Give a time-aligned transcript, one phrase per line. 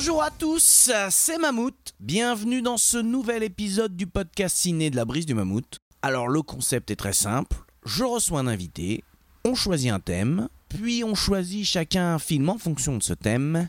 [0.00, 1.92] Bonjour à tous, c'est Mammouth.
[2.00, 5.76] Bienvenue dans ce nouvel épisode du podcast ciné de la brise du Mammouth.
[6.00, 7.58] Alors le concept est très simple.
[7.84, 9.04] Je reçois un invité,
[9.44, 13.68] on choisit un thème, puis on choisit chacun un film en fonction de ce thème,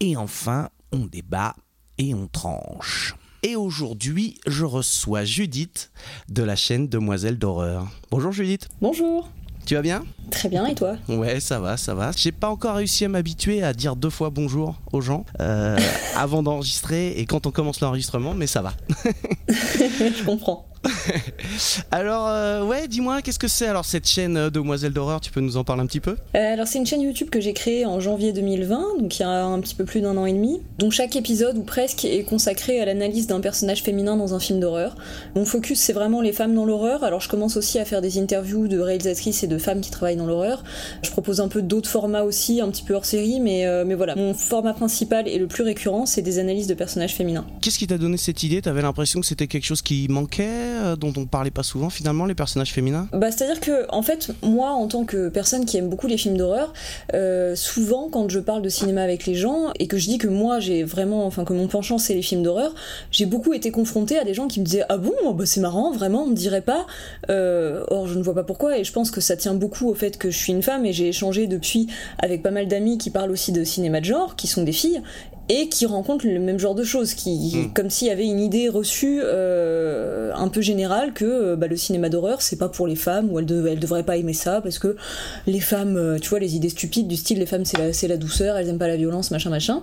[0.00, 1.54] et enfin on débat
[1.98, 3.14] et on tranche.
[3.44, 5.92] Et aujourd'hui, je reçois Judith
[6.28, 7.86] de la chaîne Demoiselle d'horreur.
[8.10, 9.30] Bonjour Judith, Bonjour.
[9.66, 12.12] Tu vas bien Très bien, et toi Ouais, ça va, ça va.
[12.16, 15.78] J'ai pas encore réussi à m'habituer à dire deux fois bonjour aux gens euh,
[16.16, 18.74] avant d'enregistrer et quand on commence l'enregistrement, mais ça va.
[19.48, 20.69] Je comprends.
[21.90, 25.20] Alors, euh, ouais, dis-moi, qu'est-ce que c'est alors cette chaîne euh, Demoiselle d'horreur?
[25.20, 26.16] Tu peux nous en parler un petit peu?
[26.34, 29.24] Euh, alors c'est une chaîne YouTube que j'ai créée en janvier 2020, donc il y
[29.24, 32.24] a un petit peu plus d'un an et demi, dont chaque épisode ou presque est
[32.24, 34.96] consacré à l'analyse d'un personnage féminin dans un film d'horreur.
[35.34, 38.18] Mon focus c'est vraiment les femmes dans l'horreur, alors je commence aussi à faire des
[38.18, 40.64] interviews de réalisatrices et de femmes qui travaillent dans l'horreur.
[41.02, 43.94] Je propose un peu d'autres formats aussi, un petit peu hors série, mais, euh, mais
[43.94, 44.16] voilà.
[44.16, 47.46] Mon format principal et le plus récurrent c'est des analyses de personnages féminins.
[47.60, 48.62] Qu'est-ce qui t'a donné cette idée?
[48.62, 52.26] T'avais l'impression que c'était quelque chose qui manquait, euh, dont on parlait pas souvent finalement,
[52.26, 53.08] les personnages féminins?
[53.12, 56.36] Bah, c'est-à-dire que, en fait, moi, en tant que personne qui aime beaucoup les films
[56.36, 56.72] d'horreur,
[57.14, 60.28] euh, souvent, quand je parle de cinéma avec les gens et que je dis que
[60.28, 62.74] moi, j'ai vraiment, enfin, que mon penchant c'est les films d'horreur,
[63.10, 65.92] j'ai beaucoup été confrontée à des gens qui me disaient Ah bon, bah, c'est marrant,
[65.92, 66.86] vraiment, on me dirait pas.
[67.30, 69.94] Euh, or, je ne vois pas pourquoi, et je pense que ça tient beaucoup au
[69.94, 71.86] fait que je suis une femme et j'ai échangé depuis
[72.18, 75.02] avec pas mal d'amis qui parlent aussi de cinéma de genre, qui sont des filles,
[75.52, 77.72] et qui rencontrent le même genre de choses, qui, Mm.
[77.74, 81.76] comme s'il y avait une idée reçue euh, un peu générale que euh, bah, le
[81.76, 84.78] cinéma d'horreur c'est pas pour les femmes ou elles, elles devraient pas aimer ça parce
[84.78, 84.94] que
[85.48, 88.56] les femmes, euh, tu vois, les idées stupides du style les femmes c'est la, douceur,
[88.56, 89.82] elles aiment pas la violence, machin machin.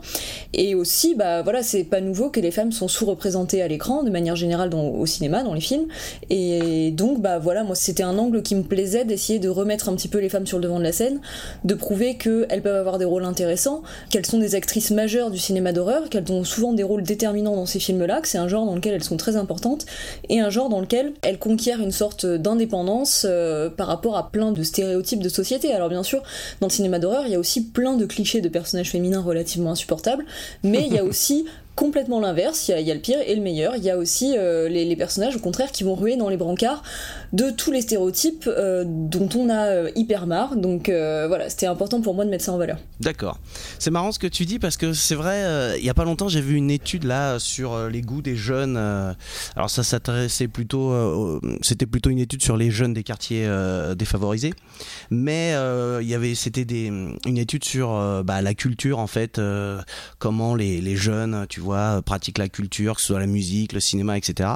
[0.54, 4.10] Et aussi, bah voilà, c'est pas nouveau que les femmes sont sous-représentées à l'écran de
[4.10, 5.88] manière générale dans- au cinéma, dans les films.
[6.30, 9.96] Et donc, bah voilà, moi c'était un angle qui me plaisait d'essayer de remettre un
[9.96, 11.20] petit peu les femmes sur le devant de la scène,
[11.66, 15.57] de prouver qu'elles peuvent avoir des rôles intéressants, qu'elles sont des actrices majeures du cinéma
[15.62, 18.76] d'horreur, qu'elles ont souvent des rôles déterminants dans ces films-là, que c'est un genre dans
[18.76, 19.86] lequel elles sont très importantes,
[20.30, 24.52] et un genre dans lequel elles conquièrent une sorte d'indépendance euh, par rapport à plein
[24.52, 25.74] de stéréotypes de société.
[25.74, 26.24] Alors bien sûr,
[26.62, 29.72] dans le cinéma d'horreur, il y a aussi plein de clichés de personnages féminins relativement
[29.72, 30.26] insupportables,
[30.64, 31.46] mais il y a aussi
[31.78, 34.68] complètement l'inverse, il y, a- le pire et le meilleur, il y a aussi euh,
[34.68, 36.82] les, personnages au contraire qui vont ruer dans les brancards
[37.34, 42.02] de tous les stéréotypes euh, dont on a euh, hyper marre, donc voilà, c'était important
[42.02, 42.80] pour moi de mettre ça en valeur.
[43.00, 43.38] D'accord.
[43.78, 46.28] C'est marrant ce que tu dis parce que c'est vrai, il y a pas longtemps
[46.30, 48.78] j'ai vu une étude là sur les goûts des jeunes.
[49.56, 53.48] alors ça s'intéressait plutôt, c'était plutôt une étude sur les jeunes des quartiers
[53.96, 54.54] défavorisés,
[55.12, 55.54] mais
[56.02, 59.40] il c'était une étude sur bah, la culture en fait,
[60.18, 61.67] comment les jeunes, tu vois,
[62.06, 64.50] pratiquent la culture, que ce soit la musique, le cinéma, etc.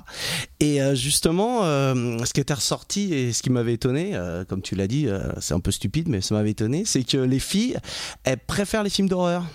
[0.59, 4.61] Et euh, justement, euh, ce qui était ressorti et ce qui m'avait étonné, euh, comme
[4.61, 7.39] tu l'as dit, euh, c'est un peu stupide, mais ça m'avait étonné, c'est que les
[7.39, 7.77] filles,
[8.23, 9.45] elles préfèrent les films d'horreur.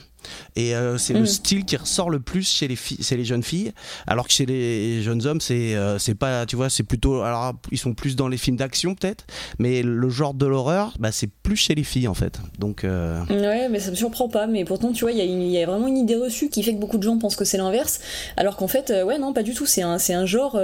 [0.57, 1.27] Et euh, c'est le Mhm.
[1.27, 3.73] style qui ressort le plus chez les filles, c'est les jeunes filles,
[4.07, 7.55] alors que chez les jeunes hommes, c'est euh, c'est pas, tu vois, c'est plutôt, alors
[7.71, 9.25] ils sont plus dans les films d'action peut-être,
[9.59, 12.41] mais le genre de l'horreur, bah c'est plus chez les filles en fait.
[12.59, 14.47] Donc euh, Ouais, mais ça me surprend pas.
[14.47, 16.79] Mais pourtant, tu vois, il y, y a vraiment une idée reçue qui fait que
[16.81, 18.01] beaucoup de gens pensent que c'est l'inverse.
[18.37, 19.67] Alors qu'en fait, ouais, non, pas du tout.
[19.67, 20.57] C'est un, c'est un genre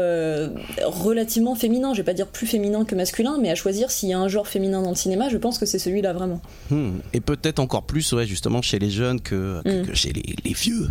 [0.84, 1.92] relativement féminin.
[1.92, 4.28] Je vais pas dire plus féminin que masculin, mais à choisir s'il y a un
[4.28, 6.40] genre féminin dans le cinéma, je pense que c'est celui-là vraiment.
[6.70, 9.86] hmm, et peut-être encore plus, ouais, justement chez les jeunes que, que- Mm.
[9.86, 10.88] que chez les, les vieux.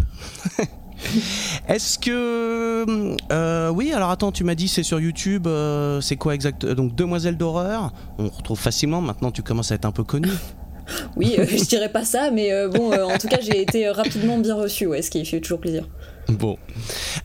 [1.67, 2.85] Est-ce que
[3.31, 6.93] euh, oui alors attends tu m'as dit c'est sur YouTube euh, c'est quoi exact donc
[6.95, 10.29] Demoiselle d'horreur on retrouve facilement maintenant tu commences à être un peu connu
[11.15, 13.87] Oui, euh, je dirais pas ça, mais euh, bon, euh, en tout cas, j'ai été
[13.87, 15.87] euh, rapidement bien reçue, ouais, ce qui fait toujours plaisir.
[16.27, 16.57] Bon.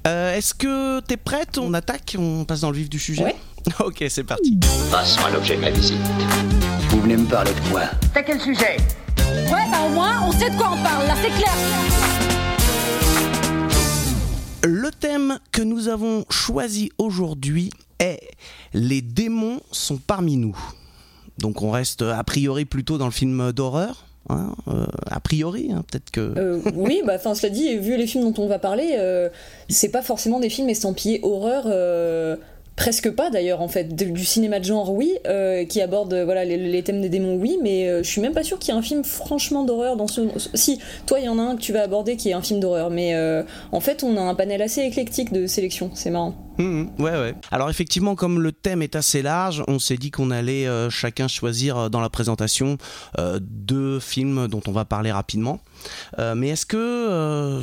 [0.06, 1.58] Euh, Est-ce que t'es prête?
[1.58, 3.24] On attaque On passe dans le vif du sujet?
[3.24, 3.34] Ouais.
[3.80, 4.56] Ok, c'est parti.
[4.92, 5.98] Passons à l'objet de ma visite.
[6.90, 7.82] Vous venez me parler de quoi?
[8.14, 8.76] T'as quel sujet?
[9.52, 11.55] Ouais, bah au moins, on sait de quoi on parle, là, c'est clair.
[14.64, 18.20] Le thème que nous avons choisi aujourd'hui est
[18.75, 20.56] Les démons sont parmi nous.
[21.38, 24.06] Donc on reste a priori plutôt dans le film d'horreur.
[24.28, 26.34] hein, euh, a priori, hein, peut-être que.
[26.37, 29.28] Euh, oui, bah, enfin, cela dit, vu les films dont on va parler, euh,
[29.69, 31.64] c'est pas forcément des films estampillés horreur.
[32.76, 33.94] Euh, presque pas d'ailleurs en fait.
[33.96, 37.88] Du cinéma de genre oui euh, qui aborde voilà les, thèmes des démons oui mais
[37.88, 40.23] euh, je suis même pas sûr qu'il y ait un film franchement d'horreur dans ce
[40.55, 42.61] si toi il y en a un que tu vas aborder qui est un film
[42.61, 43.43] d'horreur mais euh,
[43.73, 46.34] en fait on a un panel assez éclectique de sélection c'est marrant.
[46.58, 47.34] Mmh, ouais ouais.
[47.50, 51.90] Alors effectivement comme le thème est assez large on s'est dit qu'on allait chacun choisir
[51.90, 52.78] dans la présentation
[53.40, 55.61] deux films dont on va parler rapidement.
[56.19, 57.61] Mais est-ce que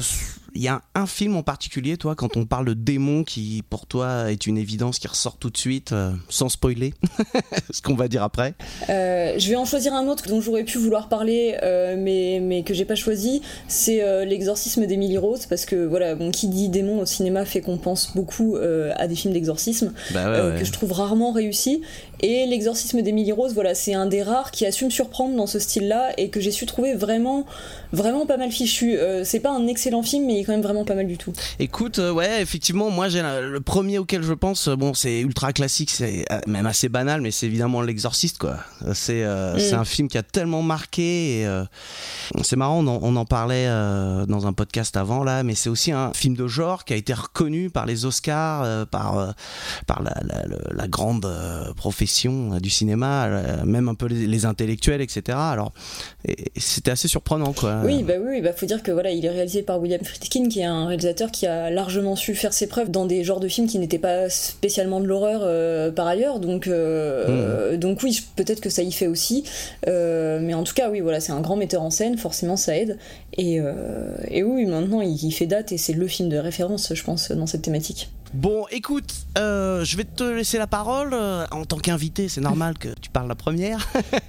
[0.56, 3.86] il y a un film en particulier, toi, quand on parle de démon, qui pour
[3.86, 6.94] toi est une évidence qui ressort tout de suite, euh, sans spoiler,
[7.72, 8.54] ce qu'on va dire après?
[8.90, 12.64] Euh, Je vais en choisir un autre dont j'aurais pu vouloir parler, euh, mais, mais
[12.64, 13.42] que j'ai pas choisi.
[13.68, 17.78] C'est l'exorcisme d'Emily Rose, parce que voilà, bon, qui dit démon au cinéma fait qu'on
[17.78, 21.82] pense beaucoup à des films d'exorcisme, bah que je trouve rarement réussis.
[22.24, 25.48] Et l'exorcisme d'Emily Rose, voilà, c'est un des rares qui a su me surprendre dans
[25.48, 27.46] ce style-là et que j'ai su trouver vraiment,
[27.92, 28.98] vraiment pas mal fichu.
[29.24, 31.34] c'est pas un excellent film, mais quand même vraiment pas mal du tout.
[31.60, 35.54] Écoute, euh, ouais, effectivement, moi j'ai le premier auquel je pense, euh, bon, c'est ultra
[35.54, 38.58] classique, c'est euh, même assez banal, mais c'est évidemment L'Exorciste, quoi.
[38.94, 39.60] C'est mm.
[39.60, 41.42] c'est un film qui a tellement marqué.
[41.42, 41.48] Et,
[42.44, 43.68] c'est marrant, on en, parlait
[44.28, 47.14] dans un podcast avant là, mais c'est aussi un film de genre qui a été
[47.14, 49.34] reconnu par les Oscars, par
[49.88, 50.14] par la,
[50.72, 51.28] la, grande
[51.76, 52.13] profession
[52.62, 55.38] du cinéma, même un peu les, intellectuels, etc.
[55.38, 55.72] Alors,
[56.58, 57.82] c'était assez surprenant, quoi.
[57.86, 60.60] Oui, bah oui, bah faut dire que voilà, il est réalisé par William Friedkin qui
[60.60, 63.68] est un réalisateur qui a largement su faire ses preuves dans des genres de films
[63.68, 66.40] qui n'étaient pas spécialement de l'horreur euh, par ailleurs.
[66.40, 67.78] Donc, euh, hmm.
[67.78, 69.44] donc oui, peut-être que ça y fait aussi.
[69.88, 72.78] Euh, mais en tout cas, oui, voilà, c'est un grand metteur en scène, forcément ça
[72.78, 72.98] aide.
[73.38, 73.60] Et,
[74.30, 77.48] et oui, maintenant il fait date et c'est le film de référence, je pense, dans
[77.48, 78.10] cette thématique.
[78.34, 81.12] Bon, écoute, euh, je vais te laisser la parole.
[81.14, 83.88] Euh, en tant qu'invité, c'est normal que tu parles la première.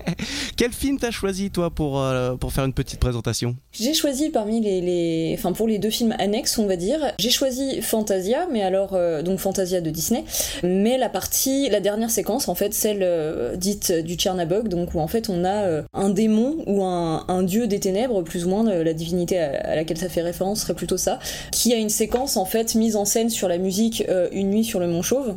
[0.59, 3.57] Quel film t'as choisi, toi, pour, euh, pour faire une petite présentation?
[3.73, 7.31] J'ai choisi parmi les, les, Enfin, pour les deux films annexes, on va dire, j'ai
[7.31, 8.95] choisi Fantasia, mais alors.
[9.23, 10.25] donc Fantasia de Disney.
[10.63, 11.71] Mais la partie.
[11.71, 15.83] La dernière séquence, en fait, celle dite du Tchernabog, donc où en fait on a
[15.95, 19.77] un démon ou un, un, dieu des ténèbres, plus ou moins, la divinité à, à
[19.77, 21.19] laquelle ça fait référence serait plutôt ça,
[21.53, 24.65] qui a une séquence, en fait, mise en scène sur la musique euh, Une nuit
[24.65, 25.37] sur le Mont Chauve.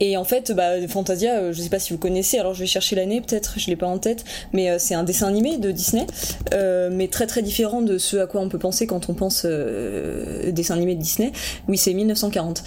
[0.00, 2.66] Et en fait, bah, Fantasia, euh, je sais pas si vous connaissez, alors je vais
[2.66, 5.70] chercher l'année peut-être, je l'ai pas en tête, mais euh, c'est un dessin animé de
[5.70, 6.06] Disney,
[6.54, 9.46] euh, mais très très différent de ce à quoi on peut penser quand on pense
[9.46, 11.32] dessin animé de Disney.
[11.68, 12.62] Oui, c'est 1940.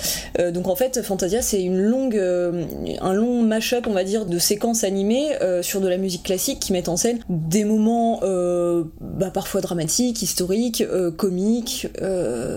[0.54, 4.84] donc en fait, Fantasia, c'est une longue, un long mash-up, on va dire, de séquences
[4.84, 5.30] animées
[5.62, 8.20] sur de la musique classique qui mettent en scène des moments
[9.02, 10.84] bah, parfois dramatiques, historiques,
[11.18, 11.88] comiques,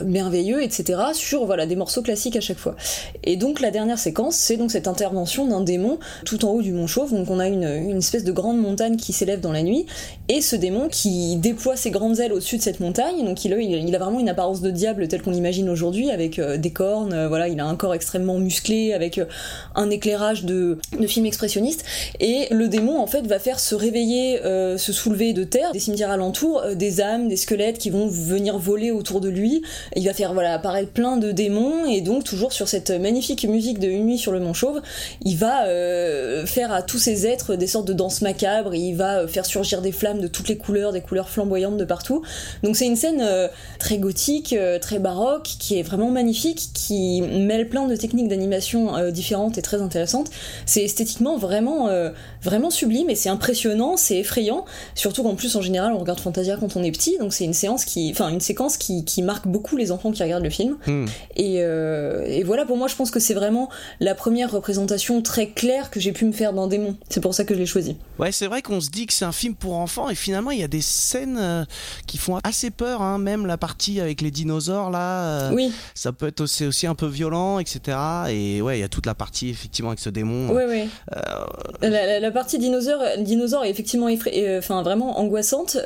[0.07, 1.01] merveilleux, etc.
[1.15, 2.77] sur voilà des morceaux classiques à chaque fois.
[3.25, 6.73] Et donc la dernière séquence c'est donc cette intervention d'un démon tout en haut du
[6.73, 7.13] mont Chauve.
[7.13, 7.63] Donc on a une,
[7.97, 9.87] espèce de grande montagne qui s'élève dans la nuit,
[10.29, 13.25] et ce démon qui déploie ses grandes ailes au-dessus de cette montagne.
[13.25, 16.71] Donc il a, vraiment une apparence de diable telle qu'on l'imagine aujourd'hui, avec euh, des
[16.71, 19.27] cornes, euh, voilà, il a un corps extrêmement musclé, avec euh,
[19.75, 21.85] un éclairage de, de film expressionniste.
[22.21, 26.11] Et le démon en fait va faire se réveiller, se soulever de terre, des cimetières
[26.11, 29.63] alentours, des âmes, des squelettes qui vont venir voler autour de lui.
[29.97, 33.79] Il va faire voilà apparaître plein de démons, et donc toujours sur cette magnifique musique
[33.79, 34.81] de une nuit sur le Mont Chauve,
[35.25, 39.19] il va euh, faire à tous ces êtres des sortes de danses macabres, il va
[39.19, 42.23] euh, faire surgir des flammes de toutes les couleurs, des couleurs flamboyantes de partout.
[42.63, 43.49] Donc c'est une scène euh,
[43.79, 49.59] très gothique, très baroque, qui est vraiment magnifique, qui mêle plein de techniques d'animation différentes
[49.59, 50.31] et très intéressantes.
[50.67, 51.89] C'est esthétiquement vraiment,
[52.43, 54.65] vraiment sublime et c'est impressionnant, c'est effrayant,
[54.95, 57.55] surtout qu'en plus en général on regarde Fantasia quand on est petit, donc c'est une
[57.55, 60.77] séance qui, enfin une séquence qui, marque beaucoup les enfants qui regardent le film.
[60.87, 61.07] Hmm.
[61.37, 63.69] Et, et voilà, pour moi je pense que c'est vraiment
[64.01, 66.97] la première représentation très claire que j'ai pu me faire d'un démon.
[67.09, 67.97] C'est pour ça que je l'ai choisi.
[68.19, 70.61] Ouais, c'est vrai qu'on se dit que c'est un film pour enfants et finalement il
[70.61, 71.65] y a des scènes euh,
[72.07, 73.19] qui font assez peur, hein.
[73.19, 75.25] même la partie avec les dinosaures là.
[75.25, 75.73] Euh, oui.
[75.95, 77.97] Ça peut être aussi, aussi, un peu violent, etc.
[78.31, 80.51] Et ouais, il y a toute la partie effectivement avec ce démon.
[80.53, 80.89] Oui, oui.
[81.17, 84.09] Euh, la, partie dinosaure, dinosaure est effectivement
[84.59, 85.77] enfin vraiment angoissante,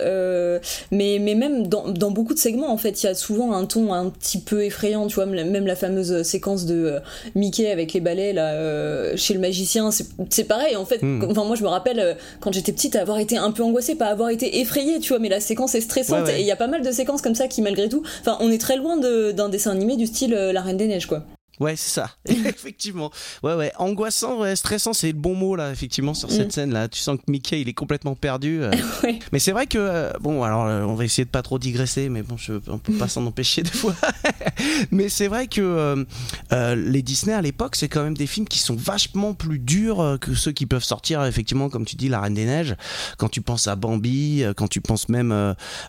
[0.90, 3.64] mais, mais même dans, dans, beaucoup de segments en fait, il y a souvent un
[3.64, 7.00] ton un petit peu effrayant, tu vois, même la fameuse séquence de
[7.34, 11.02] Mickey avec les balais là euh, chez le magicien, c'est pareil en fait.
[11.02, 11.24] Hmm.
[11.30, 14.06] Enfin moi je me rappelle euh, quand j'étais petite avoir été un peu angoissée, pas
[14.06, 16.68] avoir été effrayée, tu vois, mais la séquence est stressante et il y a pas
[16.68, 19.72] mal de séquences comme ça qui malgré tout, enfin on est très loin d'un dessin
[19.72, 21.24] animé du style euh, La Reine des Neiges quoi.
[21.58, 22.10] Ouais, c'est ça.
[22.26, 23.10] effectivement.
[23.42, 23.72] Ouais, ouais.
[23.78, 26.52] Angoissant, ouais, stressant, c'est le bon mot, là, effectivement, sur cette mm.
[26.52, 26.88] scène-là.
[26.88, 28.62] Tu sens que Mickey, il est complètement perdu.
[28.62, 28.70] Euh.
[29.32, 32.08] Mais c'est vrai que, euh, bon, alors, euh, on va essayer de pas trop digresser,
[32.08, 33.94] mais bon, je, on peut pas s'en empêcher des fois.
[34.90, 36.06] mais c'est vrai que
[36.50, 40.34] les Disney à l'époque, c'est quand même des films qui sont vachement plus durs que
[40.34, 42.76] ceux qui peuvent sortir, effectivement, comme tu dis, La Reine des Neiges.
[43.18, 45.32] Quand tu penses à Bambi, quand tu penses même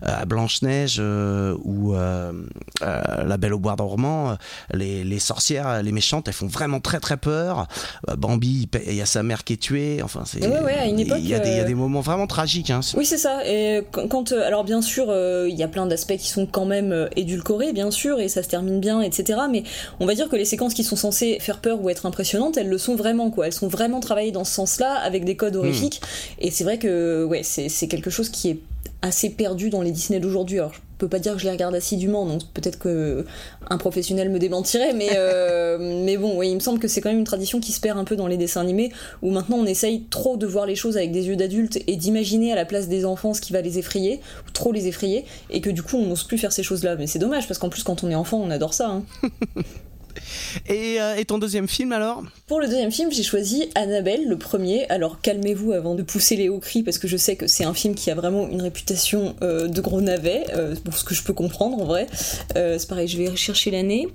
[0.01, 4.38] à Blanche-Neige ou La Belle au Bois dormant,
[4.74, 7.67] les, les sorciers sorcières, les méchantes, elles font vraiment très très peur.
[8.09, 10.01] Euh, Bambi, il y a sa mère qui est tuée.
[10.03, 10.41] Enfin, c'est.
[10.45, 12.01] Ouais, ouais, à une époque, Il y, a des- il y a euh, des moments
[12.01, 12.69] vraiment tragiques.
[12.69, 12.81] Hein.
[12.95, 13.41] Oui, c'est ça.
[13.47, 15.05] Et quand, euh, alors bien sûr,
[15.47, 18.47] il y a plein d'aspects qui sont quand même édulcorés, bien sûr, et ça se
[18.49, 19.39] termine bien, etc.
[19.51, 19.63] Mais
[19.99, 22.69] on va dire que les séquences qui sont censées faire peur ou être impressionnantes, elles
[22.69, 23.47] le sont vraiment, quoi.
[23.47, 26.01] Elles sont vraiment travaillées dans ce sens-là, avec des codes horrifiques.
[26.39, 28.59] Et c'est vrai que, ouais, c'est quelque chose qui est
[29.01, 30.59] assez perdu dans les Disney d'aujourd'hui.
[30.59, 33.25] Alors, peux pas dire que je les regarde assidûment, donc peut-être que
[33.70, 37.10] un professionnel me démentirait, mais, euh, mais bon, oui, il me semble que c'est quand
[37.10, 39.66] même une tradition qui se perd un peu dans les dessins animés, où maintenant on
[39.66, 42.88] essaye trop de voir les choses avec des yeux d'adulte et d'imaginer à la place
[42.88, 45.98] des enfants ce qui va les effrayer, ou trop les effrayer, et que du coup
[45.98, 46.96] on n'ose plus faire ces choses-là.
[46.96, 48.88] Mais c'est dommage, parce qu'en plus quand on est enfant, on adore ça.
[48.89, 49.04] hein.
[50.69, 52.24] Et, euh, et ton deuxième film alors?
[52.47, 54.86] Pour le deuxième film, j'ai choisi Annabelle, le premier.
[54.89, 57.74] Alors calmez-vous avant de pousser les hauts cris parce que je sais que c'est un
[57.74, 61.24] film qui a vraiment une réputation euh, de gros navet, euh, pour ce que je
[61.24, 62.07] peux comprendre en vrai.
[62.53, 64.07] C'est pareil, je vais chercher l'année.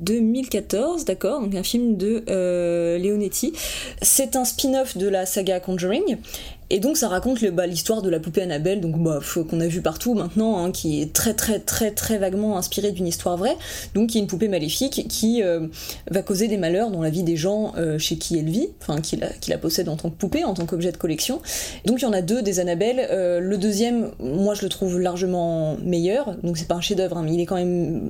[0.00, 2.24] 2014, d'accord, donc un film de
[2.98, 3.52] Leonetti.
[4.02, 6.18] C'est un spin-off de la saga Conjuring.
[6.74, 9.66] Et donc ça raconte le- bah, l'histoire de la poupée Annabelle, donc bah, qu'on a
[9.68, 13.56] vu partout maintenant, hein, qui est très très très très vaguement inspirée d'une histoire vraie,
[13.94, 15.68] donc qui est une poupée maléfique qui euh,
[16.10, 19.00] va causer des malheurs dans la vie des gens euh, chez qui elle vit, enfin
[19.00, 21.40] qui la, qui la possède en tant que poupée, en tant qu'objet de collection.
[21.84, 23.06] Donc il y en a deux des Annabelle.
[23.12, 27.22] Euh, le deuxième, moi je le trouve largement meilleur, donc c'est pas un chef-d'œuvre, hein,
[27.24, 28.00] mais il est quand même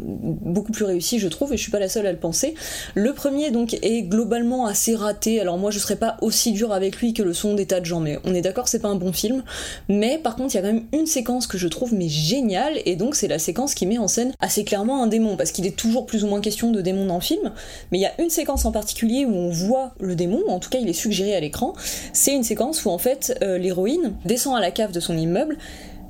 [0.41, 2.55] beaucoup plus réussi, je trouve, et je suis pas la seule à le penser.
[2.95, 5.39] Le premier donc est globalement assez raté.
[5.39, 7.85] Alors moi je serais pas aussi dur avec lui que le son des tas de
[7.85, 9.43] gens, mais on est d'accord, c'est pas un bon film.
[9.89, 12.75] Mais par contre il y a quand même une séquence que je trouve mais géniale,
[12.85, 15.67] et donc c'est la séquence qui met en scène assez clairement un démon, parce qu'il
[15.67, 17.53] est toujours plus ou moins question de démon dans le film.
[17.91, 20.71] Mais il y a une séquence en particulier où on voit le démon, en tout
[20.71, 21.75] cas il est suggéré à l'écran.
[22.13, 25.59] C'est une séquence où en fait euh, l'héroïne descend à la cave de son immeuble.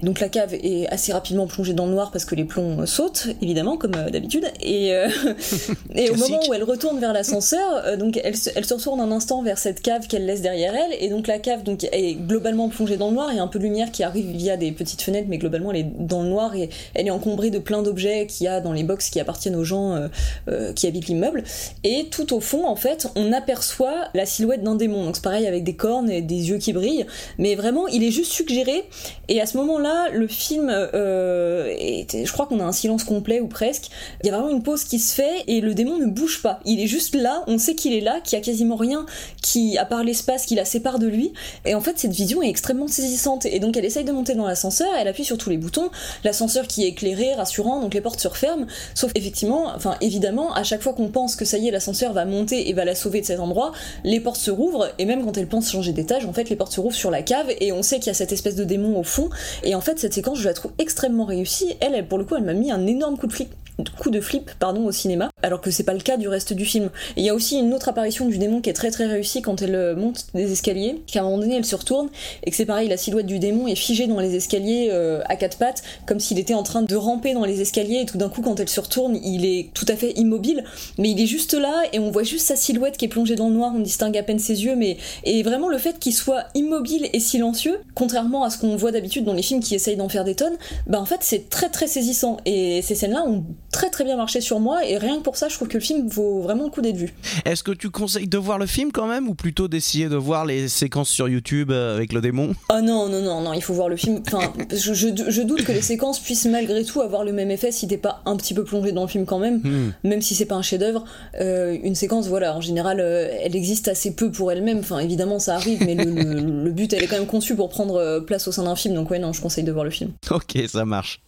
[0.02, 3.28] Donc la cave est assez rapidement plongée dans le noir parce que les plombs sautent,
[3.40, 4.44] évidemment, comme euh, d'habitude.
[4.60, 5.08] Et, euh,
[5.94, 9.00] et au moment où elle retourne vers l'ascenseur, euh, donc elle, se- elle se retourne
[9.00, 10.94] un instant vers cette cave qu'elle laisse derrière elle.
[11.00, 13.28] Et donc la cave donc, est globalement plongée dans le noir.
[13.32, 15.70] Il y a un peu de lumière qui arrive via des petites fenêtres, mais globalement
[15.72, 18.60] elle est dans le noir et elle est encombrée de plein d'objets qu'il y a
[18.60, 20.08] dans les box qui appartiennent aux gens
[20.48, 21.44] euh, qui habitent l'immeuble.
[21.82, 25.04] Et tout au fond, en fait, on aperçoit la silhouette d'un démon.
[25.04, 27.06] Donc c'est pareil avec des cornes et des yeux qui brillent.
[27.38, 28.84] Mais vraiment, il est juste suggéré.
[29.28, 31.74] Et à ce moment-là, le film, euh,
[32.12, 33.90] je crois qu'on a un silence complet ou presque.
[34.22, 36.60] Il y a vraiment une pause qui se fait et le démon ne bouge pas.
[36.64, 37.42] Il est juste là.
[37.46, 39.06] On sait qu'il est là, qu'il y a quasiment rien
[39.42, 41.32] qui, à part l'espace, qui la sépare de lui.
[41.64, 43.46] Et en fait, cette vision est extrêmement saisissante.
[43.46, 44.88] Et donc, elle essaye de monter dans l'ascenseur.
[44.98, 45.90] Elle appuie sur tous les boutons.
[46.24, 48.66] L'ascenseur qui est éclairé, rassurant, donc les portes se referment.
[48.94, 52.24] Sauf effectivement, enfin évidemment, à chaque fois qu'on pense que ça y est, l'ascenseur va
[52.24, 53.72] monter et va la sauver de cet endroit,
[54.04, 56.72] les portes se rouvrent et même quand elle pense changer d'étage, en fait, les portes
[56.72, 58.98] se rouvrent sur la cave et on sait qu'il y a cette espèce de démon
[58.98, 59.28] au fond.
[59.62, 61.74] Et en fait, cette séquence, je la trouve extrêmement réussie.
[61.80, 63.54] Elle, elle pour le coup, elle m'a mis un énorme coup de flip
[63.98, 66.64] coup de flip pardon au cinéma alors que c'est pas le cas du reste du
[66.64, 66.90] film.
[67.16, 69.62] Il y a aussi une autre apparition du démon qui est très très réussie quand
[69.62, 72.08] elle euh, monte des escaliers qu'à un moment donné elle se retourne
[72.42, 75.36] et que c'est pareil la silhouette du démon est figée dans les escaliers euh, à
[75.36, 78.28] quatre pattes comme s'il était en train de ramper dans les escaliers et tout d'un
[78.28, 80.64] coup quand elle se retourne il est tout à fait immobile
[80.98, 83.48] mais il est juste là et on voit juste sa silhouette qui est plongée dans
[83.48, 86.44] le noir on distingue à peine ses yeux mais et vraiment le fait qu'il soit
[86.54, 90.08] immobile et silencieux contrairement à ce qu'on voit d'habitude dans les films qui essayent d'en
[90.08, 92.38] faire des tonnes bah en fait c'est très très saisissant.
[92.44, 95.36] Et ces scènes là ont très très bien marché sur moi et rien que pour
[95.36, 97.12] ça je trouve que le film vaut vraiment le coup d'être vu
[97.44, 100.46] Est-ce que tu conseilles de voir le film quand même ou plutôt d'essayer de voir
[100.46, 102.54] les séquences sur YouTube euh, avec le démon?
[102.70, 104.22] Oh non, non, non, non, il faut voir le film.
[104.26, 107.72] Enfin, je, je- je doute que les séquences puissent malgré tout avoir le même effet
[107.72, 109.92] si t'es pas un petit peu plongé dans le film quand même, Hmm.
[110.04, 111.04] même si c'est pas un chef-d'œuvre.
[111.40, 114.78] Euh, une séquence, voilà, en général, euh, elle existe assez peu pour elle-même.
[114.78, 117.68] Enfin, évidemment, ça arrive, mais le, le- le but, elle est quand même conçue pour
[117.70, 118.94] prendre place au sein d'un film.
[118.94, 120.12] Donc, ouais, non, je conseille de voir le film.
[120.30, 121.20] Ok, ça marche.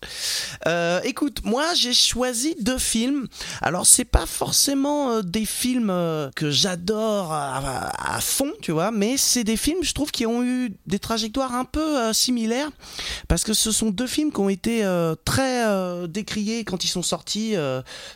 [0.67, 3.27] Euh, écoute, moi j'ai choisi deux films.
[3.63, 9.17] Alors c'est pas forcément euh, des films euh, que j'adore à, fond, tu vois, mais
[9.17, 12.71] c'est des films, je trouve, qui ont eu des trajectoires un peu euh, similaires,
[13.29, 14.85] parce que ce sont deux films qui ont été
[15.25, 17.55] très décriés quand ils sont sortis,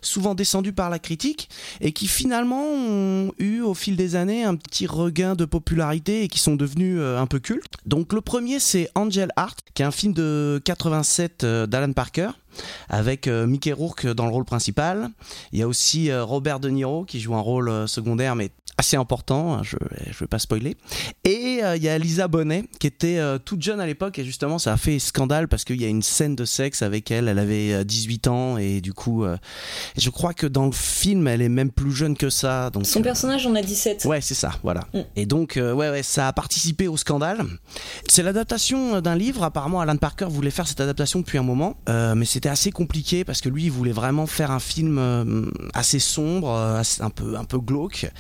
[0.03, 1.49] souvent descendus par la critique,
[1.81, 6.29] et qui finalement ont eu au fil des années un petit regain de popularité et
[6.29, 7.75] qui sont devenus un peu cultes.
[7.87, 12.31] Donc le premier c'est Angel Heart, qui est un film de 87 euh, d'Alan Parker
[12.89, 15.09] avec euh, Mickey Rourke dans le rôle principal.
[15.53, 18.51] Il y a aussi euh, Robert De Niro qui joue un rôle euh, secondaire mais
[18.79, 19.77] assez important, hein, je
[20.11, 20.75] je vais pas spoiler.
[21.25, 24.73] Et il y a Lisa Bonet qui était toute jeune à l'époque et justement ça
[24.73, 27.75] a fait scandale parce qu'il y a une scène de sexe avec elle, elle avait
[27.75, 29.27] euh, 18 ans et du coup
[29.99, 32.71] je crois que dans le film elle est même plus jeune que ça.
[32.71, 34.07] Donc, Son personnage en a 17.
[34.07, 34.81] Ouais, c'est ça, voilà.
[34.95, 35.01] Mm.
[35.17, 37.45] Et donc, ouais, ouais, ça a participé au scandale.
[38.09, 39.43] C'est l'adaptation d'un livre.
[39.45, 42.71] Apparemment, Alan Parker voulait faire cette adaptation depuis un moment, euh, mais c'était c'était assez
[42.71, 45.45] compliqué parce que lui, il voulait vraiment faire un film euh,
[45.75, 48.11] assez sombre, euh, un peu un peu glauque.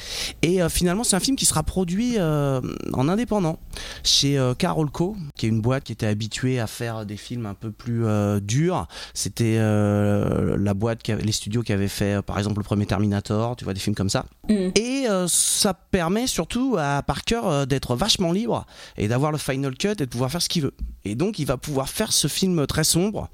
[0.43, 3.59] Et euh, finalement, c'est un film qui sera produit en indépendant
[4.05, 7.71] chez Carolco, qui est une boîte qui était habituée à faire des films un peu
[7.71, 8.05] plus
[8.43, 8.87] durs.
[9.15, 13.57] C'était la boîte, qui avait- les studios qui avaient fait, par exemple, le premier Terminator,
[13.57, 14.27] tu vois, des films comme ça.
[14.49, 14.69] Mm.
[14.75, 18.67] Et ça permet surtout à Parker d'être vachement libre
[18.99, 20.75] et d'avoir le final cut et de pouvoir faire ce qu'il veut.
[21.05, 23.29] Et donc il va pouvoir faire ce film très sombre.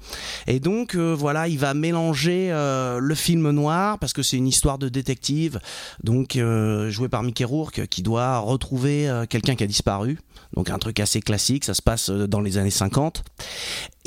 [0.45, 4.47] Et donc euh, voilà, il va mélanger euh, le film noir parce que c'est une
[4.47, 5.59] histoire de détective,
[6.03, 10.19] donc euh, joué par Mickey Rourke qui doit retrouver quelqu'un qui a disparu.
[10.53, 13.23] Donc un truc assez classique, ça se passe euh, dans les années 50.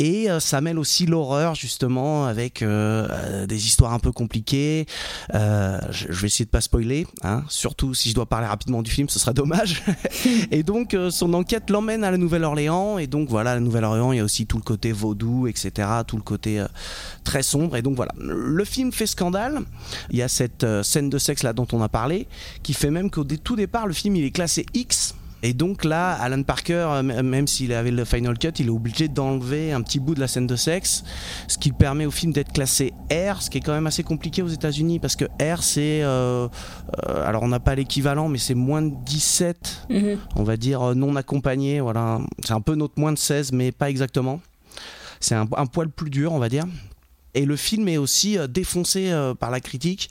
[0.00, 4.87] Et euh, ça mêle aussi l'horreur justement avec euh, des histoires un peu compliquées.
[5.34, 8.90] Euh, je, vais essayer de pas spoiler, hein, surtout si je dois parler rapidement du
[8.90, 9.82] film, ce serait dommage.
[10.50, 14.16] et donc euh, son enquête l'emmène à la Nouvelle-Orléans et donc voilà, la Nouvelle-Orléans, il
[14.16, 16.64] y a aussi tout le côté vaudou, etc., tout le côté
[17.22, 17.76] très sombre.
[17.76, 19.60] Et donc voilà, le film fait scandale.
[20.10, 22.26] Il y a cette scène de sexe là dont on a parlé,
[22.62, 25.14] qui fait même qu'au tout départ, le film il est classé X.
[25.42, 29.09] Et donc là, Alan Parker, euh, même s'il avait le final cut, il est obligé
[29.09, 31.02] d'enlever un petit bout de la scène de sexe,
[31.49, 34.42] ce qui permet au film d'être classé R, ce qui est quand même assez compliqué
[34.42, 36.47] aux États-Unis parce que R c'est, euh,
[37.09, 40.18] euh, alors on n'a pas l'équivalent, mais c'est moins de 17, Mhm.
[40.37, 41.80] on va dire non accompagné.
[41.80, 44.40] Voilà, c'est un peu notre moins de 16, mais pas exactement.
[45.20, 46.64] C'est un, un poil plus dur, on va dire.
[47.35, 50.11] Et le film est aussi défoncé par la critique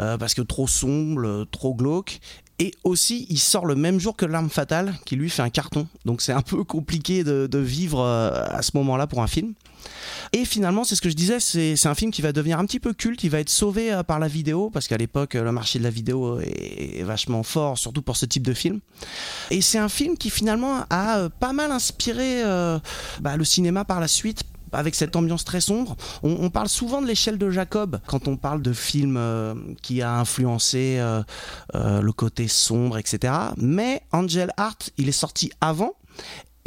[0.00, 2.20] euh, parce que trop sombre, trop glauque.
[2.60, 5.86] Et aussi, il sort le même jour que L'arme fatale, qui lui fait un carton.
[6.04, 9.54] Donc c'est un peu compliqué de, de vivre euh, à ce moment-là pour un film.
[10.32, 12.80] Et finalement, c'est ce que je disais, c'est un film qui va devenir un petit
[12.80, 15.52] peu culte, il va être sauvé euh, par la vidéo, parce qu'à l'époque, euh, le
[15.52, 18.80] marché de la vidéo est, vachement fort, surtout pour ce type de film.
[19.50, 22.42] Et c'est un film qui finalement a pas mal inspiré
[23.20, 25.96] bah, le cinéma par la suite avec cette ambiance très sombre.
[26.22, 30.14] On, parle souvent de l'échelle de Jacob quand on parle de films euh, qui a
[30.14, 31.22] influencé euh,
[31.74, 33.32] euh, le côté sombre, etc.
[33.56, 35.92] Mais Angel Heart, il est sorti avant.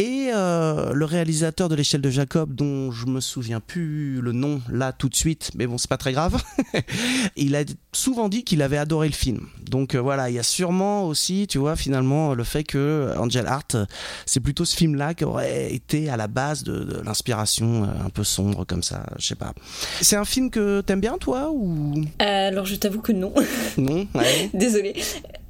[0.01, 4.60] Et euh, le réalisateur de l'échelle de Jacob, dont je me souviens plus le nom
[4.67, 6.41] là tout de suite, mais bon, c'est pas très grave,
[7.36, 7.62] il a
[7.93, 9.46] souvent dit qu'il avait adoré le film.
[9.69, 13.45] Donc euh, voilà, il y a sûrement aussi, tu vois, finalement, le fait que Angel
[13.45, 13.86] Heart, euh,
[14.26, 18.10] c'est plutôt ce film-là qui aurait été à la base de, de l'inspiration euh, un
[18.10, 19.54] peu sombre comme ça, je sais pas.
[20.02, 21.93] C'est un film que t'aimes bien, toi, ou?
[22.23, 23.36] Euh, alors je t'avoue que non.
[23.78, 24.49] non Ouais.
[24.56, 24.95] Désolée.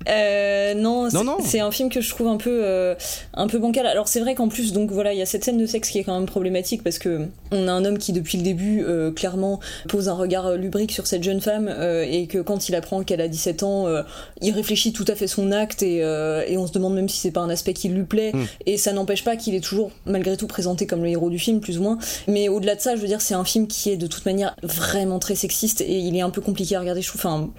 [0.10, 1.10] Euh, non,
[1.44, 2.96] c'est- un film que je trouve un peu, euh,
[3.34, 3.86] un peu bancal.
[3.86, 6.00] Alors c'est vrai qu'en plus, donc voilà, il y a cette scène de sexe qui
[6.00, 9.12] est quand même problématique parce que on a un homme qui depuis le début, euh,
[9.12, 9.60] clairement,
[9.90, 13.04] pose un regard euh, lubrique sur cette jeune femme euh, et que quand il apprend
[13.04, 14.02] qu'elle a 17 ans, euh,
[14.42, 17.18] il réfléchit tout à fait son acte et, euh, et on se demande même si
[17.20, 18.32] c'est pas un aspect qui lui plaît.
[18.34, 18.44] Mm.
[18.66, 21.60] Et ça n'empêche pas qu'il est toujours malgré tout présenté comme le héros du film,
[21.60, 21.98] plus ou moins.
[22.28, 24.56] Mais au-delà de ça, je veux dire, c'est un film qui est de toute manière
[24.64, 27.02] vraiment très sexiste et il est un peu compliqué à regarder.
[27.02, 27.22] Je trouve.
[27.22, 27.50] Enfin,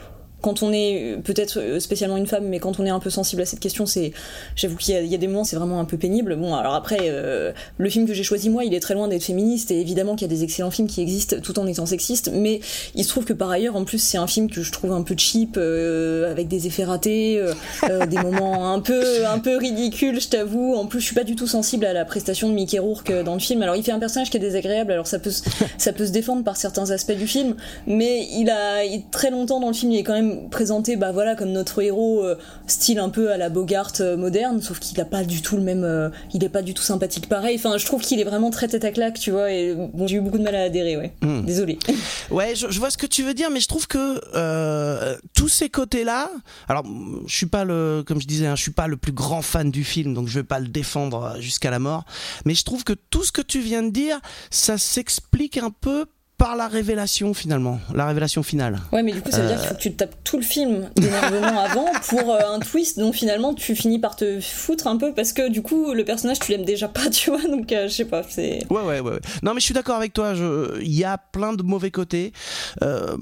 [0.42, 3.40] quand on est peut-être euh, spécialement une femme, mais quand on est un peu sensible
[3.42, 4.12] à cette question, c'est,
[4.56, 6.36] j'avoue qu'il y, a- des moments, c'est vraiment un peu pénible.
[6.36, 9.22] Bon, alors après, euh, le film que j'ai choisi moi, il est très loin d'être
[9.24, 12.30] féministe, et évidemment qu'il y a des excellents films qui existent tout en étant sexistes,
[12.34, 12.60] mais
[12.94, 15.02] il se trouve que par ailleurs, en plus, c'est un film que je trouve un
[15.02, 17.54] peu cheap, euh, avec des effets ratés, euh,
[17.88, 20.74] euh, des moments un peu, un peu ridicules, je t'avoue.
[20.74, 23.34] En plus, je suis pas du tout sensible à la prestation de Mickey Rourke dans
[23.34, 23.62] le film.
[23.62, 25.30] Alors, il fait un personnage qui est désagréable, alors ça peut,
[25.78, 27.54] ça peut se défendre par certains aspects du film,
[27.86, 31.12] mais il a il- très longtemps dans le film, il est quand même présenté, bah
[31.12, 35.00] voilà, comme notre héros, euh, style un peu à la Bogart euh, moderne, sauf qu'il
[35.00, 37.56] a pas du tout le même, euh, il est pas du tout sympathique pareil.
[37.56, 40.16] Enfin, je trouve qu'il est vraiment très tête à claque, tu vois, et bon, j'ai
[40.16, 41.12] eu beaucoup de mal à adhérer, ouais.
[41.22, 41.44] Mm.
[41.44, 41.78] Désolé.
[42.30, 44.18] Ouais, je, je vois ce que tu veux dire, mais je trouve que
[45.34, 46.30] tous ces côtés-là.
[46.66, 46.84] Alors,
[47.26, 49.70] je suis pas le, comme je disais, hein, je suis pas le plus grand fan
[49.70, 52.04] du film, donc je vais pas le défendre jusqu'à la mort.
[52.46, 54.18] Mais je trouve que tout ce que tu viens de dire,
[54.50, 56.06] ça s'explique un peu
[56.42, 58.80] par la révélation finalement, la révélation finale.
[58.92, 60.42] Ouais, mais du coup, ça veut dire qu'il faut que tu te tapes tout le
[60.42, 64.96] film d'énervement avant pour euh, un twist dont finalement tu finis par te foutre un
[64.96, 67.86] peu parce que du coup, le personnage, tu l'aimes déjà pas, tu vois, donc euh,
[67.88, 68.64] je sais pas, c'est.
[68.70, 69.20] Ouais, ouais, ouais.
[69.44, 70.34] Non, mais je suis d'accord avec toi.
[70.34, 72.32] je- Il y a plein de mauvais côtés.
[72.82, 73.16] Euh,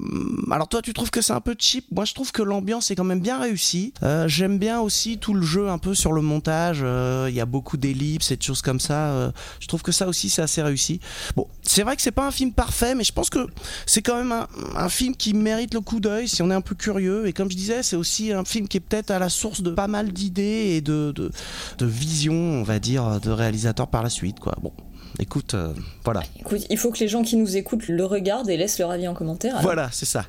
[0.51, 1.85] alors toi, tu trouves que c'est un peu cheap?
[1.91, 3.93] Moi, je trouve que l'ambiance est quand même bien réussie.
[4.03, 6.79] Euh, J'aime bien aussi tout le jeu un peu sur le montage.
[6.81, 9.09] Euh, Il y a beaucoup d'ellipses et de choses comme ça.
[9.11, 10.99] Euh, je trouve que ça aussi, c'est assez réussi.
[11.35, 13.47] Bon, c'est vrai que c'est pas un film parfait, mais je pense que
[13.85, 16.61] c'est quand même un, un film qui mérite le coup d'œil si on est un
[16.61, 17.27] peu curieux.
[17.27, 19.71] Et comme je disais, c'est aussi un film qui est peut-être à la source de
[19.71, 21.31] pas mal d'idées et de, de,
[21.77, 24.39] de visions, on va dire, de réalisateurs par la suite.
[24.39, 24.55] Quoi.
[24.61, 24.73] Bon,
[25.19, 26.21] écoute, euh, voilà.
[26.39, 29.07] Écoute, il faut que les gens qui nous écoutent le regardent et laissent leur avis
[29.07, 29.51] en commentaire.
[29.51, 29.63] alors.
[29.63, 30.25] Voilà, c'est ça.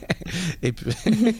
[0.62, 0.90] et, puis...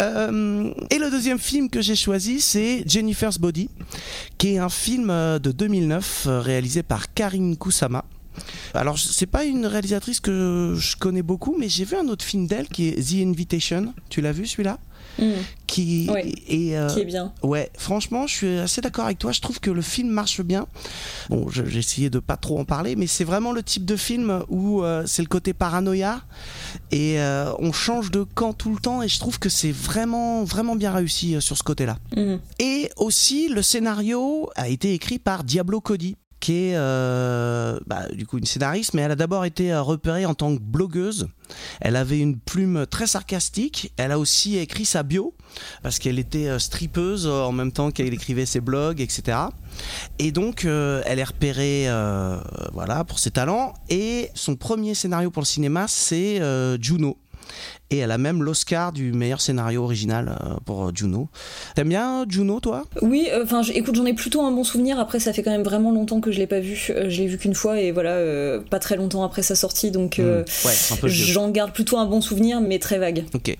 [0.00, 3.68] Euh, et le deuxième film que j'ai choisi, c'est Jennifer's Body,
[4.38, 8.04] qui est un film euh, de 2009 euh, réalisé par Karine Kusama.
[8.74, 12.46] Alors c'est pas une réalisatrice que je connais beaucoup, mais j'ai vu un autre film
[12.46, 13.94] d'elle qui est The Invitation.
[14.10, 14.78] Tu l'as vu celui-là
[15.18, 15.24] Mm.
[15.68, 16.34] qui Oui.
[16.48, 17.32] est euh, Qui est bien.
[17.44, 19.30] Ouais, franchement, je suis assez d'accord avec toi.
[19.30, 20.66] Je trouve que le film marche bien.
[21.30, 24.42] Bon, j'ai essayé de pas trop en parler, mais c'est vraiment le type de film
[24.48, 26.22] où euh, c'est le côté paranoïa
[26.90, 29.02] et euh, on change de camp tout le temps.
[29.02, 31.98] Et je trouve que c'est vraiment, vraiment bien réussi sur ce côté-là.
[32.16, 32.40] Mhm.
[32.58, 38.26] Et aussi, le scénario a été écrit par Diablo Cody qui est euh, bah, du
[38.26, 41.26] coup une scénariste, mais elle a d'abord été euh, repérée en tant que blogueuse.
[41.80, 43.94] Elle avait une plume très sarcastique.
[43.96, 45.32] Elle a aussi écrit sa bio
[45.82, 49.38] parce qu'elle était euh, strippeuse euh, en même temps qu'elle écrivait ses blogs, etc.
[50.18, 51.88] Et donc, elle est repérée,
[52.72, 53.74] voilà, pour ses talents.
[53.88, 56.40] Et son premier scénario pour le cinéma, c'est
[56.80, 57.18] Juno.
[57.90, 61.28] Et elle a même l'Oscar du meilleur scénario original euh, pour euh, Juno.
[61.74, 62.84] T'aimes bien Juno, toi?
[63.02, 64.98] Oui, euh, enfin, écoute, j'en ai plutôt un bon souvenir.
[64.98, 66.88] Après, ça fait quand même vraiment longtemps que je l'ai pas vu.
[66.90, 69.90] Euh, je l'ai vu qu'une fois et voilà, euh, pas très longtemps après sa sortie,
[69.90, 70.66] donc euh, Hmm.
[70.66, 73.24] Ouais, j'en garde plutôt un bon souvenir, mais très vague.
[73.34, 73.54] Ok.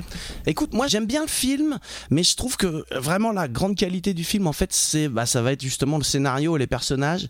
[0.46, 1.78] Écoute, moi j'aime bien le film,
[2.10, 5.42] mais je trouve que vraiment la grande qualité du film, en fait, c'est, bah, ça
[5.42, 7.28] va être justement le scénario et les personnages.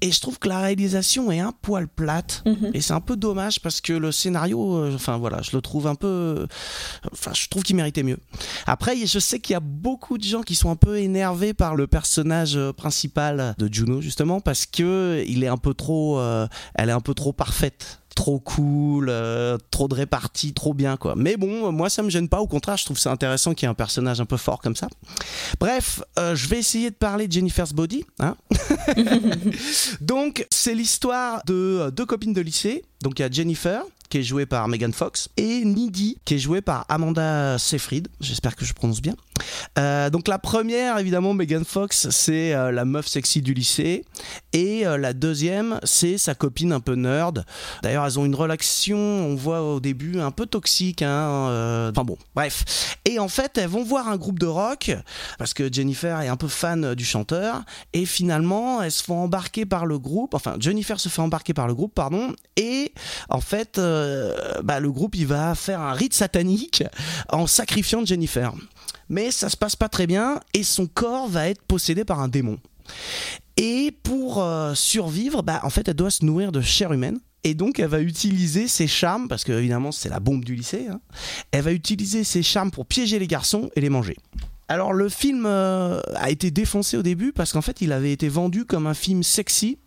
[0.00, 2.42] Et je trouve que la réalisation est un poil plate.
[2.46, 2.70] Mhm.
[2.74, 5.86] Et c'est un peu dommage parce que le scénario, euh, enfin voilà, je le trouve
[5.86, 6.33] un peu.
[7.12, 8.18] Enfin, je trouve qu'il méritait mieux.
[8.66, 11.74] Après, je sais qu'il y a beaucoup de gens qui sont un peu énervés par
[11.76, 16.18] le personnage euh, principal de Juno, justement, parce que il est un peu trop.
[16.18, 18.00] euh, elle est un peu trop parfaite.
[18.14, 21.14] Trop cool, euh, trop de répartie, trop bien quoi.
[21.16, 23.68] Mais bon, moi ça me gêne pas, au contraire, je trouve ça intéressant qu'il y
[23.68, 24.86] ait un personnage un peu fort comme ça.
[25.58, 28.04] Bref, euh, je vais essayer de parler de Jennifer's Body.
[28.20, 28.36] Hein
[30.00, 32.84] Donc, c'est l'histoire de deux copines de lycée.
[33.02, 33.82] Donc, il y a Jennifer,
[34.14, 38.06] qui est jouée par Megan Fox, et Needy, qui est jouée par Amanda Seyfried.
[38.20, 39.16] J'espère que je prononce bien.
[39.78, 44.04] Euh, donc, la première, évidemment, Megan Fox, c'est euh, la meuf sexy du lycée.
[44.52, 47.44] Et euh, la deuxième, c'est sa copine un peu nerd.
[47.82, 51.02] D'ailleurs, elles ont une relation, on voit au début, un peu toxique.
[51.02, 52.96] Hein, Enfin bon, bref.
[53.04, 54.92] Et en fait, elles vont voir un groupe de rock,
[55.38, 57.62] parce que Jennifer est un peu fan du chanteur.
[57.92, 60.34] Et finalement, elles se font embarquer par le groupe.
[60.34, 62.34] Enfin, Jennifer se fait embarquer par le groupe, pardon.
[62.56, 62.92] Et
[63.28, 66.84] en fait, euh, bah, le groupe, il va faire un rite satanique
[67.30, 68.52] en sacrifiant Jennifer.
[69.08, 72.28] Mais ça se passe pas très bien et son corps va être possédé par un
[72.28, 72.58] démon.
[73.56, 77.18] Et pour euh, survivre, bah, en fait, elle doit se nourrir de chair humaine.
[77.46, 80.86] Et donc, elle va utiliser ses charmes, parce que évidemment, c'est la bombe du lycée.
[80.90, 81.00] hein.
[81.52, 84.16] Elle va utiliser ses charmes pour piéger les garçons et les manger.
[84.68, 88.28] Alors, le film euh, a été défoncé au début parce qu'en fait, il avait été
[88.30, 89.78] vendu comme un film sexy.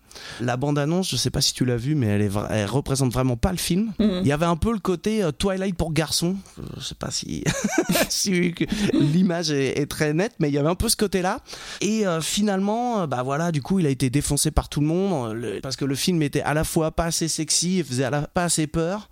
[0.41, 3.11] La bande-annonce, je sais pas si tu l'as vu, mais elle, est vra- elle représente
[3.13, 3.91] vraiment pas le film.
[3.99, 4.19] Mhm.
[4.21, 6.35] Il y avait un peu le côté euh, Twilight pour garçons.
[6.77, 7.43] Je sais pas si,
[8.09, 8.53] si
[8.93, 11.39] l'image est, est très nette, mais il y avait un peu ce côté-là.
[11.81, 14.87] Et euh, finalement, euh, bah voilà, du coup, il a été défoncé par tout le
[14.87, 18.03] monde le- parce que le film était à la fois pas assez sexy et faisait
[18.05, 19.09] à la, pas assez peur.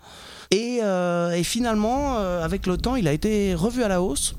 [0.52, 4.36] Et, euh, et finalement, avec le temps, il a été revu à la hausse.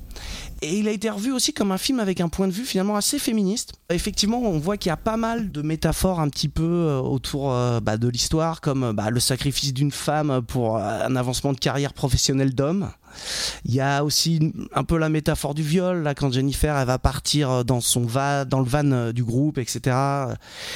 [0.62, 2.96] Et il a été revu aussi comme un film avec un point de vue finalement
[2.96, 3.74] assez féministe.
[3.90, 7.52] Effectivement, on voit qu'il y a pas mal de métaphores un petit peu euh, autour
[7.52, 11.59] euh, bah, de l'histoire, comme euh, bah, le sacrifice d'une femme pour un avancement de
[11.59, 12.90] carrière professionnelle d'homme.
[13.64, 16.98] Il y a aussi un peu la métaphore du viol, là, quand Jennifer elle va
[16.98, 19.96] partir dans son va, dans le van du groupe, etc.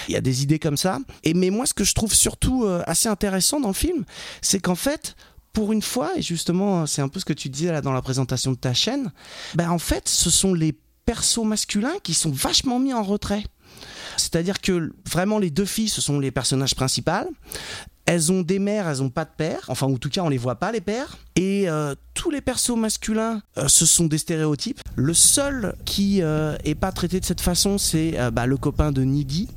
[0.09, 1.00] Il y a des idées comme ça.
[1.22, 4.05] Et mais moi, ce que je trouve surtout assez intéressant dans le film,
[4.40, 5.16] c'est qu'en fait,
[5.53, 8.53] pour une fois, et justement, c'est un peu ce que tu disais dans la présentation
[8.53, 9.13] de ta chaîne,
[9.55, 13.45] ben en fait, ce sont les persos masculins qui sont vachement mis en retrait.
[14.17, 17.31] C'est-à-dire que vraiment les deux filles, ce sont les personnages principaux.
[18.07, 19.65] Elles ont des mères, elles ont pas de père.
[19.69, 21.19] Enfin, en tout cas, on les voit pas les pères.
[21.37, 24.81] Et euh, tous les persos masculins, euh, ce sont des stéréotypes.
[24.97, 28.91] Le seul qui euh, est pas traité de cette façon, c'est euh, bah, le copain
[28.91, 29.49] de Needy.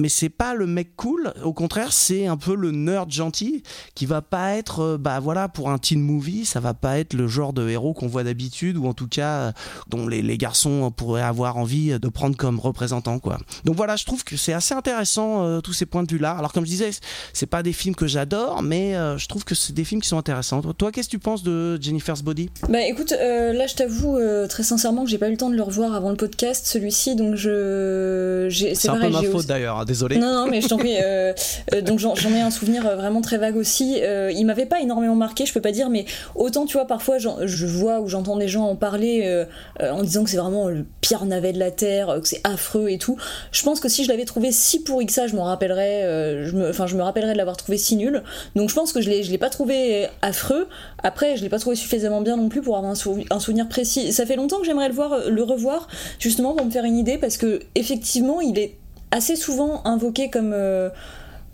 [0.00, 1.32] Mais c'est pas le mec cool.
[1.44, 3.62] Au contraire, c'est un peu le nerd gentil
[3.94, 7.12] qui va pas être, euh, bah voilà, pour un teen movie, ça va pas être
[7.12, 9.52] le genre de héros qu'on voit d'habitude ou en tout cas euh,
[9.88, 13.38] dont les, les garçons pourraient avoir envie de prendre comme représentant, quoi.
[13.64, 16.32] Donc voilà, je trouve que c'est assez intéressant euh, tous ces points de vue-là.
[16.32, 16.90] Alors comme je disais,
[17.34, 20.08] c'est pas des films que j'adore, mais euh, je trouve que c'est des films qui
[20.08, 20.62] sont intéressants.
[20.62, 22.48] Toi, qu'est-ce que tu penses de Jennifer's Body?
[22.70, 25.50] Bah écoute, euh, là je t'avoue euh, très sincèrement que j'ai pas eu le temps
[25.50, 28.48] de le revoir avant le podcast, celui-ci, donc je.
[28.74, 30.16] C'est un peu ma faute aussi- d'ailleurs, hein, désolé.
[30.18, 30.96] Non, non, mais je t'en prie.
[31.02, 31.32] euh,
[31.74, 33.98] euh, donc j'en ai un souvenir euh, vraiment très vague aussi.
[34.02, 36.04] Euh, il m'avait pas énormément marqué, je peux pas dire, mais
[36.36, 39.44] autant tu vois, parfois je vois ou j'entends des gens en parler
[39.80, 42.98] en disant que c'est vraiment le pire navet de la terre, que c'est affreux et
[42.98, 43.16] tout.
[43.52, 46.44] Je pense que si je l'avais trouvé si pourri que ça, je m'en rappellerais.
[46.46, 48.22] je me, enfin, je me rappellerais de l'avoir trouvé si nul.
[48.54, 50.68] Donc je pense que je l'ai, pas trouvé affreux.
[51.02, 53.68] Après, je l'ai pas trouvé suffisamment bien non plus pour avoir un, sou- un souvenir
[53.68, 54.12] précis.
[54.12, 57.18] Ça fait longtemps que j'aimerais le voir, le revoir, justement pour me faire une idée,
[57.18, 58.76] parce que effectivement, il est
[59.10, 60.90] assez souvent invoqué comme euh,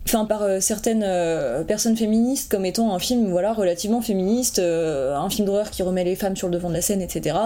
[0.06, 5.16] enfin par euh, certaines euh, personnes féministes comme étant un film voilà relativement féministe, euh,
[5.16, 7.36] un film d'horreur qui remet les femmes sur le devant de la scène, etc.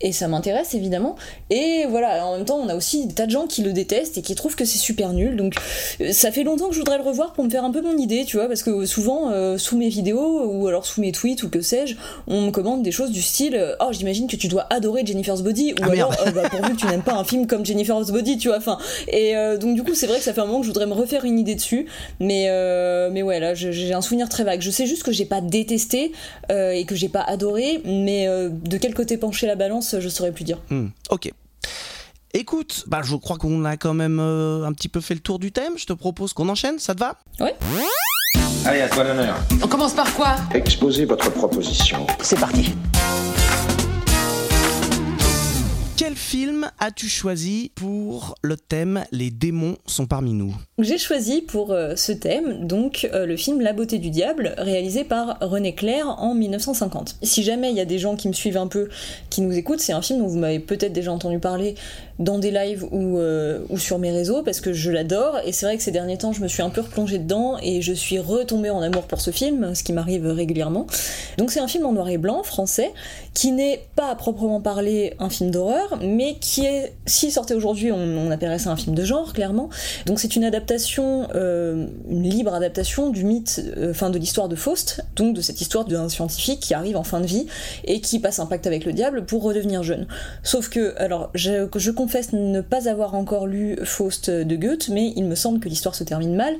[0.00, 1.16] Et ça m'intéresse évidemment.
[1.50, 4.18] Et voilà, en même temps, on a aussi des tas de gens qui le détestent
[4.18, 5.36] et qui trouvent que c'est super nul.
[5.36, 5.54] Donc
[6.00, 7.96] euh, ça fait longtemps que je voudrais le revoir pour me faire un peu mon
[7.96, 11.42] idée, tu vois, parce que souvent euh, sous mes vidéos ou alors sous mes tweets
[11.42, 14.48] ou que sais-je, on me commande des choses du style euh, oh j'imagine que tu
[14.48, 17.46] dois adorer Jennifer's Body ou Ah, alors bah, pourvu que tu n'aimes pas un film
[17.46, 18.58] comme Jennifer's Body, tu vois.
[18.58, 20.70] Enfin et euh, donc du coup c'est vrai que ça fait un moment que je
[20.70, 21.86] voudrais me refaire une idée dessus.
[22.20, 24.60] Mais, euh, mais ouais, là, j'ai un souvenir très vague.
[24.60, 26.12] Je sais juste que j'ai pas détesté
[26.50, 30.08] euh, et que j'ai pas adoré, mais euh, de quel côté pencher la balance, je
[30.08, 30.58] saurais plus dire.
[30.70, 31.30] Hmm, ok.
[32.36, 35.38] Écoute, bah, je crois qu'on a quand même euh, un petit peu fait le tour
[35.38, 35.74] du thème.
[35.76, 37.16] Je te propose qu'on enchaîne, ça te va?
[37.38, 37.54] Ouais.
[38.66, 39.36] Allez, à toi l'honneur.
[39.62, 40.36] On commence par quoi?
[40.52, 42.06] Exposez votre proposition.
[42.22, 42.74] C'est parti.
[46.14, 51.72] Quel film as-tu choisi pour le thème Les démons sont parmi nous J'ai choisi pour
[51.72, 56.06] euh, ce thème donc euh, le film La beauté du diable réalisé par René Clair
[56.06, 57.16] en 1950.
[57.24, 58.90] Si jamais il y a des gens qui me suivent un peu,
[59.28, 61.74] qui nous écoutent, c'est un film dont vous m'avez peut-être déjà entendu parler
[62.20, 65.66] dans des lives ou, euh, ou sur mes réseaux parce que je l'adore et c'est
[65.66, 68.20] vrai que ces derniers temps je me suis un peu replongée dedans et je suis
[68.20, 70.86] retombée en amour pour ce film, ce qui m'arrive régulièrement.
[71.38, 72.92] Donc c'est un film en noir et blanc français
[73.32, 77.92] qui n'est pas à proprement parler un film d'horreur mais qui est, s'il sortait aujourd'hui
[77.92, 79.68] on, on appellerait ça un film de genre clairement.
[80.06, 84.56] Donc c'est une adaptation, euh, une libre adaptation du mythe, euh, enfin de l'histoire de
[84.56, 87.46] Faust, donc de cette histoire d'un scientifique qui arrive en fin de vie
[87.84, 90.06] et qui passe un pacte avec le diable pour redevenir jeune.
[90.42, 95.12] Sauf que, alors, je, je confesse ne pas avoir encore lu Faust de Goethe, mais
[95.16, 96.54] il me semble que l'histoire se termine mal.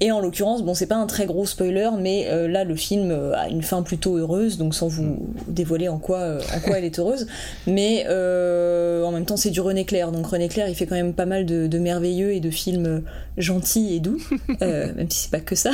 [0.00, 3.10] Et en l'occurrence, bon, c'est pas un très gros spoiler, mais euh, là, le film
[3.34, 6.98] a une fin plutôt heureuse, donc sans vous dévoiler en quoi, en quoi elle est
[6.98, 7.26] heureuse.
[7.66, 10.94] Mais euh, en même temps, c'est du René Clair, donc René Clair, il fait quand
[10.94, 13.00] même pas mal de, de merveilleux et de films euh,
[13.40, 14.18] gentils et doux,
[14.62, 15.70] euh, même si c'est pas que ça.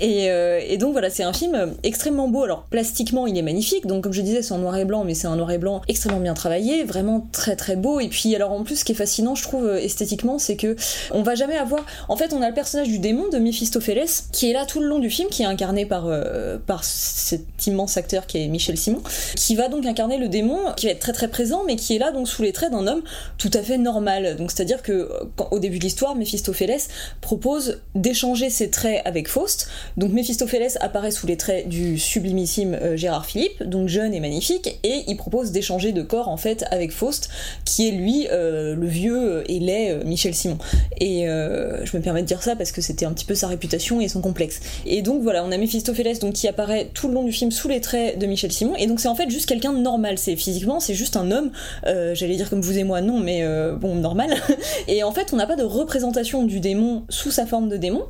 [0.00, 2.44] Et, euh, et donc voilà, c'est un film extrêmement beau.
[2.44, 3.86] Alors plastiquement, il est magnifique.
[3.86, 5.82] Donc comme je disais, c'est en noir et blanc, mais c'est un noir et blanc
[5.88, 8.00] extrêmement bien travaillé, vraiment très très beau.
[8.00, 10.76] Et puis alors en plus, ce qui est fascinant, je trouve euh, esthétiquement, c'est que
[11.10, 11.84] on va jamais avoir.
[12.08, 14.86] En fait, on a le personnage du démon de Mephistopheles qui est là tout le
[14.86, 18.76] long du film, qui est incarné par euh, par cet immense acteur qui est Michel
[18.76, 19.02] Simon,
[19.36, 21.98] qui va donc incarner le démon, qui va être très très présent, mais qui est
[21.98, 23.02] là donc sous les traits d'un homme
[23.38, 24.36] tout à fait normal.
[24.36, 25.08] Donc c'est-à-dire que
[25.50, 26.88] au début de l'histoire, Mephistopheles
[27.20, 29.68] propose d'échanger ses traits avec Faust.
[29.96, 34.78] Donc Mephistopheles apparaît sous les traits du sublimissime euh, Gérard Philippe, donc jeune et magnifique,
[34.82, 37.28] et il propose d'échanger de corps en fait avec Faust,
[37.64, 40.58] qui est lui euh, le vieux et laid euh, Michel Simon.
[41.00, 44.00] Et je me permets de dire ça parce que c'était un petit peu sa réputation
[44.00, 44.60] et son complexe.
[44.86, 47.68] Et donc voilà, on a Mephistopheles donc qui apparaît tout le long du film sous
[47.68, 50.18] les traits de Michel Simon, et donc c'est en fait juste quelqu'un de normal.
[50.18, 51.50] C'est physiquement, c'est juste un homme.
[51.86, 54.34] euh, Dire comme vous et moi, non, mais euh, bon, normal.
[54.88, 58.04] et en fait, on n'a pas de représentation du démon sous sa forme de démon.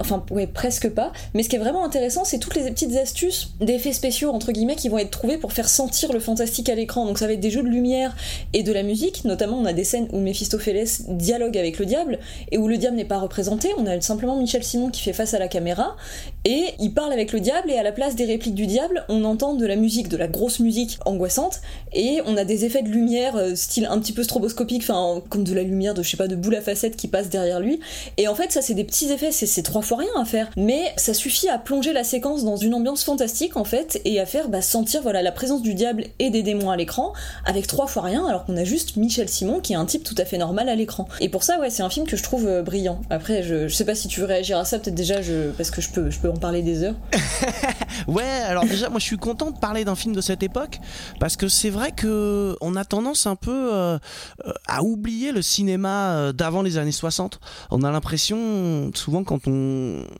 [0.00, 1.12] Enfin, presque pas.
[1.34, 4.76] Mais ce qui est vraiment intéressant, c'est toutes les petites astuces d'effets spéciaux, entre guillemets,
[4.76, 7.06] qui vont être trouvés pour faire sentir le fantastique à l'écran.
[7.06, 8.16] Donc ça va être des jeux de lumière
[8.52, 9.24] et de la musique.
[9.24, 12.18] Notamment, on a des scènes où Mephistopheles dialogue avec le diable
[12.50, 13.68] et où le diable n'est pas représenté.
[13.78, 15.96] On a simplement Michel Simon qui fait face à la caméra
[16.44, 19.24] et il parle avec le diable et à la place des répliques du diable, on
[19.24, 21.60] entend de la musique, de la grosse musique angoissante
[21.92, 25.44] et on a des effets de lumière euh, style un petit peu stroboscopique, enfin comme
[25.44, 27.80] de la lumière de je sais pas de boule à facettes qui passe derrière lui.
[28.16, 30.50] Et en fait, ça c'est des petits effets, c'est c'est trois fois rien à faire,
[30.56, 34.26] mais ça suffit à plonger la séquence dans une ambiance fantastique en fait et à
[34.26, 37.12] faire bah, sentir voilà la présence du diable et des démons à l'écran
[37.44, 40.14] avec trois fois rien alors qu'on a juste Michel Simon qui est un type tout
[40.18, 41.08] à fait normal à l'écran.
[41.20, 43.00] Et pour ça ouais, c'est un film que je trouve euh, brillant.
[43.10, 45.70] Après je, je sais pas si tu veux réagir à ça peut-être déjà je parce
[45.70, 46.96] que je peux je peux en parler des heures.
[48.08, 50.80] Ouais, alors déjà, moi je suis content de parler d'un film de cette époque
[51.20, 53.98] parce que c'est vrai que on a tendance un peu euh,
[54.46, 57.40] euh, à oublier le cinéma d'avant les années 60.
[57.70, 59.52] On a l'impression, souvent quand on,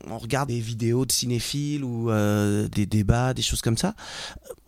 [0.09, 3.95] on regarde des vidéos de cinéphiles ou euh, des débats, des choses comme ça,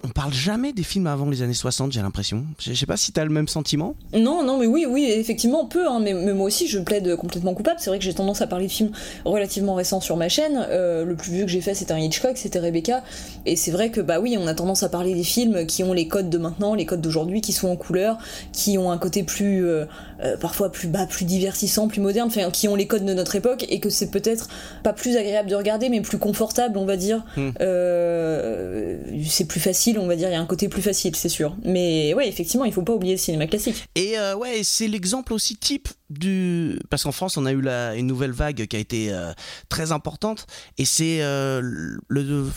[0.03, 2.45] on parle jamais des films avant les années 60, j'ai l'impression.
[2.59, 3.95] Je sais pas si t'as le même sentiment.
[4.13, 7.15] Non, non, mais oui, oui, effectivement, on peut, hein, mais, mais moi aussi, je plaide
[7.15, 7.77] complètement coupable.
[7.79, 8.91] C'est vrai que j'ai tendance à parler de films
[9.25, 10.67] relativement récents sur ma chaîne.
[10.69, 13.03] Euh, le plus vieux que j'ai fait, c'était un Hitchcock, c'était Rebecca.
[13.47, 15.93] Et c'est vrai que, bah oui, on a tendance à parler des films qui ont
[15.93, 18.19] les codes de maintenant, les codes d'aujourd'hui, qui sont en couleur,
[18.53, 19.85] qui ont un côté plus, euh,
[20.23, 23.35] euh, parfois plus bas, plus divertissant, plus moderne, enfin, qui ont les codes de notre
[23.35, 24.47] époque, et que c'est peut-être
[24.83, 27.23] pas plus agréable de regarder, mais plus confortable, on va dire.
[27.35, 27.49] Hmm.
[29.27, 31.55] C'est plus facile, on va dire, il y a un côté plus facile, c'est sûr.
[31.63, 33.85] Mais ouais, effectivement, il faut pas oublier le cinéma classique.
[33.95, 37.95] Et euh, ouais, c'est l'exemple aussi type du parce qu'en France on a eu la,
[37.95, 39.33] une nouvelle vague qui a été euh,
[39.67, 40.47] très importante
[40.77, 41.61] et c'est euh,
[42.07, 42.49] le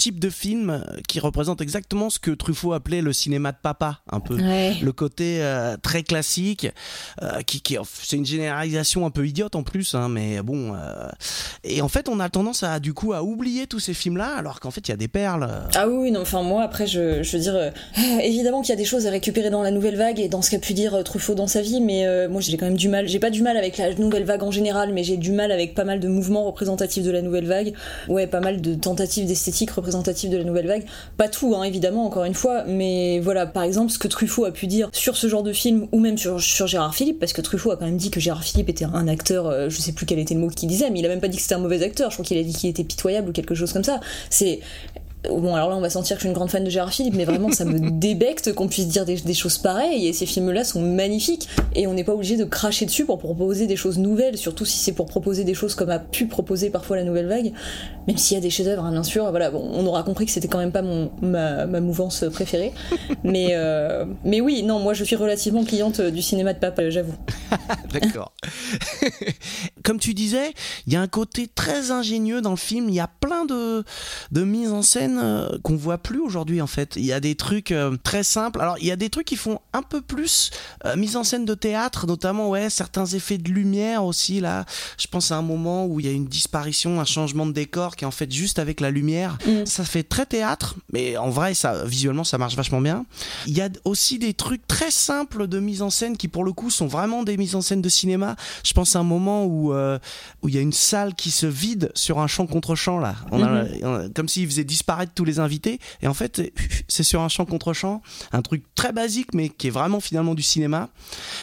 [0.00, 4.20] type de film qui représente exactement ce que Truffaut appelait le cinéma de papa, un
[4.20, 4.34] peu.
[4.36, 4.74] Ouais.
[4.80, 6.68] Le côté euh, très classique,
[7.22, 10.72] euh, qui, qui c'est une généralisation un peu idiote en plus, hein, mais bon.
[10.74, 11.06] euh,
[11.64, 14.60] et en fait, on a tendance à du coup à oublier tous ces films-là, alors
[14.60, 15.46] qu'en fait, il y a des perles.
[15.76, 17.72] Ah oui, non, enfin moi après je, je veux dire
[18.22, 20.50] évidemment qu'il y a des choses à récupérer dans la nouvelle vague et dans ce
[20.50, 23.18] qu'a pu dire Truffaut dans sa vie, mais moi j'ai quand même du mal, j'ai
[23.18, 25.84] pas du mal avec la nouvelle vague en général, mais j'ai du mal avec pas
[25.84, 27.74] mal de mouvements représentatifs de la nouvelle vague,
[28.08, 30.84] ouais pas mal de tentatives d'esthétique représentatives de la nouvelle vague,
[31.16, 34.50] pas tout hein, évidemment encore une fois, mais voilà par exemple ce que Truffaut a
[34.50, 37.40] pu dire sur ce genre de film ou même sur, sur Gérard Philippe, parce que
[37.40, 40.06] Truffaut a quand même dit que Gérard Philippe était un acteur, euh, je sais plus
[40.06, 41.58] quel était le mot qu'il disait, mais il a même pas dit que c'était un
[41.58, 44.00] mauvais acteur, je crois qu'il a dit qu'il était pitoyable ou quelque chose comme ça,
[44.28, 44.60] c'est
[45.28, 47.14] Bon, alors là, on va sentir que je suis une grande fan de Gérard Philippe,
[47.14, 50.06] mais vraiment, ça me débecte qu'on puisse dire des, des choses pareilles.
[50.06, 51.46] Et ces films-là sont magnifiques.
[51.74, 54.78] Et on n'est pas obligé de cracher dessus pour proposer des choses nouvelles, surtout si
[54.78, 57.52] c'est pour proposer des choses comme a pu proposer parfois la nouvelle vague.
[58.10, 59.30] Même s'il y a des chefs-d'œuvre, hein, bien sûr.
[59.30, 62.72] Voilà, bon, on aura compris que c'était quand même pas mon, ma, ma mouvance préférée.
[63.22, 67.14] Mais, euh, mais oui, non, moi, je suis relativement cliente du cinéma de papa, j'avoue.
[67.92, 68.32] D'accord.
[69.84, 70.54] Comme tu disais,
[70.86, 72.88] il y a un côté très ingénieux dans le film.
[72.88, 73.84] Il y a plein de,
[74.30, 76.96] de mises en scène euh, qu'on voit plus aujourd'hui en fait.
[76.96, 78.60] Il y a des trucs euh, très simples.
[78.60, 80.50] Alors il y a des trucs qui font un peu plus
[80.84, 84.64] euh, mise en scène de théâtre, notamment ouais certains effets de lumière aussi là.
[84.98, 87.96] Je pense à un moment où il y a une disparition, un changement de décor
[88.06, 89.38] en fait juste avec la lumière.
[89.46, 89.66] Mm.
[89.66, 93.04] Ça fait très théâtre, mais en vrai ça visuellement ça marche vachement bien.
[93.46, 96.52] Il y a aussi des trucs très simples de mise en scène qui pour le
[96.52, 98.36] coup sont vraiment des mises en scène de cinéma.
[98.64, 99.98] Je pense à un moment où euh,
[100.42, 103.14] où il y a une salle qui se vide sur un champ contre champ là.
[103.30, 106.42] On a, on a- comme s'il faisait disparaître tous les invités et en fait
[106.88, 110.34] c'est sur un champ contre champ, un truc très basique mais qui est vraiment finalement
[110.34, 110.88] du cinéma.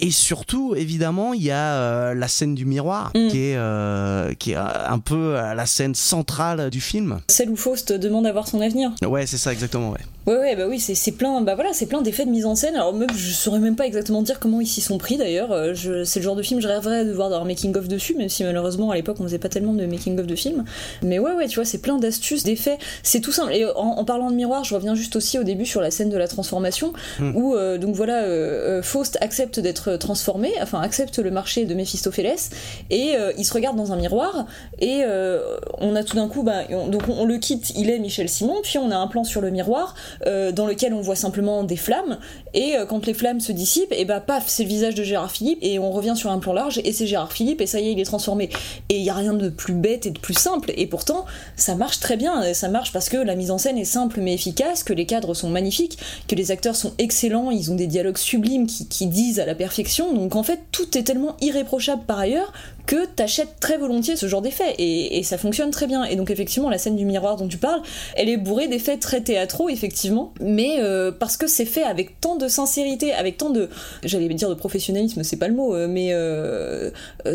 [0.01, 3.27] Et surtout évidemment il y a euh, la scène du miroir Mm.
[3.29, 6.36] qui est euh, qui est un peu la scène centrale
[6.71, 7.19] du film.
[7.27, 8.91] Celle où Faust demande à voir son avenir.
[9.05, 9.99] Ouais c'est ça exactement ouais.
[10.27, 12.53] Ouais, ouais, bah oui, c'est c'est plein, bah voilà, c'est plein d'effets de mise en
[12.53, 12.75] scène.
[12.75, 15.53] Alors même, je saurais même pas exactement dire comment ils s'y sont pris d'ailleurs.
[15.53, 18.13] Euh, je- C'est le genre de film, je rêverais de voir un making of dessus,
[18.13, 20.65] même si malheureusement à l'époque on faisait pas tellement de making of de films.
[21.01, 23.53] Mais ouais, ouais, tu vois, c'est plein d'astuces, d'effets, c'est tout simple.
[23.53, 26.09] Et en, en parlant de miroir, je reviens juste aussi au début sur la scène
[26.09, 31.19] de la transformation, où euh, donc voilà, euh, euh, Faust accepte d'être transformé, enfin accepte
[31.19, 32.49] le marché de Méphistophélès,
[32.89, 34.45] et euh, il se regarde dans un miroir,
[34.79, 35.39] et euh,
[35.79, 38.27] on a tout d'un coup, bah, on- donc on, on le quitte, il est Michel
[38.27, 41.63] Simon, puis on a un plan sur le miroir euh, dans lequel on voit simplement
[41.63, 42.17] des flammes
[42.53, 45.31] et euh, quand les flammes se dissipent et bah paf c'est le visage de Gérard
[45.31, 47.89] Philippe et on revient sur un plan large et c'est Gérard Philippe et ça y
[47.89, 48.49] est il est transformé.
[48.89, 51.25] Et il y a rien de plus bête et de plus simple et pourtant
[51.55, 54.33] ça marche très bien ça marche parce que la mise en scène est simple mais
[54.33, 58.17] efficace que les cadres sont magnifiques que les acteurs sont excellents ils ont des dialogues
[58.17, 62.53] sublimes qui disent à la perfection donc en fait tout est tellement irréprochable par ailleurs
[62.87, 66.05] que t'achètes très volontiers ce genre d'effet et, ça fonctionne très bien.
[66.05, 67.81] Et donc effectivement la scène du miroir dont tu parles
[68.15, 72.37] elle est bourrée d'effets très théâtraux effectivement mais euh, parce que c'est fait avec tant
[72.37, 73.69] de sincérité avec tant de
[74.03, 76.91] j'allais dire de professionnalisme c'est pas le mot euh, mais euh,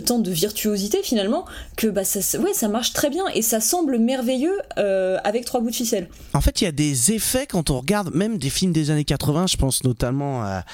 [0.06, 1.44] tant de virtuosité finalement
[1.76, 5.70] que bah ça ouais ça marche très bien et ça semble merveilleux avec trois bouts
[5.70, 6.08] de ficelle.
[6.34, 9.04] En fait, il y a des effets quand on regarde même des films des années
[9.04, 10.64] 80, je pense notamment à,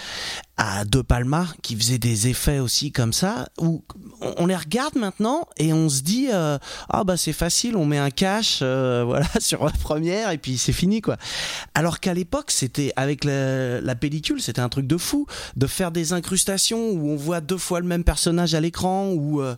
[0.59, 3.83] à De Palma qui faisait des effets aussi comme ça où
[4.21, 7.99] on, les regarde maintenant et on se dit euh, ah bah c'est facile, on met
[7.99, 11.17] un cache euh, voilà sur la première et puis c'est fini quoi.
[11.75, 16.13] Alors qu'à l'époque, c'était avec la, pellicule, c'était un truc de fou de faire des
[16.13, 19.57] incrustations où on voit deux fois le même personnage à l'écran où euh,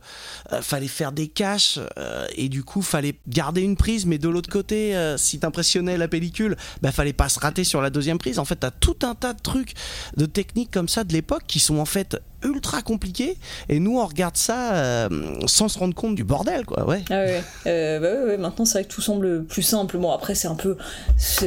[0.52, 4.28] euh, fallait faire des caches euh, et du coup fallait garder une prise mais de
[4.28, 8.38] l'autre côté si t'impressionnais la pellicule bah fallait pas se rater sur la deuxième prise
[8.38, 9.74] en fait t'as tout un tas de trucs
[10.16, 13.36] de techniques comme ça de l'époque qui sont en fait ultra compliqués
[13.68, 15.08] et nous on regarde ça euh,
[15.46, 18.64] sans se rendre compte du bordel quoi ouais Ah ouais, euh, bah ouais, ouais, maintenant
[18.64, 19.98] c'est vrai que tout semble plus simple.
[19.98, 20.76] Bon après c'est un peu,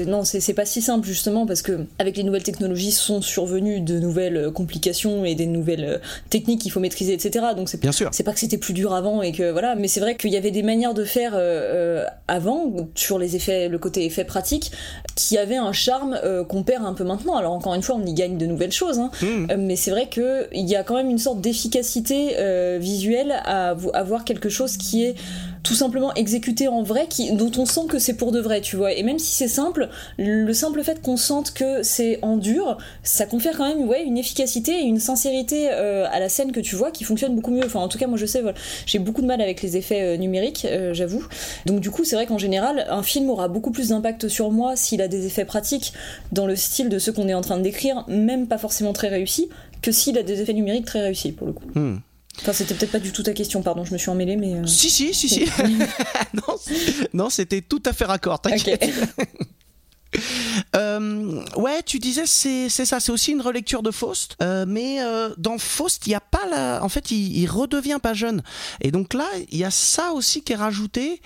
[0.08, 3.82] non c'est c'est pas si simple justement parce que avec les nouvelles technologies sont survenues
[3.82, 7.46] de nouvelles euh, complications et des nouvelles techniques qu'il faut maîtriser etc.
[7.56, 9.88] Donc c'est bien sûr c'est pas que c'était plus dur avant et que voilà, mais
[9.88, 13.80] c'est vrai qu'il y avait des manières de faire euh, avant sur les effets, le
[13.80, 14.72] côté effet pratique,
[15.16, 17.36] qui avait un charme qu'on perd un peu maintenant.
[17.36, 19.48] Alors encore une fois, on y gagne de nouvelles choses, hein, Mmh.
[19.52, 23.34] euh, mais c'est vrai que il y a quand même une sorte d'efficacité euh, visuelle
[23.46, 25.16] à vo- avoir quelque chose qui est
[25.64, 28.92] tout simplement exécuté en vrai, dont on sent que c'est pour de vrai, tu vois.
[28.92, 33.26] Et même si c'est simple, le simple fait qu'on sente que c'est en dur, ça
[33.26, 36.76] confère quand même ouais, une efficacité et une sincérité euh, à la scène que tu
[36.76, 37.66] vois qui fonctionne beaucoup mieux.
[37.66, 38.44] Enfin, en tout cas, moi je sais,
[38.86, 41.26] j'ai beaucoup de mal avec les effets euh, numériques, j'avoue.
[41.66, 44.76] Donc du coup, c'est vrai qu'en général, un film aura beaucoup plus d'impact sur moi
[44.76, 45.94] s'il a des effets pratiques
[46.34, 49.08] dans le style de ceux qu'on est en train de décrire, même pas forcément très
[49.08, 49.48] réussis,
[49.84, 51.66] que s'il a des effets numériques très réussis pour le coup.
[51.76, 51.98] Hmm.
[52.40, 54.56] Enfin, c'était peut-être pas du tout ta question, pardon, je me suis emmêlée, mais.
[54.56, 55.46] euh, Si, si, si, si.
[57.14, 58.90] non, c'était tout à fait raccord, t'inquiète.
[60.76, 65.30] Euh, ouais, tu disais c'est ça, c'est aussi une relecture de Faust, euh, mais euh,
[65.38, 68.42] dans Faust il y a pas la, en fait il, redevient pas jeune,
[68.82, 71.22] et donc là il y a ça aussi qui est rajouté,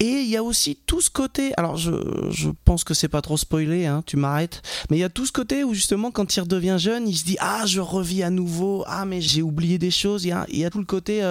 [0.00, 1.92] et il y a aussi tout ce côté, alors je,
[2.30, 5.26] je pense que c'est pas trop spoilé, hein, tu m'arrêtes, mais il y a tout
[5.26, 8.30] ce côté où justement quand il redevient jeune, il se dit ah je revis à
[8.30, 10.86] nouveau, ah mais j'ai oublié des choses, il y a, il y a tout le
[10.86, 11.22] côté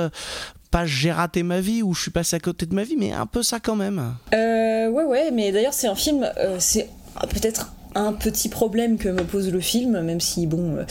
[0.72, 3.12] pas j'ai raté ma vie ou je suis passé à côté de ma vie, mais
[3.12, 4.16] un peu ça quand même.
[4.34, 6.90] Euh, ouais, ouais, mais d'ailleurs, c'est un film, euh, c'est
[7.30, 10.84] peut-être un petit problème que me pose le film, même si bon, euh,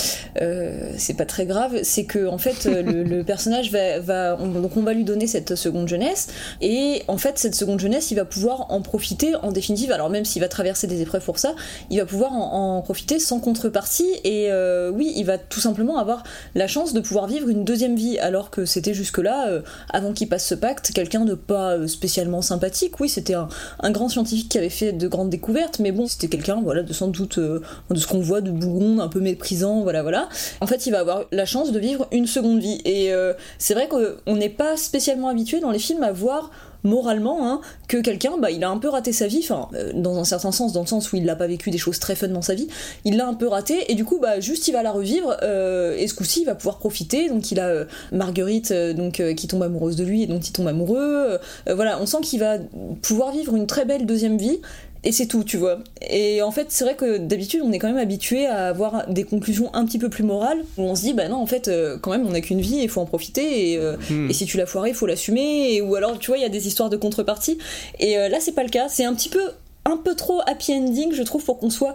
[0.42, 4.48] euh, c'est pas très grave, c'est que en fait euh, le, personnage va, va on,
[4.48, 6.28] donc on va lui donner cette seconde jeunesse
[6.60, 9.92] et en fait cette seconde jeunesse, il va pouvoir en profiter en définitive.
[9.92, 11.54] Alors même s'il va traverser des épreuves pour ça,
[11.90, 14.50] il va pouvoir en, profiter sans contrepartie et
[14.92, 18.50] oui, il va tout simplement avoir la chance de pouvoir vivre une deuxième vie alors
[18.50, 19.48] que c'était jusque là,
[19.90, 23.00] avant qu'il passe ce pacte, quelqu'un de pas spécialement sympathique.
[23.00, 23.48] Oui, c'était un,
[23.80, 26.92] un grand scientifique qui avait fait de grandes découvertes, mais bon, c'était quelqu'un, voilà, de
[26.96, 30.28] sans doute euh, de ce qu'on voit de bougon, un peu méprisant, voilà, voilà.
[30.60, 32.80] En fait, il va avoir la chance de vivre une seconde vie.
[32.84, 36.50] Et euh, c'est vrai qu'on n'est pas spécialement habitué dans les films à voir
[36.84, 39.40] moralement hein, que quelqu'un bah il a un peu raté sa vie.
[39.42, 41.78] Enfin euh, dans un certain sens dans le sens où il n'a pas vécu des
[41.78, 42.68] choses très fun dans sa vie
[43.04, 43.90] il l'a un peu raté.
[43.90, 46.78] Et du coup bah juste il va la revivre et ce coup-ci il va pouvoir
[46.78, 47.28] profiter.
[47.28, 51.40] Donc il a Marguerite donc qui tombe amoureuse de lui et dont il tombe amoureux.
[51.66, 52.58] Voilà on sent qu'il va
[53.02, 54.60] pouvoir vivre une très belle deuxième vie
[55.06, 55.78] et c'est tout, tu vois.
[56.10, 59.24] Et en fait, c'est vrai que d'habitude, on est quand même habitué à avoir des
[59.24, 61.96] conclusions un petit peu plus morales, où on se dit, bah non, en fait, euh,
[61.98, 64.28] quand même, on n'a qu'une vie, il faut en profiter, et, euh, Hmm.
[64.28, 66.44] et si tu l'as foiré, il faut l'assumer, et, ou alors, tu vois, il y
[66.44, 67.56] a des histoires de contrepartie.
[68.00, 68.88] Et euh, là, c'est pas le cas.
[68.88, 69.42] C'est un petit peu,
[69.84, 71.94] un peu trop happy ending, je trouve, pour qu'on soit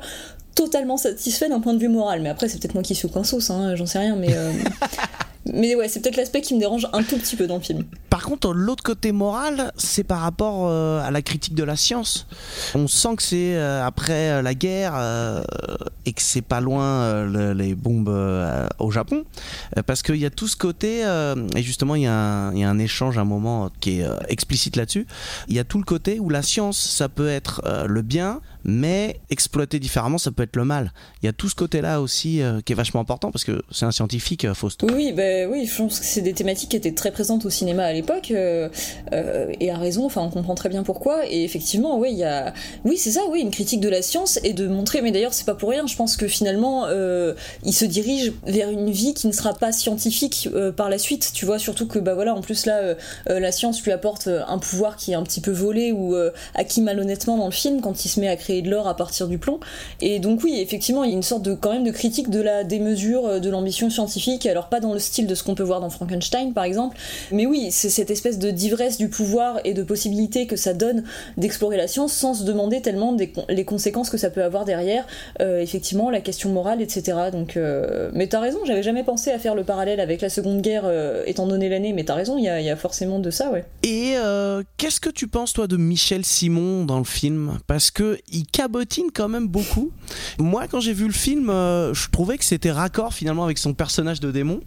[0.56, 2.22] totalement satisfait d'un point de vue moral.
[2.22, 4.34] Mais après, c'est peut-être moi qui suis au coin sauce, hein, j'en sais rien, mais.
[4.34, 4.52] euh,
[5.46, 7.84] Mais ouais, c'est peut-être l'aspect qui me dérange un tout petit peu dans le film.
[8.10, 12.28] Par contre, l'autre côté moral, c'est par rapport euh, à la critique de la science.
[12.76, 15.44] On sent que c'est euh, après euh, la guerre euh,
[16.06, 18.10] et que c'est pas loin le- les bombes
[18.80, 19.24] au Japon,
[19.88, 21.02] parce qu'il y a tout ce côté
[21.56, 24.06] et justement il y, a un- il y a un échange, un moment qui est
[24.30, 25.08] explicite là-dessus.
[25.48, 29.20] Il y a tout le côté où la science, ça peut être le bien, mais
[29.30, 30.92] exploité différemment, ça peut être le mal.
[31.22, 33.92] Il y a tout ce côté-là aussi qui est vachement important parce que c'est un
[33.92, 34.84] scientifique, Faust.
[34.84, 37.50] Oui, oui, bah, oui, je pense que c'est des thématiques qui étaient très présentes au
[37.50, 38.68] cinéma à l'époque, euh,
[39.14, 42.24] euh, et à raison, enfin on comprend très bien pourquoi, et effectivement, oui, il y
[42.24, 42.54] a...
[42.84, 45.46] Oui, c'est ça, oui, une critique de la science, et de montrer, mais d'ailleurs c'est
[45.46, 49.28] pas pour rien, je pense que finalement, euh, il se dirige vers une vie qui
[49.28, 52.42] ne sera pas scientifique euh, par la suite, tu vois, surtout que, bah voilà, en
[52.42, 52.96] plus là, euh,
[53.30, 56.16] euh, la science lui apporte euh, un pouvoir qui est un petit peu volé ou
[56.16, 58.96] euh, acquis malhonnêtement dans le film, quand il se met à créer de l'or à
[58.96, 59.60] partir du plomb,
[60.02, 62.42] et donc oui, effectivement, il y a une sorte de, quand même de critique de
[62.42, 65.64] la démesure, euh, de l'ambition scientifique, alors pas dans le style de ce qu'on peut
[65.64, 66.98] voir dans Frankenstein par exemple,
[67.32, 71.04] mais oui, c'est cette espèce de d'ivresse du pouvoir et de possibilité que ça donne
[71.38, 73.16] d'explorer la science sans se demander tellement
[73.50, 75.06] les conséquences que ça peut avoir derrière,
[75.42, 77.18] euh, effectivement, la question morale, etc.
[77.32, 80.62] Donc, euh, mais t'as raison, j'avais jamais pensé à faire le parallèle avec la Seconde
[80.62, 83.30] Guerre, euh, étant donné l'année, mais t'as raison, il y, a- y a forcément de
[83.32, 83.66] ça, ouais.
[83.84, 84.14] Et
[84.78, 87.58] qu'est-ce que tu penses toi de Michel Simon dans le film?
[87.68, 89.92] Parce que il cabotine quand même beaucoup.
[90.40, 94.20] Moi, quand j'ai vu le film, je trouvais que c'était raccord finalement avec son personnage
[94.20, 94.60] de démon.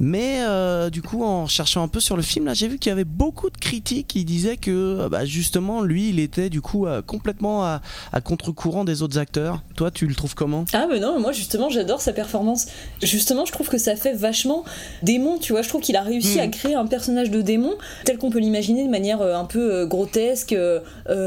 [0.00, 2.90] Mais euh, du coup, en cherchant un peu sur le film, là, j'ai vu qu'il
[2.90, 6.60] y avait beaucoup de critiques qui disaient que euh, bah, justement, lui, il était du
[6.60, 7.80] coup euh, complètement à,
[8.12, 9.62] à contre-courant des autres acteurs.
[9.76, 10.64] Toi, tu le trouves comment?
[10.72, 12.66] Ah mais non, moi justement j'adore sa performance.
[13.02, 14.64] Justement je trouve que ça fait vachement
[15.02, 17.74] démon, tu vois, je trouve qu'il a réussi à créer un personnage de démon
[18.04, 20.54] tel qu'on peut l'imaginer de manière euh, un peu grotesque,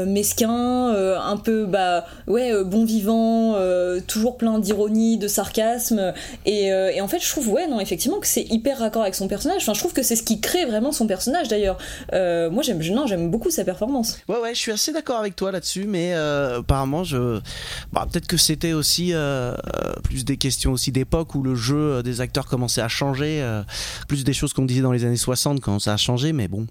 [0.06, 0.88] mesquin,
[1.20, 3.54] un peu bah ouais bon vivant,
[4.06, 6.12] toujours plein d'ironie, de sarcasme
[6.44, 9.28] et, et en fait je trouve ouais non effectivement que c'est hyper raccord avec son
[9.28, 9.62] personnage.
[9.62, 11.78] Enfin je trouve que c'est ce qui crée vraiment son personnage d'ailleurs.
[12.12, 14.18] Euh, moi j'aime non j'aime beaucoup sa performance.
[14.28, 17.40] Ouais, ouais, je suis assez d'accord avec toi là-dessus, mais euh, apparemment, je,
[17.92, 19.54] bah, peut-être que c'était aussi euh,
[20.02, 23.44] plus des questions aussi d'époque où le jeu des acteurs commençait à changer,
[24.08, 26.66] plus des choses qu'on disait dans les années 60 quand ça a changé, mais bon.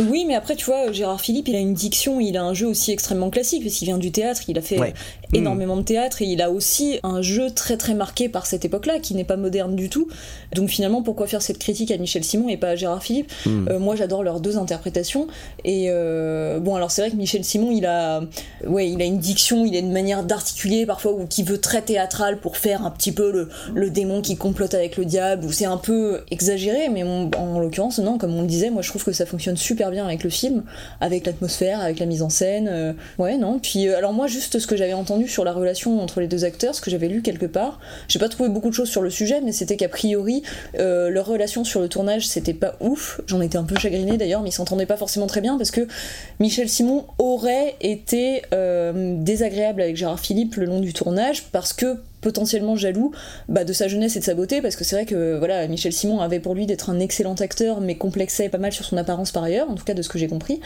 [0.00, 2.66] Oui, mais après, tu vois, Gérard Philippe, il a une diction, il a un jeu
[2.66, 4.94] aussi extrêmement classique, parce qu'il vient du théâtre, il a fait Ouais.
[5.34, 8.64] Euh, énormément de théâtre, et il a aussi un jeu très très marqué par cette
[8.64, 10.08] époque-là, qui n'est pas moderne du tout.
[10.54, 13.66] Donc finalement, pourquoi faire cette critique à Michel Simon et pas à Gérard Philippe Hmm.
[13.68, 15.26] Euh, Moi, j'adore leurs deux interprétations.
[15.64, 18.22] Et euh, bon, alors c'est vrai que Michel Simon, il a,
[18.66, 21.82] ouais, il a une diction, il a une manière d'articuler parfois, ou qui veut très
[21.82, 25.52] théâtral pour faire un petit peu le, le démon qui complote avec le diable, ou
[25.52, 28.88] c'est un peu exagéré, mais on- en l'occurrence, non, comme on le disait, moi je
[28.90, 30.62] trouve que ça fonctionne super bien avec le film,
[31.00, 32.68] avec l'atmosphère, avec la mise en scène.
[32.70, 33.58] euh, ouais, non.
[33.58, 36.74] Puis alors moi, juste ce que j'avais entendu sur la relation entre les deux acteurs,
[36.74, 37.80] ce que j'avais lu quelque part.
[38.08, 40.42] J'ai pas trouvé beaucoup de choses sur le sujet, mais c'était qu'a priori,
[40.78, 43.20] euh, leur relation sur le tournage, c'était pas ouf.
[43.26, 45.86] J'en étais un peu chagrinée d'ailleurs, mais ils s'entendaient pas forcément très bien parce que
[46.40, 51.98] Michel Simon aurait été euh, désagréable avec Gérard Philippe le long du tournage parce que
[52.24, 53.12] potentiellement jaloux
[53.48, 55.92] bah, de sa jeunesse et de sa beauté, parce que c'est vrai que voilà, Michel
[55.92, 59.30] Simon avait pour lui d'être un excellent acteur, mais complexait pas mal sur son apparence
[59.30, 60.60] par ailleurs, en tout cas de ce que j'ai compris.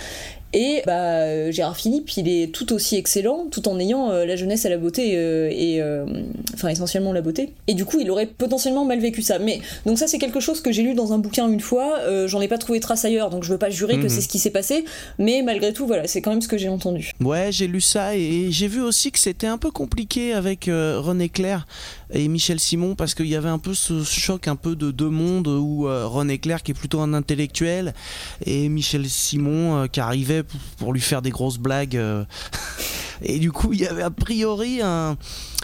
[0.54, 4.64] Et bah, Gérard Philippe, il est tout aussi excellent, tout en ayant euh, la jeunesse
[4.64, 6.06] et la beauté, euh, et euh,
[6.54, 7.52] enfin essentiellement la beauté.
[7.66, 9.38] Et du coup, il aurait potentiellement mal vécu ça.
[9.38, 11.98] Mais donc ça, c'est quelque chose que j'ai lu dans un bouquin une fois.
[12.26, 14.08] J'en ai pas trouvé trace ailleurs, donc je veux pas jurer que Mhm.
[14.08, 14.84] c'est ce qui s'est passé.
[15.18, 17.10] Mais malgré tout, voilà, c'est quand même ce que j'ai entendu.
[17.20, 21.00] Ouais, j'ai lu ça et j'ai vu aussi que c'était un peu compliqué avec euh,
[21.00, 21.47] René Clair
[22.10, 25.08] et Michel Simon parce qu'il y avait un peu ce choc un peu de deux
[25.08, 27.94] mondes où euh, René Clair qui est plutôt un intellectuel
[28.44, 32.24] et Michel Simon euh, qui arrivait pour, pour lui faire des grosses blagues euh,
[33.22, 35.16] et du coup il y avait a priori un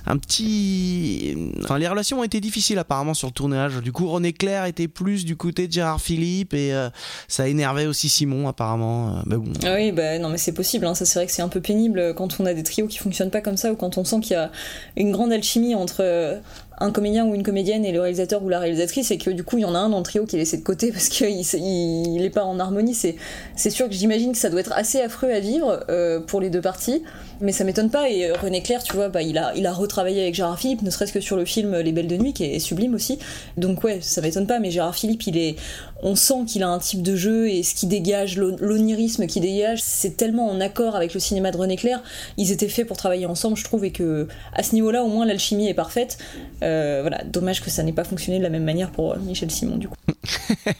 [0.06, 1.36] un petit.
[1.62, 3.76] Enfin, les relations ont été difficiles apparemment sur le tournage.
[3.76, 6.90] Du coup, René Clair était plus du côté de Gérard Philippe et euh,
[7.28, 9.08] ça énervait aussi Simon apparemment.
[9.18, 9.52] Euh, Mais bon.
[9.64, 10.86] Ah oui, bah non, mais c'est possible.
[10.86, 10.94] hein.
[10.94, 13.30] Ça, c'est vrai que c'est un peu pénible quand on a des trios qui fonctionnent
[13.30, 14.50] pas comme ça ou quand on sent qu'il y a
[14.96, 16.38] une grande alchimie entre euh,
[16.78, 19.58] un comédien ou une comédienne et le réalisateur ou la réalisatrice et que du coup
[19.58, 21.28] il y en a un dans le trio qui est laissé de côté parce qu'il
[21.30, 22.94] il, pas en harmonie.
[22.94, 26.50] C'est sûr que j'imagine que ça doit être assez affreux à vivre euh, pour les
[26.50, 27.02] deux parties,
[27.40, 28.08] mais ça m'étonne pas.
[28.08, 30.82] Et euh, René Clair, tu vois, bah, il a il a retravaillé avec Gérard Philippe,
[30.82, 33.18] ne serait-ce que sur le film Les Belles de Nuit qui est sublime aussi.
[33.56, 34.58] Donc ouais, ça m'étonne pas.
[34.58, 35.56] Mais Gérard Philippe, il est
[36.04, 39.40] on sent qu'il a un type de jeu et ce qui dégage, l'on- l'onirisme qui
[39.40, 42.02] dégage, c'est tellement en accord avec le cinéma de René Clair.
[42.36, 45.24] Ils étaient faits pour travailler ensemble, je trouve, et que à ce niveau-là, au moins,
[45.26, 46.18] l'alchimie est parfaite.
[46.62, 49.76] Euh, voilà, dommage que ça n'ait pas fonctionné de la même manière pour Michel Simon,
[49.78, 49.96] du coup.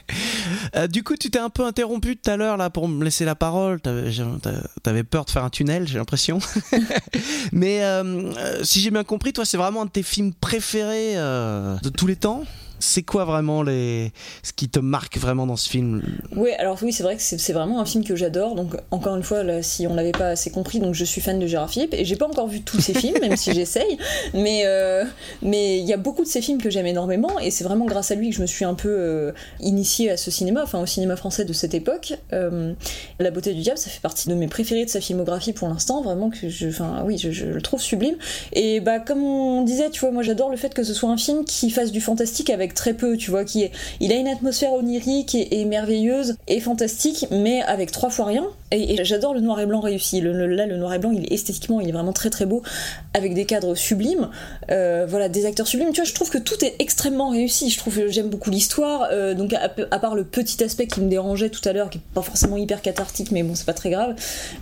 [0.77, 3.25] Euh, du coup, tu t'es un peu interrompu tout à l'heure là pour me laisser
[3.25, 3.81] la parole.
[4.83, 6.39] T'avais peur de faire un tunnel, j'ai l'impression.
[7.53, 8.03] Mais euh,
[8.39, 11.89] euh, si j'ai bien compris, toi, c'est vraiment un de tes films préférés euh, de
[11.89, 12.43] tous les temps?
[12.85, 14.13] C'est quoi vraiment les
[14.43, 16.03] ce qui te marque vraiment dans ce film?
[16.37, 18.55] Ouais, alors oui, c'est vrai que c'est vraiment un film que j'adore.
[18.55, 21.47] Donc, encore une fois, si on l'avait pas assez compris, donc je suis fan de
[21.47, 23.97] Gérard Philippe et j'ai pas encore vu tous ses films, même si j'essaye.
[24.35, 25.05] Mais euh,
[25.41, 28.11] mais il y a beaucoup de ses films que j'aime énormément et c'est vraiment grâce
[28.11, 30.87] à lui que je me suis un peu euh, initiée à ce cinéma, enfin au
[30.87, 32.15] cinéma français de cette époque.
[32.33, 32.75] Euh,
[33.19, 36.03] La beauté du diable, ça fait partie de mes préférés de sa filmographie pour l'instant,
[36.03, 36.69] vraiment que je,
[37.05, 38.17] oui, je, je le trouve sublime.
[38.53, 41.17] Et bah comme on disait, tu vois, moi j'adore le fait que ce soit un
[41.17, 44.29] film qui fasse du fantastique avec très peu, tu vois, qui est, il a une
[44.29, 48.47] atmosphère onirique et, et merveilleuse et fantastique, mais avec trois fois rien.
[48.75, 50.21] Et, j'adore le noir et blanc réussi.
[50.21, 52.63] Le, là, le noir et blanc, il est esthétiquement, il est vraiment très très beau,
[53.15, 54.29] avec des cadres sublimes,
[54.71, 55.91] euh, voilà, des acteurs sublimes.
[55.93, 57.71] Tu vois, je trouve que tout est extrêmement réussi.
[57.71, 59.09] Je trouve j'aime beaucoup l'histoire.
[59.13, 62.03] euh, donc à, part le petit aspect qui me dérangeait tout à l'heure, qui est
[62.15, 64.15] pas forcément hyper cathartique, mais bon, c'est pas très grave.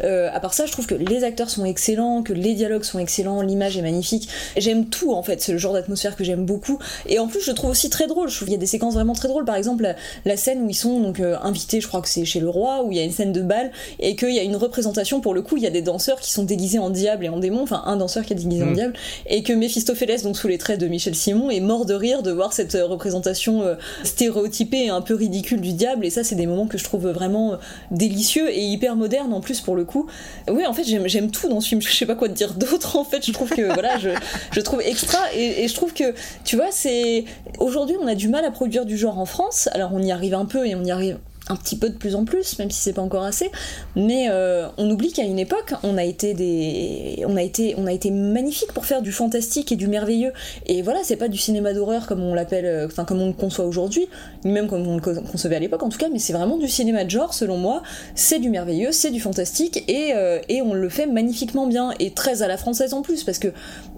[0.05, 2.99] Euh, à part ça, je trouve que les acteurs sont excellents, que les dialogues sont
[2.99, 4.29] excellents, l'image est magnifique.
[4.57, 6.79] J'aime tout en fait, c'est le genre d'atmosphère que j'aime beaucoup.
[7.07, 8.29] Et en plus, je trouve aussi très drôle.
[8.29, 9.45] Je trouve qu'il y a des séquences vraiment très drôles.
[9.45, 9.95] Par exemple,
[10.25, 12.99] la, scène où ils sont invités, je crois que c'est chez le roi, où il
[12.99, 13.71] y a une scène de bal
[14.03, 15.21] et qu'il y a une représentation.
[15.21, 17.39] Pour le coup, il y a des danseurs qui sont déguisés en diable et en
[17.39, 17.63] démon.
[17.63, 18.75] Enfin, un danseur qui est déguisé en Mm.
[18.75, 18.93] diable
[19.27, 22.31] et que Méphistophélès, donc sous les traits de Michel Simon, est mort de rire de
[22.33, 26.05] voir cette euh, représentation euh, stéréotypée et un peu ridicule du diable.
[26.05, 27.57] Et ça, c'est des moments que je trouve vraiment euh,
[27.91, 30.07] délicieux et hyper modernes en plus pour le coup.
[30.51, 31.81] Oui, en fait, j'aime j'aime tout dans ce film.
[31.93, 32.97] Je sais pas quoi te dire d'autre.
[32.97, 34.11] En fait, je trouve que voilà, je,
[34.51, 37.25] je trouve extra et, et je trouve que tu vois, c'est
[37.59, 39.69] aujourd'hui on a du mal à produire du genre en France.
[39.73, 41.19] Alors on y arrive un peu et on y arrive
[41.49, 43.51] un petit peu de plus en plus, même si c'est pas encore assez.
[43.97, 47.87] Mais euh, on oublie qu'à une époque, on a été des, on a été, on
[47.87, 50.33] a été magnifique pour faire du fantastique et du merveilleux.
[50.67, 53.33] Et voilà, c'est pas du cinéma d'horreur comme on l'appelle, euh, enfin comme on le
[53.33, 54.07] conçoit aujourd'hui,
[54.45, 56.09] ni même comme on le co- concevait à l'époque en tout cas.
[56.13, 57.83] Mais c'est vraiment du cinéma de genre, selon moi.
[58.15, 62.13] C'est du merveilleux, c'est du fantastique et euh, et on le fait magnifiquement bien et
[62.13, 63.49] très à la française en plus parce que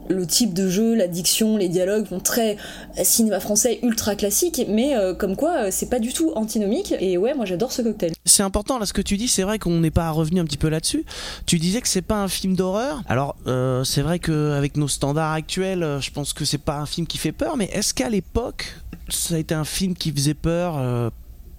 [0.08, 2.56] le type de jeu, la diction, les dialogues vont très
[2.98, 6.94] euh, cinéma français ultra classique, mais euh, comme quoi euh, c'est pas du tout antinomique.
[7.00, 8.12] Et ouais, moi j'adore ce cocktail.
[8.24, 10.56] C'est important là ce que tu dis, c'est vrai qu'on n'est pas revenu un petit
[10.56, 11.04] peu là-dessus.
[11.46, 13.02] Tu disais que c'est pas un film d'horreur.
[13.08, 13.36] Alors
[13.84, 17.32] c'est vrai qu'avec nos standards actuels, je pense que c'est pas un film qui fait
[17.32, 18.76] peur, mais est-ce qu'à l'époque
[19.10, 21.10] ça a été un film qui faisait peur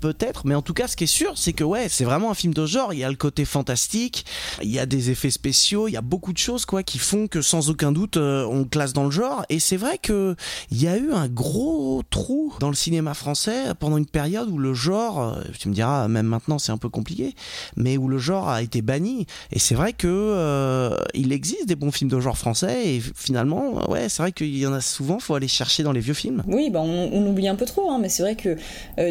[0.06, 2.36] Peut-être, mais en tout cas, ce qui est sûr, c'est que ouais, c'est vraiment un
[2.36, 2.94] film de genre.
[2.94, 4.24] Il y a le côté fantastique,
[4.62, 7.28] il y a des effets spéciaux, il y a beaucoup de choses quoi qui font
[7.28, 9.48] que sans aucun doute euh, on classe dans le genre.
[9.50, 10.36] Et c'est vrai que
[10.70, 14.60] il y a eu un gros trou dans le cinéma français pendant une période où
[14.60, 17.34] le genre, euh, tu me diras, même maintenant c'est un peu compliqué,
[17.76, 19.26] mais où le genre a été banni.
[19.52, 23.90] Et c'est vrai que euh, il existe des bons films de genre français et finalement,
[23.90, 26.44] ouais, c'est vrai qu'il y en a souvent, faut aller chercher dans les vieux films.
[26.46, 28.56] Oui, bah on, oublie un peu trop, hein, mais c'est vrai que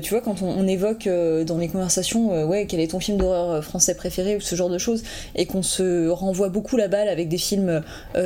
[0.01, 2.89] tu vois, quand on, on évoque évoque euh, dans les conversations, euh, ouais, quel est
[2.89, 5.03] ton film d'horreur euh, français préféré ou ce genre de choses,
[5.35, 7.83] et qu'on se renvoie beaucoup la balle avec des films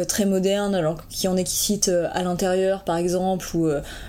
[0.07, 3.69] très modernes, alors qu'il y en a qui citent à l'intérieur par exemple, ou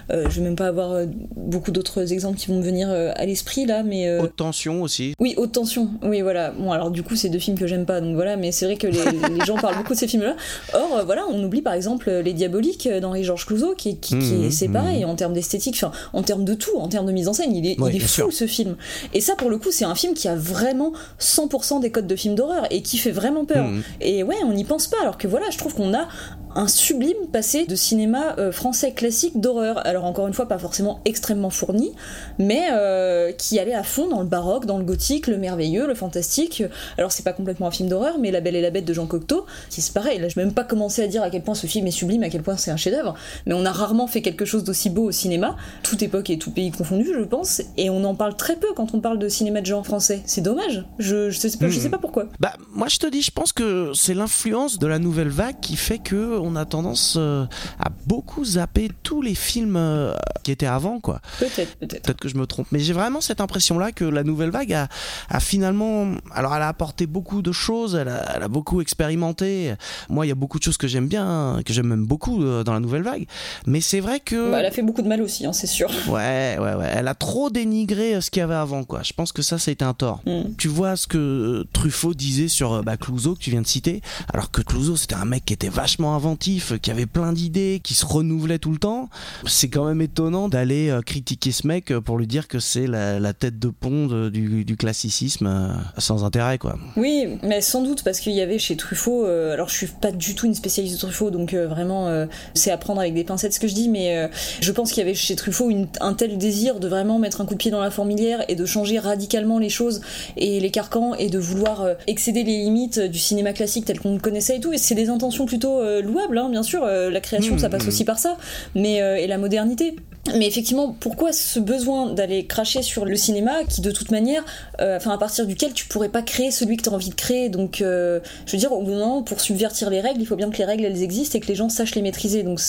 [0.10, 3.84] je vais même pas avoir beaucoup d'autres exemples qui vont me venir à l'esprit là,
[3.84, 5.14] mais Haute tension aussi.
[5.20, 5.89] oui, haute tension.
[6.04, 6.52] Oui, voilà.
[6.52, 8.36] Bon, alors du coup, c'est deux films que j'aime pas, donc voilà.
[8.38, 9.00] Mais c'est vrai que les,
[9.38, 10.36] les gens parlent beaucoup de ces films-là.
[10.74, 14.45] Or, voilà, on oublie par exemple Les Diaboliques euh, d'Henri Georges Clouzot, qui, qui, qui
[14.45, 17.28] est c'est pareil en termes d'esthétique, enfin, en termes de tout, en termes de mise
[17.28, 18.39] en scène, il est, Ouais, il est fou sûr.
[18.40, 18.76] Ce film.
[19.14, 22.16] Et ça, pour le coup, c'est un film qui a vraiment 100% des codes de
[22.16, 23.66] film d'horreur et qui fait vraiment peur.
[23.66, 23.84] Mhm.
[24.02, 24.98] Et ouais, on n'y pense pas.
[25.02, 26.08] Alors que voilà, je trouve qu'on a
[26.56, 29.86] un sublime passé de cinéma euh, français classique d'horreur.
[29.86, 31.92] Alors encore une fois, pas forcément extrêmement fourni,
[32.40, 35.94] mais euh, qui allait à fond dans le baroque, dans le gothique, le merveilleux, le
[35.94, 36.64] fantastique.
[36.98, 39.06] Alors c'est pas complètement un film d'horreur, mais La Belle et la Bête de Jean
[39.06, 40.20] Cocteau, qui c'est pareil.
[40.20, 42.24] Là, je vais même pas commencer à dire à quel point ce film est sublime,
[42.24, 43.14] à quel point c'est un chef-d'œuvre.
[43.46, 46.52] Mais on a rarement fait quelque chose d'aussi beau au cinéma, toute époque et tout
[46.52, 47.62] pays confondu, je pense.
[47.78, 50.22] Et on en parle très peu quand on parle de cinéma de genre français.
[50.26, 50.86] C'est dommage.
[50.99, 52.26] Je, je, sais, pas, je sais pas pourquoi.
[52.39, 55.78] Bah, moi je te dis, je pense que c'est l'influence de la nouvelle vague qui
[55.78, 57.45] fait que on a tendance euh,
[57.80, 60.13] à beaucoup zapper tous les films euh,
[60.43, 61.22] qui étaient avant, quoi.
[61.39, 62.03] Peut-être, peut-être.
[62.03, 64.89] Peut-être que je me trompe, mais j'ai vraiment cette impression-là que la nouvelle vague a,
[65.30, 69.76] a finalement, alors elle a apporté beaucoup de choses, elle a, elle a beaucoup expérimenté.
[70.09, 72.65] Moi, il y a beaucoup de choses que j'aime bien, que j'aime même beaucoup euh,
[72.65, 73.26] dans la nouvelle vague,
[73.65, 75.89] mais c'est vrai que Bah, elle a fait beaucoup de mal aussi, hein, c'est sûr.
[76.09, 76.91] Ouais, ouais, ouais.
[76.93, 79.01] Elle a trop dénigré euh, ce qu'il y avait avant, quoi.
[79.03, 80.22] Je pense que ça, c'était un tort.
[80.26, 80.53] Mm.
[80.57, 83.68] Tu vois ce que euh, Truffaut disait sur euh, bah, Clouseau, que tu viens de
[83.68, 84.01] citer,
[84.34, 87.93] alors que Clouseau, c'était un mec qui était vachement inventif, qui avait plein d'idées, qui
[87.93, 89.10] se renouvelait tout le temps.
[89.45, 93.34] C'est quand même étonnant d'aller critiquer ce mec pour lui dire que c'est la, la
[93.34, 96.78] tête de pont du, du classicisme sans intérêt, quoi.
[96.97, 99.26] Oui, mais sans doute parce qu'il y avait chez Truffaut.
[99.26, 102.26] euh, alors je suis pas du tout une spécialiste de Truffaut, donc euh, vraiment euh,
[102.53, 104.30] c'est à prendre avec des pincettes ce que je dis, mais
[104.62, 107.45] je pense qu'il y avait chez Truffaut une- un tel désir de vraiment mettre un
[107.45, 110.00] coup de pied dans la fourmilière et de changer radicalement les choses
[110.38, 114.14] et les carcans et de vouloir euh, excéder les limites du cinéma classique tel qu'on
[114.14, 114.72] le connaissait et tout.
[114.72, 116.86] Et c'est des intentions plutôt euh, louables, hein, bien sûr.
[116.86, 117.88] euh, la création, Mmh, ça passe mmh.
[117.89, 118.38] aussi par ça,
[118.74, 119.95] mais et la modernité.
[120.36, 124.43] Mais effectivement, pourquoi ce besoin d'aller cracher sur le cinéma qui, de toute manière,
[124.82, 127.15] euh, enfin à partir duquel tu pourrais pas créer celui que tu as envie de
[127.15, 127.49] créer?
[127.49, 130.36] Donc, euh, je veux dire, au bout d'un moment, pour subvertir les règles, il faut
[130.36, 132.43] bien que les règles elles existent et que les gens sachent les maîtriser.
[132.43, 132.59] Donc,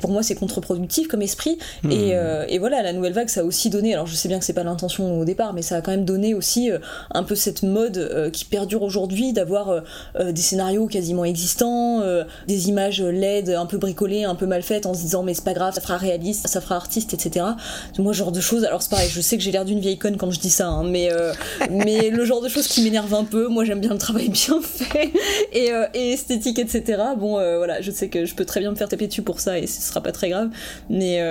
[0.00, 1.58] pour moi, c'est contre-productif comme esprit.
[1.90, 3.94] Et, euh, et voilà, la nouvelle vague, ça a aussi donné.
[3.94, 6.04] Alors, je sais bien que c'est pas l'intention au départ, mais ça a quand même
[6.04, 6.70] donné aussi
[7.12, 9.82] un peu cette mode qui perdure aujourd'hui d'avoir
[10.18, 12.02] des scénarios quasiment existants,
[12.46, 15.44] des images LED un peu bricolées, un peu mal faites, en se disant mais c'est
[15.44, 17.46] pas grave, ça fera réaliste, ça fera etc.
[17.98, 18.64] Moi, genre de choses.
[18.64, 20.68] Alors, c'est pareil, je sais que j'ai l'air d'une vieille conne quand je dis ça,
[20.68, 21.32] hein, mais euh,
[21.70, 23.48] mais le genre de choses qui m'énerve un peu.
[23.48, 25.12] Moi, j'aime bien le travail bien fait
[25.52, 27.02] et, euh, et esthétique, etc.
[27.16, 29.40] Bon, euh, voilà, je sais que je peux très bien me faire taper dessus pour
[29.40, 30.50] ça et ce sera pas très grave.
[30.90, 31.22] Mais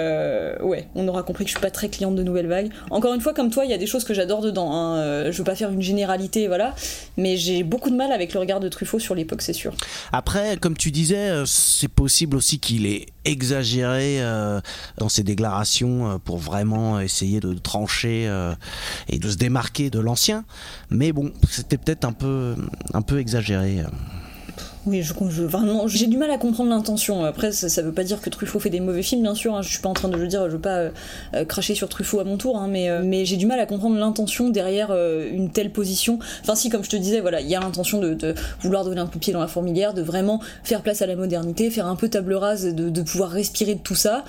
[0.62, 2.70] ouais, on aura compris que je suis pas très cliente de nouvelles vagues.
[2.90, 4.74] Encore une fois, comme toi, il y a des choses que j'adore dedans.
[4.74, 5.32] Hein.
[5.32, 6.76] Je veux pas faire une généralité, voilà,
[7.18, 9.74] mais j'ai beaucoup de mal avec le regard de Truffaut sur l'époque, c'est sûr.
[10.12, 14.62] Après, comme tu disais, c'est possible aussi qu'il ait exagéré euh,
[14.98, 18.54] dans ses déclarations euh, pour vraiment essayer de trancher euh,
[19.08, 20.44] et de se démarquer de l'ancien.
[20.90, 22.56] Mais bon, c'était peut-être un peu,
[22.94, 23.84] un peu exagéré.
[24.88, 27.24] Oui, je, je- vraiment, j'ai du mal à comprendre l'intention.
[27.24, 29.54] Après, ça, veut pas dire que Truffaut fait des mauvais films, bien sûr.
[29.56, 29.62] hein.
[29.62, 30.90] Je suis pas en train de le dire, je veux pas euh,
[31.36, 33.68] euh, cracher sur Truffaut à mon tour, hein, mais, euh, mais j'ai du mal à
[33.68, 36.18] comprendre l'intention derrière une telle position.
[36.42, 39.00] Enfin, si, comme je te disais, voilà, il y a l'intention de, de vouloir donner
[39.02, 41.86] un coup de pied dans la fourmilière, de vraiment faire place à la modernité, faire
[41.86, 44.26] un peu table rase, de, de pouvoir respirer de tout ça.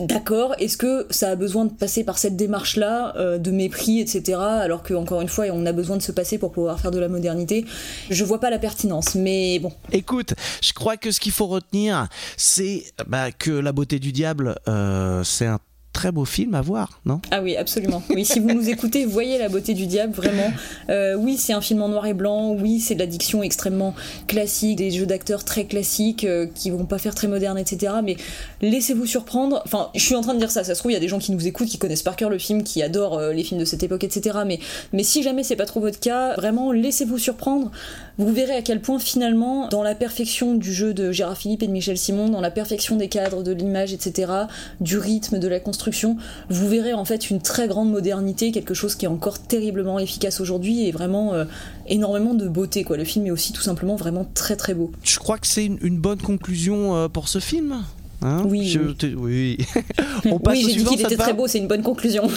[0.00, 4.38] D'accord, est-ce que ça a besoin de passer par cette démarche-là, euh, de mépris, etc.,
[4.38, 6.98] alors que, encore une fois, on a besoin de se passer pour pouvoir faire de
[6.98, 7.64] la modernité?
[8.10, 9.72] Je vois pas la pertinence, mais bon.
[9.92, 14.56] Écoute, je crois que ce qu'il faut retenir, c'est bah, que La beauté du diable,
[14.68, 15.58] euh, c'est un
[15.98, 17.20] très beau film à voir, non?
[17.32, 18.04] Ah oui, absolument.
[18.10, 20.52] Oui, si vous nous écoutez, voyez la beauté du diable, vraiment.
[20.90, 22.52] Euh, oui, c'est un film en noir et blanc.
[22.52, 23.96] Oui, c'est de la diction extrêmement
[24.28, 27.94] classique, des jeux d'acteurs très classiques euh, qui vont pas faire très moderne, etc.
[28.04, 28.16] Mais
[28.62, 29.60] laissez-vous surprendre.
[29.64, 30.62] Enfin, je suis en train de dire ça.
[30.62, 32.30] Ça se trouve, il y a des gens qui nous écoutent, qui connaissent par cœur
[32.30, 34.38] le film, qui adorent euh, les films de cette époque, etc.
[34.46, 34.60] Mais,
[34.92, 37.72] mais si jamais c'est pas trop votre cas, vraiment, laissez-vous surprendre.
[38.18, 41.68] Vous verrez à quel point finalement, dans la perfection du jeu de Gérard Philippe et
[41.68, 44.32] de Michel Simon, dans la perfection des cadres, de l'image, etc.,
[44.80, 46.16] du rythme, de la construction,
[46.50, 50.40] vous verrez en fait une très grande modernité, quelque chose qui est encore terriblement efficace
[50.40, 51.44] aujourd'hui et vraiment euh,
[51.86, 52.82] énormément de beauté.
[52.82, 52.96] Quoi.
[52.96, 54.90] Le film est aussi tout simplement vraiment très très beau.
[55.04, 57.84] Je crois que c'est une, une bonne conclusion euh, pour ce film.
[58.22, 58.42] Hein?
[58.48, 58.80] Oui, Je
[59.14, 59.58] oui.
[60.24, 62.28] On passe oui, j'ai dit qu'il était très beau, c'est une bonne conclusion.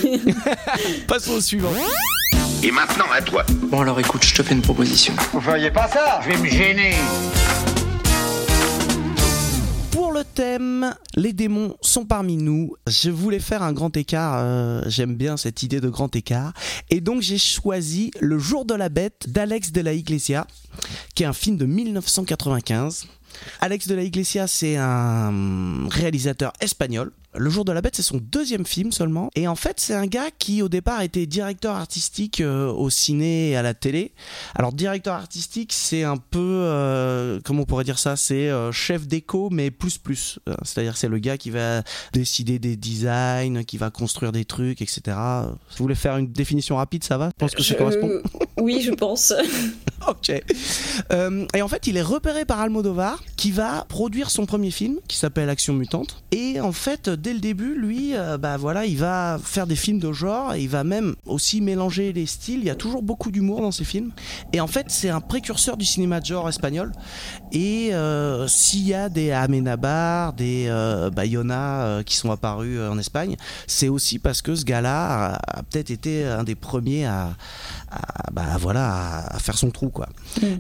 [1.07, 1.71] Passons au suivant.
[2.63, 3.43] Et maintenant à toi.
[3.71, 5.13] Bon alors écoute, je te fais une proposition.
[5.33, 6.93] Vous feriez pas ça Je vais me gêner.
[9.91, 12.75] Pour le le thème, les démons sont parmi nous.
[12.85, 16.53] Je voulais faire un grand écart, euh, j'aime bien cette idée de grand écart.
[16.91, 20.45] Et donc j'ai choisi Le jour de la bête d'Alex de la Iglesia,
[21.15, 23.07] qui est un film de 1995.
[23.61, 27.11] Alex de la Iglesia, c'est un réalisateur espagnol.
[27.33, 29.29] Le jour de la bête, c'est son deuxième film seulement.
[29.35, 33.51] Et en fait, c'est un gars qui au départ était directeur artistique euh, au ciné
[33.51, 34.11] et à la télé.
[34.53, 39.07] Alors directeur artistique, c'est un peu, euh, comment on pourrait dire ça, c'est euh, chef
[39.07, 40.39] d'écho, mais plus plus.
[40.63, 45.17] C'est-à-dire c'est le gars qui va décider des designs, qui va construire des trucs, etc.
[45.71, 47.29] Je voulais faire une définition rapide, ça va?
[47.37, 48.09] Je pense que ça correspond.
[48.59, 49.33] Oui, je pense.
[50.07, 50.29] Ok.
[50.29, 55.15] Et en fait, il est repéré par Almodovar, qui va produire son premier film, qui
[55.15, 56.23] s'appelle Action Mutante.
[56.31, 59.99] Et en fait, dès le début, lui, euh, bah voilà, il va faire des films
[59.99, 60.53] de genre.
[60.55, 62.59] Et il va même aussi mélanger les styles.
[62.59, 64.11] Il y a toujours beaucoup d'humour dans ses films.
[64.53, 66.91] Et en fait, c'est un précurseur du cinéma de genre espagnol.
[67.51, 73.35] Et euh, s'il y a des Amenabar, des euh, Bayona qui sont apparus en Espagne,
[73.67, 77.35] c'est aussi parce que ce gars-là a, a peut-être été un des premiers à,
[77.91, 80.07] à- bah voilà à, à faire son trou quoi.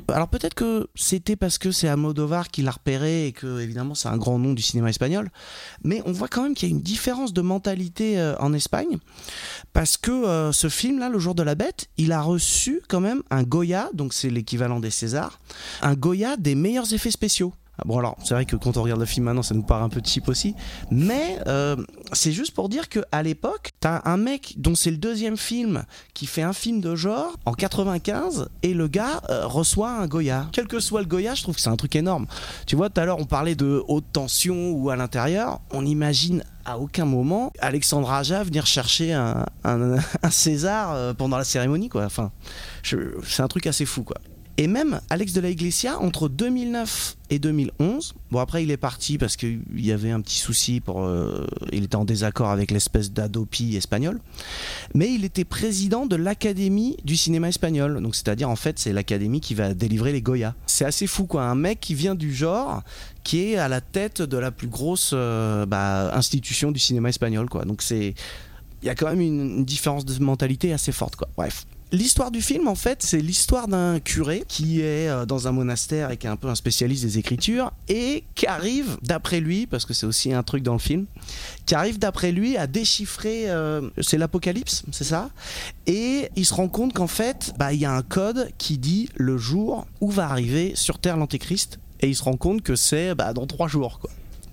[0.09, 4.09] Alors peut-être que c'était parce que c'est Almodovar qui l'a repéré et que évidemment c'est
[4.09, 5.29] un grand nom du cinéma espagnol,
[5.83, 8.97] mais on voit quand même qu'il y a une différence de mentalité euh, en Espagne
[9.73, 12.99] parce que euh, ce film là, Le jour de la bête, il a reçu quand
[12.99, 15.39] même un Goya, donc c'est l'équivalent des Césars,
[15.81, 17.53] un Goya des meilleurs effets spéciaux.
[17.77, 19.83] Ah Bon alors c'est vrai que quand on regarde le film maintenant ça nous paraît
[19.83, 20.55] un peu cheap aussi.
[20.91, 21.75] Mais euh,
[22.13, 25.83] c'est juste pour dire que à l'époque t'as un mec dont c'est le deuxième film
[26.13, 30.47] qui fait un film de genre en 95 et le gars euh, reçoit un Goya.
[30.51, 32.27] Quel que soit le Goya je trouve que c'est un truc énorme.
[32.67, 35.61] Tu vois tout à l'heure on parlait de haute tension ou à l'intérieur.
[35.71, 41.37] On imagine à aucun moment Alexandre Aja venir chercher un, un- un César euh, pendant
[41.37, 42.05] la cérémonie quoi.
[42.05, 42.31] Enfin
[42.83, 44.17] c'est un truc assez fou quoi
[44.57, 49.17] et même Alex de la Iglesia, entre 2009 et 2011, bon après il est parti
[49.17, 53.11] parce qu'il y avait un petit souci, pour, euh, il était en désaccord avec l'espèce
[53.11, 54.19] d'adopi espagnol,
[54.93, 59.39] mais il était président de l'Académie du cinéma espagnol, donc c'est-à-dire en fait c'est l'Académie
[59.39, 60.53] qui va délivrer les Goya.
[60.67, 62.83] C'est assez fou quoi, un mec qui vient du genre,
[63.23, 67.49] qui est à la tête de la plus grosse euh, bah, institution du cinéma espagnol
[67.49, 68.13] quoi, donc c'est...
[68.83, 71.67] Il y a quand même une différence de mentalité assez forte quoi, bref.
[71.93, 76.09] L'histoire du film, en fait, c'est l'histoire d'un curé qui est euh, dans un monastère
[76.11, 79.85] et qui est un peu un spécialiste des écritures et qui arrive, d'après lui, parce
[79.85, 81.05] que c'est aussi un truc dans le film,
[81.65, 85.31] qui arrive d'après lui à déchiffrer, euh, c'est l'apocalypse, c'est ça?
[85.85, 89.09] Et il se rend compte qu'en fait, bah, il y a un code qui dit
[89.15, 93.15] le jour où va arriver sur Terre l'Antéchrist et il se rend compte que c'est
[93.15, 94.11] bah, dans trois jours, quoi.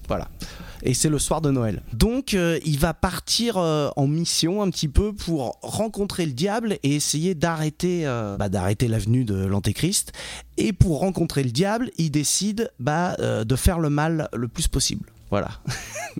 [0.08, 0.28] Voilà.
[0.82, 1.82] Et c'est le soir de Noël.
[1.92, 6.78] Donc euh, il va partir euh, en mission un petit peu pour rencontrer le diable
[6.82, 10.12] et essayer d'arrêter euh, bah, d'arrêter l'avenue de l'Antéchrist.
[10.56, 15.06] Et pour rencontrer le diable, il décide bah, de faire le mal le plus possible.
[15.30, 15.50] Voilà.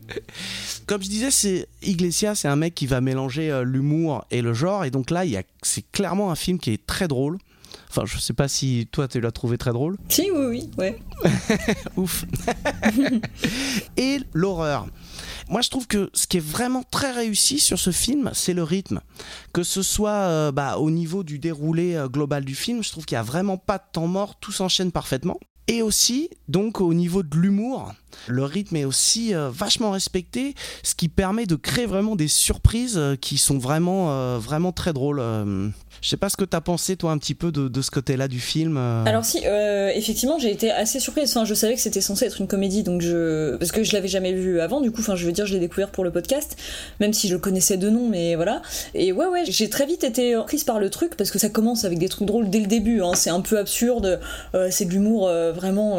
[0.86, 4.84] Comme je disais, c'est Iglesias, c'est un mec qui va mélanger l'humour et le genre.
[4.84, 7.38] Et donc là, il y a, c'est clairement un film qui est très drôle.
[7.90, 9.96] Enfin, je sais pas si toi tu l'as trouvé très drôle.
[10.08, 10.98] Si, oui, oui, ouais.
[11.96, 12.24] Ouf.
[13.96, 14.86] et l'horreur.
[15.48, 18.62] Moi, je trouve que ce qui est vraiment très réussi sur ce film, c'est le
[18.62, 19.00] rythme.
[19.54, 23.06] Que ce soit euh, bah, au niveau du déroulé euh, global du film, je trouve
[23.06, 25.40] qu'il n'y a vraiment pas de temps mort, tout s'enchaîne parfaitement.
[25.66, 27.92] Et aussi, donc au niveau de l'humour,
[28.26, 32.96] le rythme est aussi euh, vachement respecté, ce qui permet de créer vraiment des surprises
[32.96, 35.20] euh, qui sont vraiment, euh, vraiment très drôles.
[36.00, 38.40] je sais pas ce que t'as pensé toi un petit peu de, ce côté-là du
[38.40, 38.76] film.
[38.76, 39.38] Alors si,
[39.94, 41.30] effectivement, j'ai été assez surprise.
[41.30, 44.08] Enfin, je savais que c'était censé être une comédie, donc je parce que je l'avais
[44.08, 44.80] jamais vu avant.
[44.80, 46.56] Du coup, enfin, je veux dire, je l'ai découvert pour le podcast,
[47.00, 48.62] même si je connaissais de nom, mais voilà.
[48.94, 51.84] Et ouais, ouais, j'ai très vite été prise par le truc parce que ça commence
[51.84, 53.02] avec des trucs drôles dès le début.
[53.02, 53.12] Hein.
[53.14, 54.20] C'est un peu absurde,
[54.70, 55.98] c'est de l'humour vraiment,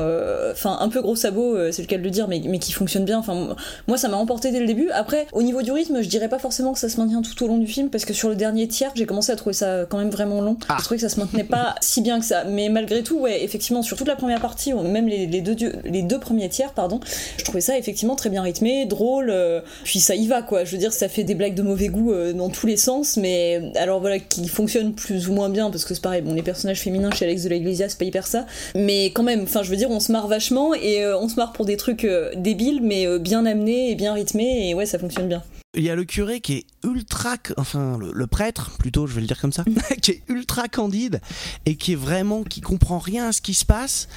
[0.51, 3.05] enfin, un peu gros sabot, c'est le cas de le dire, mais, mais qui fonctionne
[3.05, 3.19] bien.
[3.19, 3.55] Enfin,
[3.87, 4.89] moi, ça m'a emporté dès le début.
[4.91, 7.47] Après, au niveau du rythme, je dirais pas forcément que ça se maintient tout au
[7.47, 9.97] long du film parce que sur le dernier tiers, j'ai commencé à trouver ça quand
[9.97, 10.57] même vraiment long.
[10.77, 12.43] Je trouvais que ça se maintenait pas si bien que ça.
[12.45, 15.55] Mais malgré tout, ouais, effectivement, sur toute la première partie, ou même les, les deux,
[15.85, 16.99] les deux premiers tiers, pardon,
[17.37, 19.29] je trouvais ça effectivement très bien rythmé, drôle.
[19.29, 20.63] euh, puis ça y va, quoi.
[20.63, 23.17] Je veux dire, ça fait des blagues de mauvais goût euh, dans tous les sens,
[23.17, 26.21] mais alors voilà, qui fonctionnent plus ou moins bien parce que c'est pareil.
[26.21, 28.45] Bon, les personnages féminins chez Alex de la Iglesia, c'est pas hyper ça.
[28.75, 31.35] Mais quand même, enfin, je veux dire, on se marre vachement et euh, on se
[31.35, 34.85] marre pour des trucs euh, débiles, mais euh, bien amenés et bien rythmés, et ouais,
[34.85, 35.43] ça fonctionne bien.
[35.75, 39.21] Il y a le curé qui est ultra, enfin le, le prêtre plutôt, je vais
[39.21, 39.63] le dire comme ça,
[40.01, 41.21] qui est ultra candide
[41.67, 44.07] et qui est vraiment, qui comprend rien à ce qui se passe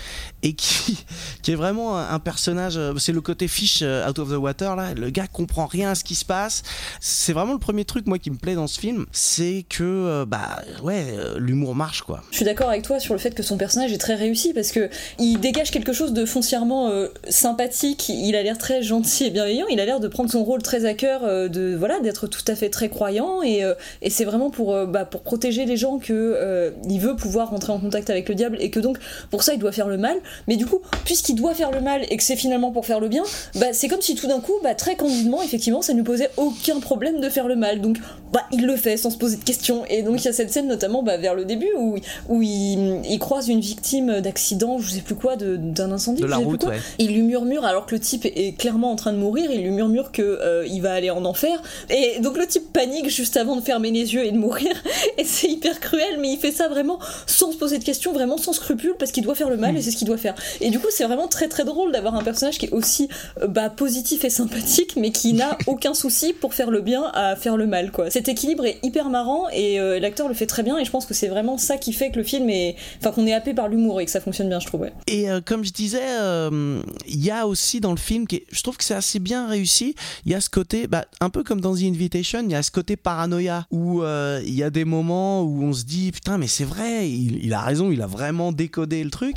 [0.42, 1.04] et qui,
[1.42, 2.78] qui est vraiment un, personnage.
[2.78, 4.94] euh, C'est le côté fish euh, out of the water là.
[4.94, 6.62] Le gars comprend rien à ce qui se passe.
[7.02, 10.24] C'est vraiment le premier truc moi qui me plaît dans ce film, c'est que euh,
[10.24, 11.04] bah ouais,
[11.36, 12.22] l'humour marche quoi.
[12.30, 14.72] Je suis d'accord avec toi sur le fait que son personnage est très réussi parce
[14.72, 14.88] que
[15.18, 18.08] il dégage quelque chose de foncièrement euh, sympathique.
[18.08, 19.66] Il a l'air très gentil et bienveillant.
[19.70, 22.42] Il a l'air de prendre son rôle très à cœur, euh, de voilà, d'être tout
[22.48, 25.76] à fait très croyant et, euh, et c'est vraiment pour euh, bah, pour protéger les
[25.76, 28.98] gens que euh, il veut pouvoir rentrer en contact avec le diable et que donc
[29.30, 30.16] pour ça il doit faire le mal.
[30.48, 33.08] Mais du coup, puisqu'il doit faire le mal et que c'est finalement pour faire le
[33.08, 33.22] bien,
[33.54, 36.30] bah c'est comme si tout d'un coup, bah très candidement, effectivement, ça ne lui posait
[36.36, 37.80] aucun problème de faire le mal.
[37.80, 37.98] Donc
[38.32, 39.84] bah il le fait sans se poser de questions.
[39.90, 41.96] Et donc il y a cette scène notamment bah, vers le début où
[42.28, 46.22] où il, il croise une victime d'accident, je sais plus quoi, de- d'un incendie.
[46.22, 46.78] De je la route, ouais.
[46.98, 49.50] Il lui murmure alors que le type est clairement en train de mourir.
[49.52, 51.60] Il lui murmure que euh, il va aller en enfer.
[51.90, 54.70] Et donc le type panique juste avant de fermer les yeux et de mourir.
[55.18, 58.36] Et c'est hyper cruel, mais il fait ça vraiment sans se poser de questions, vraiment
[58.38, 60.34] sans scrupule, parce qu'il doit faire le mal et c'est ce qu'il doit faire.
[60.60, 63.08] Et du coup, c'est vraiment très très drôle d'avoir un personnage qui est aussi
[63.42, 67.36] euh, bah, positif et sympathique, mais qui n'a aucun souci pour faire le bien à
[67.36, 67.90] faire le mal.
[67.92, 68.10] Quoi.
[68.10, 70.78] Cet équilibre est hyper marrant et euh, l'acteur le fait très bien.
[70.78, 73.26] Et je pense que c'est vraiment ça qui fait que le film est, enfin qu'on
[73.26, 74.82] est happé par l'humour et que ça fonctionne bien, je trouve.
[74.82, 74.92] ouais.
[75.06, 78.46] Et euh, comme je disais, euh, il y a aussi dans le film, qui est-
[78.50, 79.94] je trouve que c'est assez bien réussi,
[80.26, 82.62] il y a ce côté, bah, un peu comme dans The Invitation, il y a
[82.64, 86.36] ce côté paranoïa, où euh, il y a des moments où on se dit, putain,
[86.36, 89.36] mais c'est vrai, il, il a raison, il a vraiment décodé le truc,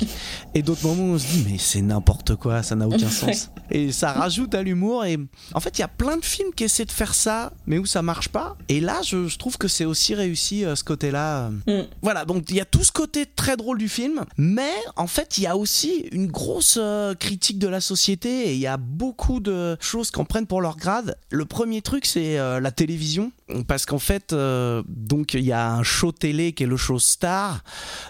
[0.54, 3.52] et d'autres moments où on se dit, mais c'est n'importe quoi, ça n'a aucun sens.
[3.70, 5.16] Et ça rajoute à l'humour, et
[5.54, 7.86] en fait, il y a plein de films qui essaient de faire ça, mais où
[7.86, 11.50] ça marche pas, et là, je, je trouve que c'est aussi réussi euh, ce côté-là.
[11.68, 11.82] Mm.
[12.02, 15.38] Voilà, donc il y a tout ce côté très drôle du film, mais en fait,
[15.38, 18.76] il y a aussi une grosse euh, critique de la société et il y a
[18.76, 21.16] beaucoup de choses qu'on prenne pour leur grade.
[21.30, 23.32] Le premier truc, c'est euh, la télévision,
[23.68, 26.98] parce qu'en fait, euh, donc il y a un show télé qui est le show
[26.98, 27.62] Star,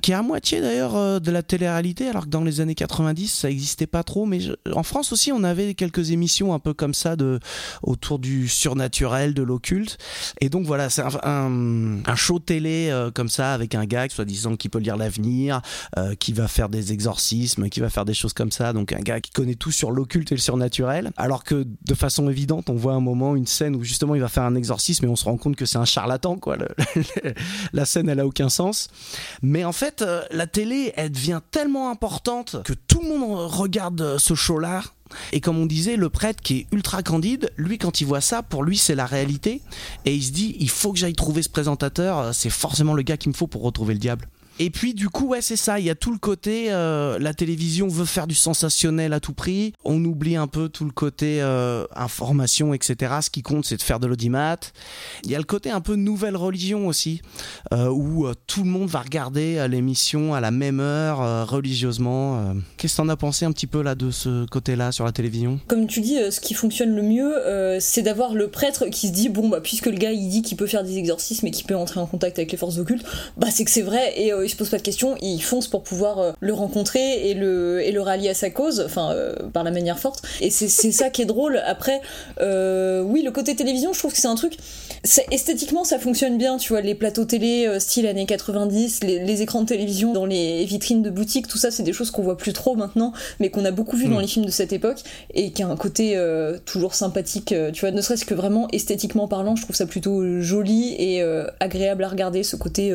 [0.02, 3.28] qui est à moitié d'ailleurs euh, de la télé-réalité, alors que dans les années 90,
[3.28, 6.72] ça existait pas trop, mais je- en France aussi, on avait quelques émissions un peu
[6.72, 7.38] comme ça de
[7.82, 9.98] autour du surnaturel, de l'occulte.
[10.40, 14.56] Et donc voilà, c'est un, un, show télé euh, comme ça avec un gars soi-disant
[14.56, 15.60] qui peut lire l'avenir,
[15.98, 18.72] euh, qui va faire des exorcismes, qui va faire des choses comme ça.
[18.72, 21.10] Donc un gars qui connaît tout sur l'occulte et le surnaturel.
[21.18, 24.28] Alors que de façon évidente, on voit un moment une scène où justement il va
[24.28, 26.36] faire un exorcisme et on se rend compte que c'est un charlatan.
[26.36, 26.56] Quoi.
[27.72, 28.88] La scène, elle a aucun sens.
[29.42, 34.18] Mais en fait, euh, la télé, elle devient tellement importante que tout le monde regarde
[34.18, 34.82] ce show-là.
[35.32, 38.42] Et comme on disait, le prêtre qui est ultra candide, lui quand il voit ça,
[38.42, 39.62] pour lui c'est la réalité.
[40.04, 43.16] Et il se dit, il faut que j'aille trouver ce présentateur, c'est forcément le gars
[43.16, 44.28] qu'il me faut pour retrouver le diable.
[44.58, 47.34] Et puis du coup, ouais, c'est ça, il y a tout le côté, euh, la
[47.34, 51.42] télévision veut faire du sensationnel à tout prix, on oublie un peu tout le côté
[51.42, 53.16] euh, information, etc.
[53.20, 54.56] Ce qui compte, c'est de faire de l'audimat.
[55.24, 57.20] Il y a le côté un peu nouvelle religion aussi,
[57.74, 62.54] euh, où tout le monde va regarder l'émission à la même heure, religieusement.
[62.78, 65.60] Qu'est-ce que t'en as pensé un petit peu là de ce côté-là sur la télévision?
[65.66, 67.34] Comme tu dis, ce qui fonctionne le mieux,
[67.80, 70.56] c'est d'avoir le prêtre qui se dit bon bah puisque le gars il dit qu'il
[70.56, 73.04] peut faire des exorcismes et qu'il peut entrer en contact avec les forces occultes,
[73.36, 74.14] bah c'est que c'est vrai
[74.46, 77.34] euh, il se pose pas de questions, il fonce pour pouvoir euh, le rencontrer et
[77.34, 80.22] le et le rallier à sa cause, enfin euh, par la manière forte.
[80.40, 81.62] Et c'est ça qui est drôle.
[81.66, 82.00] Après,
[82.40, 84.56] euh, oui le côté télévision, je trouve que c'est un truc.
[85.30, 89.62] Esthétiquement, ça fonctionne bien, tu vois, les plateaux télé style années 90, les, les écrans
[89.62, 92.52] de télévision dans les vitrines de boutiques, tout ça, c'est des choses qu'on voit plus
[92.52, 94.20] trop maintenant, mais qu'on a beaucoup vu dans Mm.
[94.20, 95.00] les films de cette époque
[95.34, 98.68] et qui a un côté euh, toujours sympathique, euh, tu vois, ne serait-ce que vraiment
[98.72, 102.92] esthétiquement parlant, je trouve ça plutôt joli et euh, agréable à regarder, ce côté,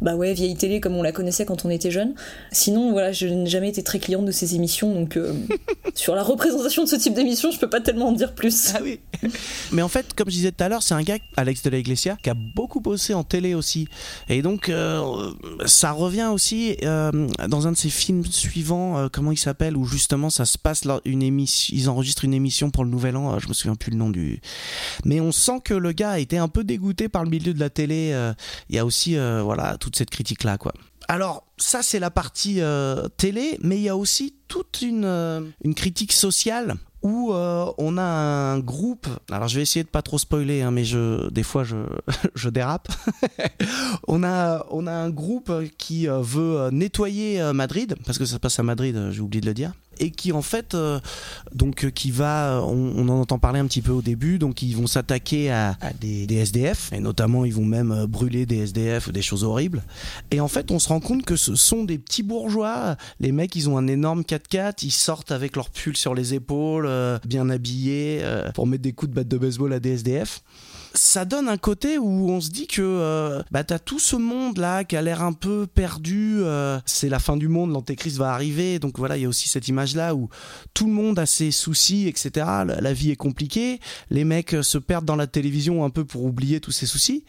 [0.00, 2.14] bah ouais, vieille télé comme on la connaissait quand on était jeune.
[2.52, 5.32] Sinon, voilà, je n'ai jamais été très cliente de ces émissions, donc euh,
[5.94, 8.72] sur la représentation de ce type d'émission, je peux pas tellement en dire plus.
[8.74, 9.00] Ah oui.
[9.72, 11.78] Mais en fait, comme je disais tout à l'heure, c'est un gars, Alex de la
[11.78, 13.88] Iglesia, qui a beaucoup bossé en télé aussi.
[14.28, 15.32] Et donc, euh,
[15.66, 20.30] ça revient aussi euh, dans un de ses films suivants, comment il s'appelle, où justement
[20.30, 23.38] ça se passe une émission, ils enregistrent une émission pour le Nouvel An.
[23.38, 24.40] je me souviens plus le nom du.
[25.04, 27.60] Mais on sent que le gars a été un peu dégoûté par le milieu de
[27.60, 28.14] la télé.
[28.68, 30.72] Il y a aussi, voilà, toute cette critique là, quoi.
[31.08, 35.40] Alors, ça, c'est la partie euh, télé, mais il y a aussi toute une, euh,
[35.76, 39.06] critique sociale où euh, on a un groupe.
[39.30, 41.76] Alors, je vais essayer de pas trop spoiler, hein, mais je, des fois, je,
[42.34, 42.88] je dérape.
[44.08, 48.58] on, a, on a un groupe qui veut nettoyer Madrid, parce que ça se passe
[48.58, 49.72] à Madrid, j'ai oublié de le dire.
[49.98, 51.00] Et qui en fait euh,
[51.54, 54.86] donc qui va on, en entend parler un petit peu au début donc ils vont
[54.86, 59.82] s'attaquer à, des, SDF et notamment ils vont même brûler des SDF des choses horribles.
[60.30, 62.96] Et en fait on se rend compte que ce sont des petits bourgeois.
[63.20, 66.86] Les mecs ils ont un énorme 4x4 ils sortent avec leur pull sur les épaules
[66.86, 70.42] euh, bien habillés euh, pour mettre des coups de batte de baseball à des SDF
[70.94, 74.58] ça donne un côté où on se dit que euh, bah t'as tout ce monde
[74.58, 76.38] là qui a l'air un peu perdu.
[76.42, 78.78] Euh, c'est la fin du monde, l'antéchrist va arriver.
[78.78, 80.28] Donc voilà, il y a aussi cette image là où
[80.72, 82.30] tout le monde a ses soucis, etc.
[82.36, 83.80] La, la vie est compliquée.
[84.10, 87.24] Les mecs se perdent dans la télévision un peu pour oublier tous ces soucis.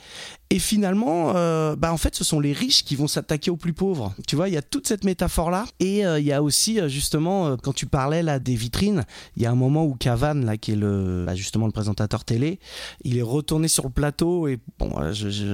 [0.51, 3.73] Et finalement, euh, bah en fait, ce sont les riches qui vont s'attaquer aux plus
[3.73, 4.13] pauvres.
[4.27, 5.65] Tu vois, il y a toute cette métaphore là.
[5.79, 9.05] Et euh, il y a aussi euh, justement, euh, quand tu parlais là des vitrines,
[9.37, 12.23] il y a un moment où Cavan là, qui est le bah, justement le présentateur
[12.23, 12.59] télé,
[13.03, 14.91] il est retourné sur le plateau et bon,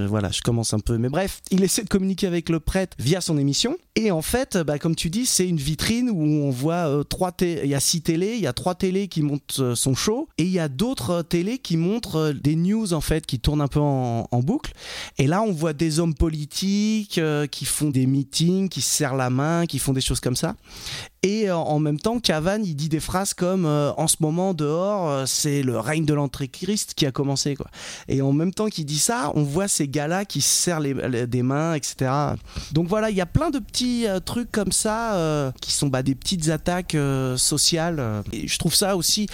[0.08, 0.98] voilà, je commence un peu.
[0.98, 3.78] Mais bref, il essaie de communiquer avec le prêtre via son émission.
[3.96, 7.32] Et en fait, bah, comme tu dis, c'est une vitrine où on voit euh, trois,
[7.42, 10.44] il y a six télés, il y a trois télés qui montent son show et
[10.44, 13.80] il y a d'autres télés qui montrent des news en fait qui tournent un peu
[13.80, 14.74] en boucle.
[15.17, 19.15] Et là, on voit des hommes politiques euh, qui font des meetings, qui se serrent
[19.15, 20.55] la main, qui font des choses comme ça.
[21.23, 24.53] Et euh, en même temps, Cavan, il dit des phrases comme euh, en ce moment
[24.53, 27.55] dehors, c'est le règne de l'antéchrist qui a commencé.
[28.07, 31.27] Et en même temps qu'il dit ça, on voit ces gars-là qui se serrent les,
[31.27, 32.11] des mains, etc.
[32.71, 36.15] Donc voilà, il y a plein de petits trucs comme ça qui sont bah, des
[36.15, 36.97] petites attaques
[37.38, 38.23] sociales.
[38.32, 39.27] Et je trouve ça aussi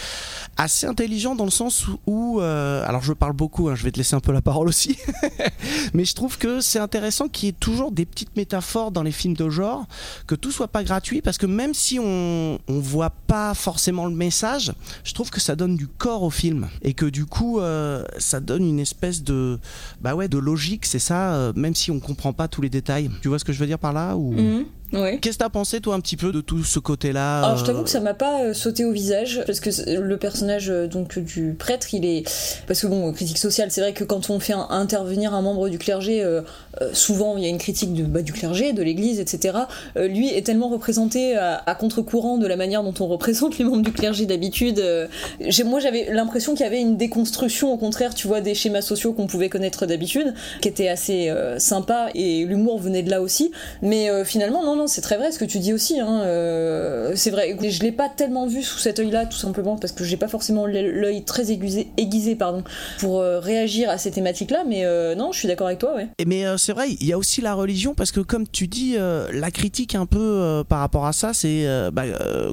[0.58, 4.16] assez intelligent dans le sens où, alors je parle beaucoup, hein, je vais te laisser
[4.16, 4.98] un peu la parole aussi,
[5.94, 9.12] mais je trouve que c'est intéressant qu'il y ait toujours des petites métaphores dans les
[9.12, 9.86] films de genre,
[10.26, 14.16] que tout soit pas gratuit, parce que même si on, on voit pas forcément le
[14.16, 18.04] message, je trouve que ça donne du corps au film et que du coup euh,
[18.18, 19.60] ça donne une espèce de
[20.02, 23.10] bah ouais de logique, c'est ça, euh, même si on comprend pas tous les détails.
[23.22, 24.66] Tu vois ce que je veux dire par là mmh.
[24.94, 25.20] Ouais.
[25.22, 27.84] Qu'est-ce que t'as pensé toi un petit peu de tout ce côté-là Alors je t'avoue
[27.84, 29.70] que ça m'a pas euh, sauté au visage parce que
[30.00, 32.24] le personnage euh, donc du prêtre, il est
[32.68, 35.70] parce que bon critique sociale, c'est vrai que quand on fait un, intervenir un membre
[35.70, 36.42] du clergé, euh,
[36.82, 39.58] euh, souvent il y a une critique de, bah, du clergé, de l'Église, etc.
[39.98, 43.66] Euh, lui est tellement représenté à, à contre-courant de la manière dont on représente les
[43.66, 44.84] membres du clergé d'habitude.
[45.66, 49.14] moi j'avais l'impression qu'il y avait une déconstruction au contraire, tu vois, des schémas sociaux
[49.14, 53.52] qu'on pouvait connaître d'habitude, qui était assez sympa et l'humour venait de là aussi.
[53.82, 56.00] Mais finalement non c'est très vrai ce que tu dis aussi.
[56.00, 57.58] Hein, euh, c'est vrai.
[57.60, 60.68] Je l'ai pas tellement vu sous cet œil-là, tout simplement parce que j'ai pas forcément
[60.68, 62.64] l'œil très aiguisé, aiguisé pardon,
[63.00, 64.64] pour euh, réagir à ces thématiques-là.
[64.68, 65.96] Mais euh, non, je suis d'accord avec toi.
[66.20, 68.96] Et mais c'est vrai, il y a aussi la religion parce que comme tu dis,
[68.98, 72.04] la critique un peu par rapport à ça, c'est bah,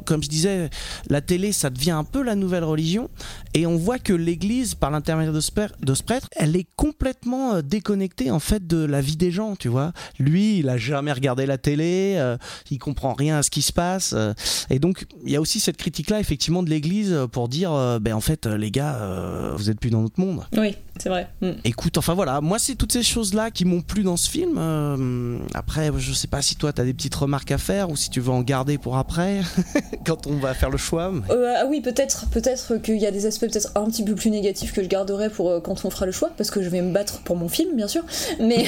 [0.06, 0.70] comme je disais,
[1.10, 3.10] la télé, ça devient un peu la nouvelle religion,
[3.52, 8.30] et on voit que l'Église, par l'intermédiaire de, de ce prêtre, elle est complètement déconnectée
[8.30, 9.56] en fait de la vie des gens.
[9.56, 12.36] Tu vois, lui, il a jamais regardé la télé euh,
[12.70, 14.12] il comprend rien à ce qui se passe.
[14.16, 14.32] Euh,
[14.70, 18.14] et donc, il y a aussi cette critique-là, effectivement, de l'Église pour dire, euh, ben
[18.14, 18.98] en fait, les gars,
[19.56, 20.44] vous êtes plus dans notre monde.
[20.56, 21.28] Oui, c'est vrai.
[21.40, 21.50] Mm.
[21.64, 24.58] Écoute, enfin voilà, moi, c'est toutes ces choses-là qui m'ont plu dans ce film.
[25.54, 28.10] après, je sais pas si toi, tu as des petites remarques à faire ou si
[28.10, 29.40] tu veux en garder pour après,
[30.06, 31.12] quand on va faire le choix.
[31.30, 34.72] ah oui, peut-être, peut-être qu'il y a des aspects peut-être un petit peu plus négatifs
[34.72, 37.20] que je garderai pour quand on fera le choix, parce que je vais me battre
[37.20, 38.04] pour mon film, bien sûr.
[38.40, 38.64] Mais,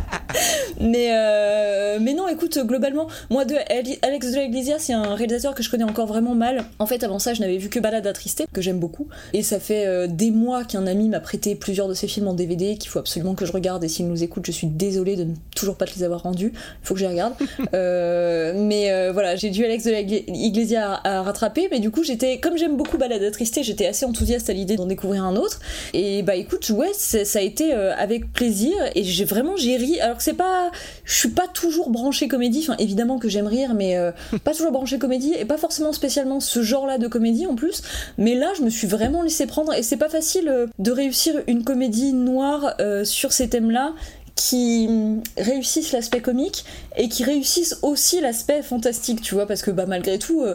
[0.80, 3.54] mais, mais non, écoute, globalement, moi, de
[4.02, 6.64] Alex de la Iglesia, c'est un réalisateur que je connais encore vraiment mal.
[6.78, 9.08] En fait, avant ça, je n'avais vu que Balade Attristé, que j'aime beaucoup.
[9.32, 12.34] Et ça fait euh, des mois qu'un ami m'a prêté plusieurs de ses films en
[12.34, 13.84] DVD qu'il faut absolument que je regarde.
[13.84, 16.52] Et s'il nous écoute, je suis désolée de ne toujours pas te les avoir rendus.
[16.54, 17.34] Il faut que je les regarde.
[17.74, 21.68] euh, mais euh, voilà, j'ai dû Alex de la Iglesia à, à rattraper.
[21.70, 24.86] Mais du coup, j'étais, comme j'aime beaucoup Balade Attristé, j'étais assez enthousiaste à l'idée d'en
[24.86, 25.60] découvrir un autre.
[25.92, 28.74] Et bah écoute, ouais, ça a été avec plaisir.
[28.94, 30.00] Et j'ai vraiment, j'ai ri.
[30.00, 30.70] Alors que c'est pas.
[31.04, 32.53] Je suis pas toujours branchée comédie.
[32.62, 34.12] Enfin, évidemment que j'aime rire, mais euh,
[34.44, 37.82] pas toujours branché comédie et pas forcément spécialement ce genre-là de comédie en plus.
[38.18, 41.34] Mais là, je me suis vraiment laissé prendre et c'est pas facile euh, de réussir
[41.46, 43.94] une comédie noire euh, sur ces thèmes-là
[44.36, 44.88] qui
[45.36, 46.64] réussissent l'aspect comique
[46.96, 50.54] et qui réussissent aussi l'aspect fantastique, tu vois, parce que bah, malgré tout, il euh,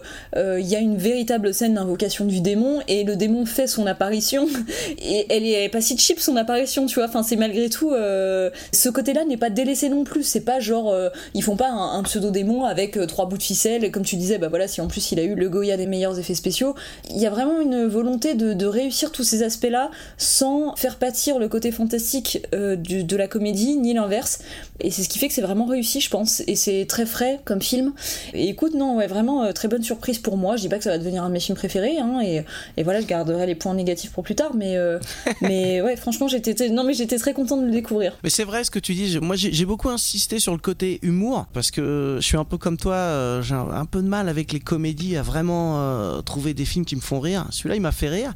[0.58, 4.48] euh, y a une véritable scène d'invocation du démon et le démon fait son apparition
[4.98, 8.50] et elle est pas si cheap son apparition, tu vois, enfin c'est malgré tout, euh,
[8.74, 10.94] ce côté-là n'est pas délaissé non plus, c'est pas genre,
[11.34, 13.84] ils font pas un, un pseudo-démon avec trois bouts de ficelle.
[13.84, 15.88] Et comme tu disais, bah voilà, si en plus il a eu le Goya des
[15.88, 16.76] meilleurs effets spéciaux,
[17.10, 21.48] il y a vraiment une volonté de, réussir tous ces aspects-là sans faire pâtir le
[21.48, 24.40] côté fantastique de la comédie ni l'inverse.
[24.82, 26.42] Et c'est ce qui fait que c'est vraiment réussi, je pense.
[26.48, 27.94] Et c'est très frais comme film.
[28.34, 30.56] Et écoute, non, ouais, vraiment euh, très bonne surprise pour moi.
[30.56, 32.44] Je dis pas que ça va devenir un de mes films préférés, hein, et,
[32.78, 34.52] et, voilà, je garderai les points négatifs pour plus tard.
[34.56, 35.00] Mais, euh,
[35.42, 38.18] mais ouais, franchement, j'étais, non, mais j'étais très contente de le découvrir.
[38.24, 39.20] Mais c'est vrai ce que tu dis.
[39.20, 42.78] Moi, j'ai beaucoup insisté sur le côté humour parce que je suis un peu comme
[42.78, 42.96] toi.
[42.96, 46.86] Euh, j'ai un, peu de mal avec les comédies à vraiment euh, trouver des films
[46.86, 47.48] qui me font rire.
[47.52, 48.34] Celui-là, il m'a fait rire.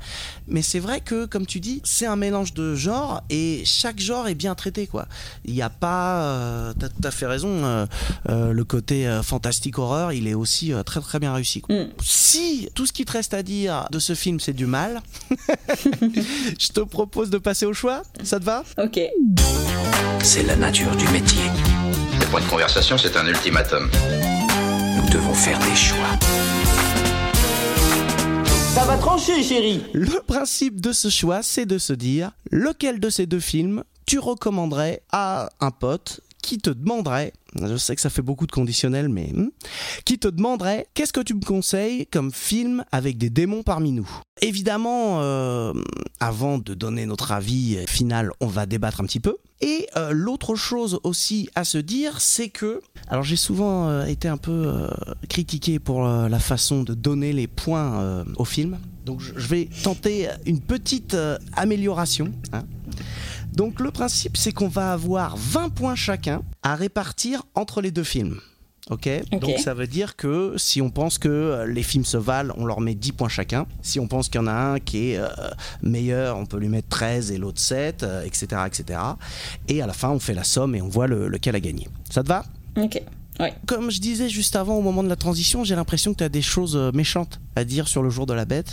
[0.47, 4.27] Mais c'est vrai que, comme tu dis, c'est un mélange de genres et chaque genre
[4.27, 5.07] est bien traité, quoi.
[5.45, 6.23] Il n'y a pas.
[6.23, 7.49] Euh, T'as tout à fait raison.
[7.49, 7.85] Euh,
[8.29, 11.61] euh, le côté fantastique horreur, il est aussi très très bien réussi.
[11.61, 11.75] Quoi.
[11.75, 11.87] Mm.
[12.01, 15.01] Si tout ce qui te reste à dire de ce film, c'est du mal,
[15.99, 18.03] je te propose de passer au choix.
[18.23, 18.63] Ça te va?
[18.77, 18.99] Ok.
[20.21, 21.43] C'est la nature du métier.
[22.19, 23.89] Le point de conversation, c'est un ultimatum.
[24.95, 26.17] Nous devons faire des choix.
[28.73, 33.11] Ça va trancher, chérie Le principe de ce choix, c'est de se dire lequel de
[33.11, 38.09] ces deux films tu recommanderais à un pote qui te demanderait, je sais que ça
[38.09, 39.49] fait beaucoup de conditionnels, mais hmm,
[40.05, 44.09] qui te demanderait qu'est-ce que tu me conseilles comme film avec des démons parmi nous?
[44.41, 45.73] Évidemment, euh,
[46.19, 49.37] avant de donner notre avis final, on va débattre un petit peu.
[49.61, 54.27] Et euh, l'autre chose aussi à se dire, c'est que, alors j'ai souvent euh, été
[54.27, 54.89] un peu
[55.29, 58.77] critiqué pour la façon de donner les points au film.
[59.05, 61.15] Donc je vais tenter une petite
[61.55, 62.33] amélioration.
[62.51, 62.63] hein.
[63.55, 68.03] Donc le principe, c'est qu'on va avoir 20 points chacun à répartir entre les deux
[68.03, 68.39] films.
[68.89, 69.39] Ok, Ok.
[69.39, 72.65] donc ça veut dire que si on pense que euh, les films se valent, on
[72.65, 73.65] leur met 10 points chacun.
[73.81, 75.27] Si on pense qu'il y en a un qui est euh,
[75.81, 78.99] meilleur, on peut lui mettre 13 et l'autre 7, euh, etc., etc.
[79.69, 81.87] Et à la fin, on fait la somme et on voit le- lequel a gagné.
[82.09, 82.43] Ça te va?
[82.75, 83.01] Ok.
[83.39, 83.53] Ouais.
[83.65, 86.29] Comme je disais juste avant, au moment de la transition, j'ai l'impression que tu as
[86.29, 88.71] des choses euh, méchantes à dire sur le jour de la bête.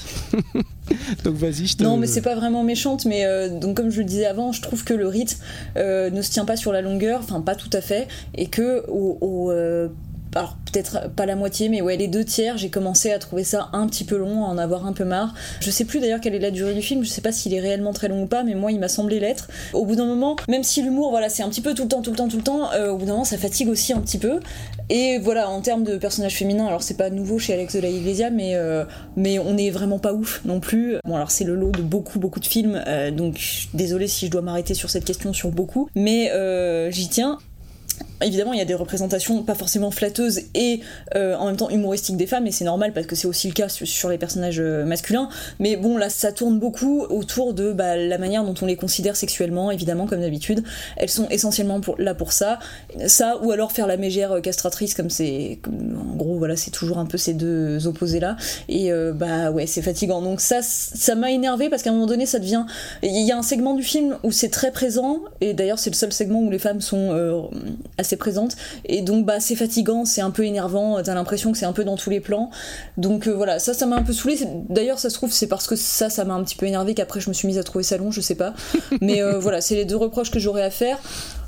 [1.25, 1.83] donc vas-y, je te...
[1.83, 4.61] Non, mais c'est pas vraiment méchante, mais euh, donc comme je le disais avant, je
[4.61, 5.39] trouve que le rythme
[5.77, 8.85] euh, ne se tient pas sur la longueur, enfin pas tout à fait, et que
[8.89, 9.89] au, au, euh,
[10.35, 13.69] alors peut-être pas la moitié, mais ouais les deux tiers, j'ai commencé à trouver ça
[13.73, 15.35] un petit peu long, à en avoir un peu marre.
[15.61, 17.61] Je sais plus d'ailleurs quelle est la durée du film, je sais pas s'il est
[17.61, 19.49] réellement très long ou pas, mais moi il m'a semblé l'être.
[19.73, 22.03] Au bout d'un moment, même si l'humour, voilà, c'est un petit peu tout le temps,
[22.03, 24.01] tout le temps, tout le temps, euh, au bout d'un moment ça fatigue aussi un
[24.01, 24.41] petit peu.
[24.89, 27.89] Et voilà, en termes de personnages féminins, alors c'est pas nouveau chez Alex de la
[27.89, 28.85] Iglesia, mais, euh,
[29.17, 30.97] mais on est vraiment pas ouf non plus.
[31.05, 33.41] Bon, alors c'est le lot de beaucoup, beaucoup de films, euh, donc
[33.75, 36.31] désolé si je dois m'arrêter sur cette question sur beaucoup, mais
[36.91, 37.39] j'y tiens.
[38.23, 40.81] Évidemment, il y a des représentations pas forcément flatteuses et
[41.15, 43.55] euh, en même temps humoristiques des femmes, et c'est normal parce que c'est aussi le
[43.55, 45.31] cas sur, les personnages euh, masculins.
[45.59, 49.17] Mais bon, là, ça tourne beaucoup autour de bah, la manière dont on les considère
[49.17, 50.63] sexuellement, évidemment, comme d'habitude.
[50.97, 52.59] Elles sont essentiellement là pour ça.
[53.07, 55.59] Ça, ou alors faire la mégère euh, castratrice, comme c'est.
[55.67, 58.37] En gros, voilà, c'est toujours un peu ces deux opposés-là.
[58.69, 60.21] Et bah ouais, c'est fatigant.
[60.21, 62.65] Donc ça, ça m'a énervé parce qu'à un moment donné, ça devient.
[63.03, 65.97] Il y a un segment du film où c'est très présent, et d'ailleurs, c'est le
[65.97, 67.51] seul segment où les femmes sont
[67.99, 68.57] assez présentes.
[68.85, 71.85] Et donc, bah, c'est fatigant, c'est un peu énervant, t'as l'impression que c'est un peu
[71.85, 72.51] dans tous les plans.
[72.97, 74.39] Donc euh, voilà, ça, ça m'a un peu saoulé.
[74.69, 77.21] D'ailleurs, ça se trouve, c'est parce que ça, ça m'a un petit peu énervé qu'après,
[77.21, 78.55] je me suis mise à trouver ça long, je sais pas.
[79.01, 80.99] Mais euh, voilà, c'est les deux reproches que j'aurais à faire.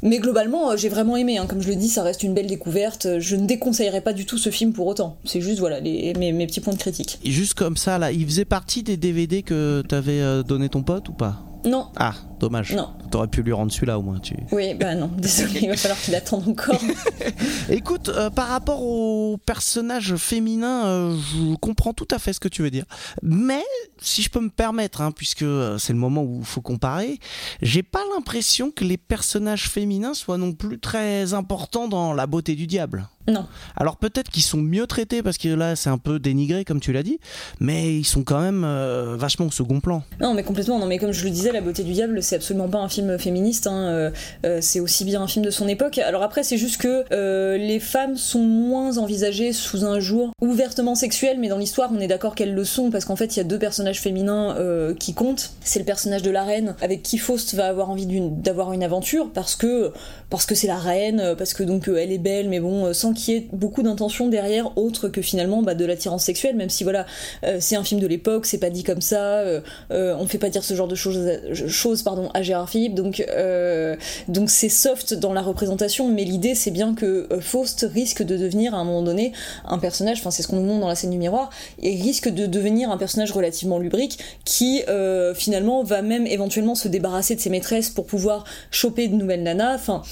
[0.03, 1.39] Mais globalement, euh, j'ai vraiment aimé.
[1.39, 1.47] hein.
[1.49, 3.19] Comme je le dis, ça reste une belle découverte.
[3.19, 5.17] Je ne déconseillerais pas du tout ce film pour autant.
[5.25, 7.19] C'est juste, voilà, les, mes, mes petits points de critique.
[7.25, 11.13] Juste comme ça, là, il faisait partie des DVD que t'avais donné ton pote ou
[11.13, 11.37] pas?
[11.65, 12.75] Non, Ah, dommage.
[12.75, 12.91] Non.
[13.11, 14.19] T'aurais pu lui rendre celui-là au moins.
[14.19, 14.35] Tu...
[14.51, 16.81] oui, bah non, désolé, il va falloir qu'il attende encore.
[17.71, 22.49] Écoute, euh, par rapport aux personnages féminins, euh, je comprends tout à fait ce que
[22.49, 22.85] tu veux dire.
[23.23, 23.65] Mais,
[24.01, 27.19] si je peux me permettre, hein, puisque euh, c'est le moment où il faut comparer,
[27.63, 32.55] j'ai pas l'impression que les personnages féminins soient non plus très importants dans la beauté
[32.55, 33.09] du diable.
[33.29, 33.47] Non.
[33.77, 36.93] Alors peut-être qu'ils sont mieux traités parce que là c'est un peu dénigré comme tu
[36.93, 37.21] l'as dit,
[37.61, 40.03] mais ils sont quand même euh, vachement au second plan.
[40.21, 40.79] Non, mais complètement.
[40.79, 43.19] Non, mais comme je le disais, La beauté du diable, c'est absolument pas un film
[43.19, 43.67] féministe.
[43.67, 44.11] hein, euh,
[44.45, 45.99] euh, c'est aussi bien un film de son époque.
[45.99, 50.95] Alors après, c'est juste que euh, les femmes sont moins envisagées sous un jour ouvertement
[50.95, 53.41] sexuel, mais dans l'histoire, on est d'accord qu'elles le sont parce qu'en fait, il y
[53.41, 54.57] a deux personnages féminins
[54.99, 55.53] qui comptent.
[55.63, 59.31] C'est le personnage de la reine avec qui Faust va avoir envie d'avoir une aventure
[59.33, 59.93] parce que
[60.31, 63.35] parce que c'est la reine, parce que donc elle est belle, mais bon, sans qu'il
[63.35, 67.07] y ait beaucoup d'intention derrière, autre que finalement bah, de l'attirance sexuelle, même si voilà,
[67.61, 69.43] c'est un film de l'époque, c'est pas dit comme ça,
[69.91, 71.29] on fait pas dire ce genre de choses,
[71.69, 73.97] choses pardon, à Gérard Philippe, donc euh,
[74.29, 78.37] donc c'est soft dans la représentation, mais l'idée c'est bien que euh, Faust risque de
[78.37, 79.33] devenir à un moment donné
[79.67, 81.51] un personnage, enfin c'est ce qu'on nous montre dans la scène du miroir,
[81.81, 86.89] et risque de devenir un personnage relativement lubrique qui euh, finalement va même éventuellement se
[86.89, 90.03] débarrasser de ses maîtresses pour pouvoir choper de nouvelles nanas, enfin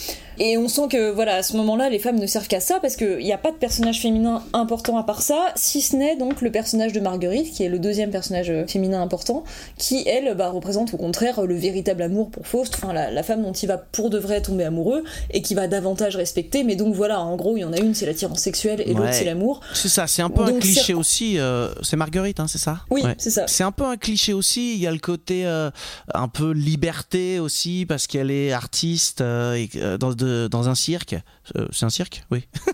[0.42, 2.96] Et on sent que voilà, à ce moment-là, les femmes ne servent qu'à ça parce
[2.96, 6.40] qu'il n'y a pas de personnage féminin important à part ça, si ce n'est donc
[6.40, 9.44] le personnage de Marguerite, qui est le deuxième personnage féminin important,
[9.76, 13.42] qui elle bah, représente au contraire le véritable amour pour Faust, enfin la, la femme
[13.42, 16.64] dont il va pour de vrai tomber amoureux et qui va davantage respecter.
[16.64, 19.12] Mais donc voilà, en gros, il y en a une, c'est l'attirance sexuelle et l'autre,
[19.12, 19.60] c'est l'amour.
[19.74, 21.38] C'est ça, c'est un peu un cliché aussi.
[21.38, 22.78] euh, c'est Marguerite, hein, c'est ça?
[22.90, 23.14] Oui, Ouais.
[23.18, 23.44] c'est ça.
[23.46, 24.72] C'est un peu un cliché aussi.
[24.74, 25.70] Il y a le côté euh,
[26.14, 30.74] un peu liberté aussi parce qu'elle est artiste euh, et, euh, dans, de- dans un
[30.74, 31.16] cirque.
[31.56, 32.44] Euh, c'est un cirque, oui.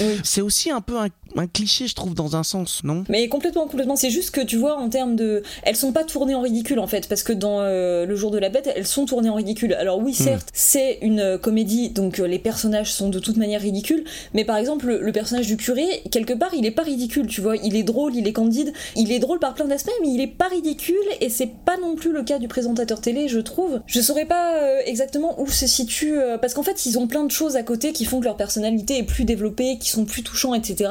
[0.00, 0.20] Oui.
[0.22, 3.04] C'est aussi un peu un, un cliché, je trouve, dans un sens, non?
[3.08, 3.96] Mais complètement, complètement.
[3.96, 5.42] C'est juste que tu vois, en termes de.
[5.62, 8.38] Elles sont pas tournées en ridicule en fait, parce que dans euh, Le jour de
[8.38, 9.74] la bête, elles sont tournées en ridicule.
[9.74, 13.60] Alors oui, certes, c'est une euh, comédie, donc euh, les personnages sont de toute manière
[13.60, 14.04] ridicules,
[14.34, 17.40] mais par exemple, le, le personnage du curé, quelque part, il est pas ridicule, tu
[17.40, 17.56] vois.
[17.56, 20.26] Il est drôle, il est candide, il est drôle par plein d'aspects, mais il est
[20.26, 23.80] pas ridicule, et c'est pas non plus le cas du présentateur télé, je trouve.
[23.86, 26.18] Je saurais pas euh, exactement où se situe.
[26.40, 28.98] parce qu'en fait, ils ont plein de choses à côté qui font que leur personnalité
[28.98, 30.90] est plus développée, qui sont plus touchants, etc.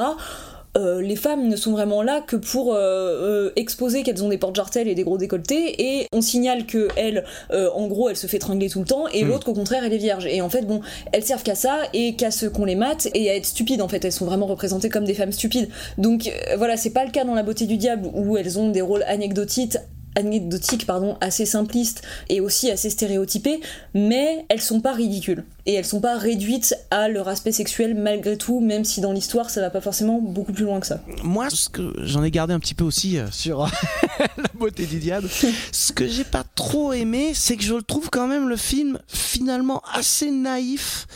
[0.76, 4.38] Euh, les femmes ne sont vraiment là que pour euh, euh, exposer qu'elles ont des
[4.38, 8.26] portes jartelles et des gros décolletés et on signale que elle en gros elle se
[8.26, 9.28] fait tringler tout le temps et Mm.
[9.28, 10.80] l'autre qu'au contraire elle est vierge et en fait bon
[11.12, 13.88] elles servent qu'à ça et qu'à ce qu'on les mate et à être stupides en
[13.88, 17.24] fait elles sont vraiment représentées comme des femmes stupides donc voilà c'est pas le cas
[17.24, 19.78] dans la beauté du diable où elles ont des rôles anecdotiques
[20.14, 23.60] anecdotiques pardon assez simplistes et aussi assez stéréotypés
[23.94, 28.36] mais elles sont pas ridicules et elles sont pas réduites à leur aspect sexuel malgré
[28.36, 31.50] tout même si dans l'histoire ça va pas forcément beaucoup plus loin que ça Moi,
[31.50, 33.60] ce que j'en ai gardé un petit peu aussi euh, sur
[34.18, 35.28] la beauté du diable.
[35.72, 38.98] Ce que j'ai pas trop aimé, c'est que je le trouve quand même le film
[39.06, 41.06] finalement assez naïf.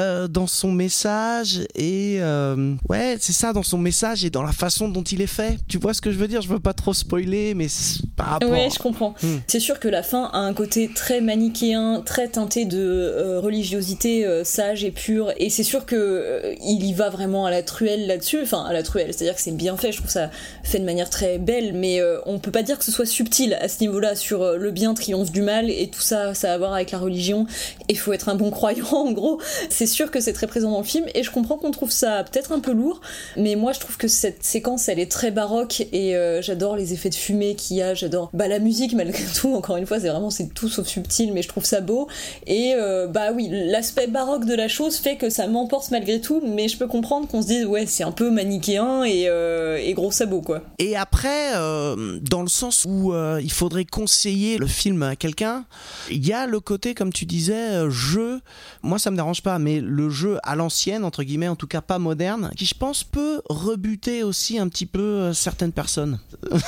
[0.00, 4.52] Euh, dans son message et euh, ouais c'est ça dans son message et dans la
[4.52, 6.42] façon dont il est fait tu vois ce que je veux dire?
[6.42, 9.14] Je veux pas trop spoiler mais c'est par rapport Ouais, je comprends.
[9.22, 9.38] Hmm.
[9.46, 14.26] C'est sûr que la fin a un côté très manichéen, très teinté de euh, religiosité
[14.44, 18.40] sage et pure, et c'est sûr que il y va vraiment à la truelle là-dessus,
[18.42, 20.30] enfin à la truelle, c'est-à-dire que c'est bien fait, je trouve ça
[20.62, 23.68] fait de manière très belle, mais on peut pas dire que ce soit subtil à
[23.68, 26.74] ce niveau-là sur le bien triomphe du mal et tout ça, ça a à voir
[26.74, 27.46] avec la religion.
[27.88, 29.40] Il faut être un bon croyant, en gros.
[29.68, 32.24] C'est sûr que c'est très présent dans le film, et je comprends qu'on trouve ça
[32.24, 33.00] peut-être un peu lourd,
[33.36, 36.92] mais moi je trouve que cette séquence elle est très baroque et euh, j'adore les
[36.92, 40.00] effets de fumée qu'il y a, j'adore bah la musique malgré tout encore une fois
[40.00, 42.08] c'est vraiment c'est tout sauf subtil mais je trouve ça beau
[42.46, 46.42] et euh, bah oui l'aspect baroque de la chose fait que ça m'emporte malgré tout
[46.44, 49.92] mais je peux comprendre qu'on se dise ouais c'est un peu manichéen et, euh, et
[49.94, 50.62] gros sabot quoi.
[50.78, 55.64] Et après, dans le sens où il faudrait conseiller le film à quelqu'un,
[56.10, 58.40] il y a le côté, comme tu disais, jeu.
[58.82, 61.80] Moi, ça me dérange pas, mais le jeu à l'ancienne, entre guillemets, en tout cas
[61.82, 66.18] pas moderne, qui je pense peut rebuter aussi un petit peu euh, certaines personnes.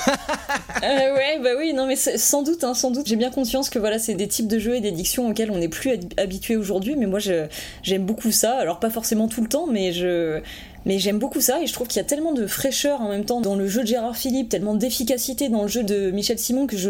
[0.83, 3.07] Euh, ouais, bah oui, non, mais sans doute, hein, sans doute.
[3.07, 5.69] J'ai bien conscience que voilà, c'est des types de jeux et d'édictions auxquels on n'est
[5.69, 8.57] plus hab- habitué aujourd'hui, mais moi, j'aime beaucoup ça.
[8.57, 10.41] Alors, pas forcément tout le temps, mais je.
[10.85, 13.23] Mais j'aime beaucoup ça et je trouve qu'il y a tellement de fraîcheur en même
[13.23, 16.67] temps dans le jeu de Gérard Philippe, tellement d'efficacité dans le jeu de Michel Simon
[16.67, 16.89] que je,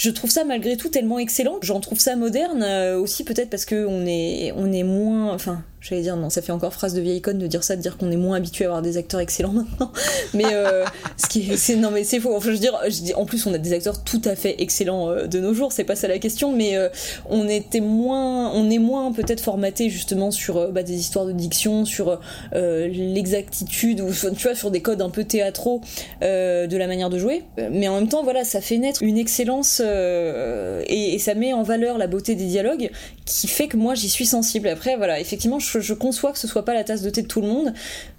[0.00, 1.58] je trouve ça malgré tout tellement excellent.
[1.60, 5.62] J'en trouve ça moderne euh, aussi peut-être parce que on est, on est moins, enfin,
[5.80, 7.96] j'allais dire non, ça fait encore phrase de vieille icône de dire ça, de dire
[7.96, 9.92] qu'on est moins habitué à avoir des acteurs excellents maintenant.
[10.34, 10.84] Mais euh,
[11.16, 12.34] ce qui est, non mais c'est faux.
[12.34, 12.78] Enfin, je veux dire,
[13.16, 15.84] en plus on a des acteurs tout à fait excellents euh, de nos jours, c'est
[15.84, 16.88] pas ça la question, mais euh,
[17.28, 21.32] on était moins, on est moins peut-être formaté justement sur euh, bah, des histoires de
[21.32, 22.20] diction, sur
[22.54, 25.80] euh, l'exactitude ou tu vois sur des codes un peu théâtraux
[26.20, 27.42] de la manière de jouer.
[27.70, 31.62] Mais en même temps, voilà, ça fait naître une excellence et, et ça met en
[31.62, 32.90] valeur la beauté des dialogues
[33.24, 34.68] qui fait que moi j'y suis sensible.
[34.68, 37.26] Après, voilà, effectivement, je, je conçois que ce soit pas la tasse de thé de
[37.28, 37.72] tout le monde,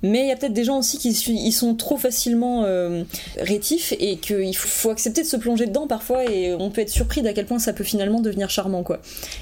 [0.03, 3.03] mais il y a peut-être des gens aussi qui ils sont trop facilement euh,
[3.37, 6.89] rétifs et qu'il faut, faut accepter de se plonger dedans parfois et on peut être
[6.89, 8.99] surpris d'à quel point ça peut finalement devenir charmant, quoi.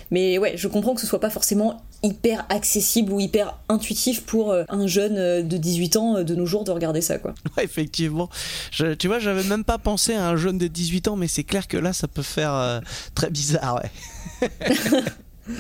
[0.10, 4.52] Mais ouais, je comprends que ce soit pas forcément hyper accessible ou hyper intuitif pour
[4.52, 7.34] euh, un jeune euh, de 18 ans de nos jours de regarder ça, quoi.
[7.58, 8.30] Ouais, effectivement.
[8.72, 11.44] Je- tu vois, j'avais même pas pensé à un jeune de 18 ans, mais c'est
[11.44, 12.80] clair que là, ça peut faire euh,
[13.16, 14.50] très bizarre, ouais.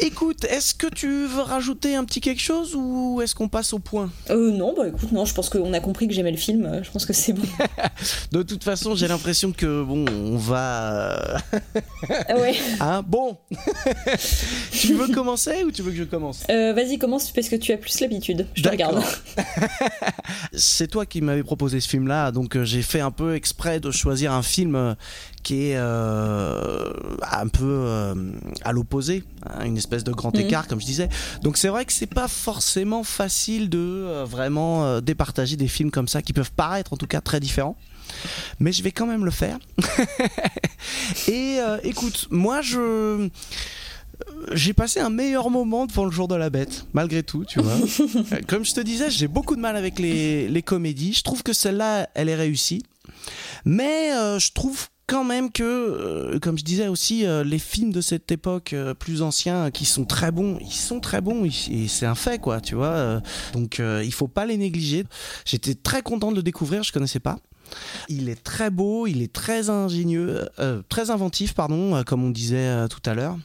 [0.00, 3.78] Écoute, est-ce que tu veux rajouter un petit quelque chose ou est-ce qu'on passe au
[3.78, 6.64] point Euh, non, bah écoute, non, je pense qu'on a compris que j'aimais le film,
[6.66, 7.46] euh, je pense que c'est bon.
[8.32, 11.36] De toute façon, j'ai l'impression que bon, on va.
[12.28, 12.54] Ah ouais.
[12.80, 13.38] Hein Bon.
[14.72, 16.42] tu veux commencer ou tu veux que je commence?
[16.50, 18.46] Euh, Vas-y, commence parce que tu as plus l'habitude.
[18.54, 19.00] Je te regarde.
[20.52, 23.90] C'est toi qui m'avais proposé ce film-là, donc euh, j'ai fait un peu exprès de
[23.90, 24.94] choisir un film euh,
[25.44, 26.92] qui est euh,
[27.30, 28.14] un peu euh,
[28.64, 30.40] à l'opposé, hein, une espèce de grand Mhm.
[30.46, 31.08] écart, comme je disais.
[31.42, 36.08] Donc c'est vrai que c'est pas forcément facile de euh, vraiment départager des films comme
[36.08, 37.76] ça qui peuvent paraître en tout cas très différents.
[38.58, 39.58] Mais je vais quand même le faire.
[41.28, 43.28] Et écoute, moi je
[44.52, 47.76] j'ai passé un meilleur moment devant le jour de la bête, malgré tout, tu vois.
[48.48, 51.12] Comme je te disais, j'ai beaucoup de mal avec les, les comédies.
[51.12, 52.84] Je trouve que celle-là, elle est réussie.
[53.64, 57.92] Mais euh, je trouve quand même que, euh, comme je disais aussi, euh, les films
[57.92, 61.88] de cette époque euh, plus anciens, qui sont très bons, ils sont très bons, et
[61.88, 63.20] c'est un fait, quoi, tu vois.
[63.52, 65.04] donc il faut pas les négliger.
[65.44, 67.38] J'étais très content de le découvrir, je connaissais pas.
[68.08, 70.48] Il est très beau, il est très ingénieux,
[70.88, 73.36] très inventif, pardon, comme on disait tout à l'heure.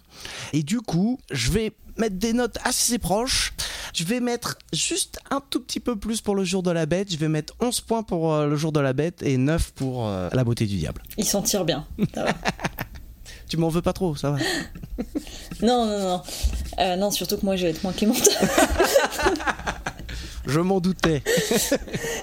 [0.53, 3.53] Et du coup, je vais mettre des notes assez proches.
[3.93, 7.11] Je vais mettre juste un tout petit peu plus pour le jour de la bête.
[7.11, 10.07] Je vais mettre 11 points pour euh, le jour de la bête et 9 pour
[10.07, 11.03] euh, la beauté du diable.
[11.17, 11.85] Il s'en tire bien.
[12.13, 12.33] Ça va.
[13.49, 14.37] Tu m'en veux pas trop, ça va.
[15.63, 16.21] non, non, non.
[16.77, 18.29] Euh, non, surtout que moi, je vais être moins clémente.
[20.45, 21.23] Je m'en doutais.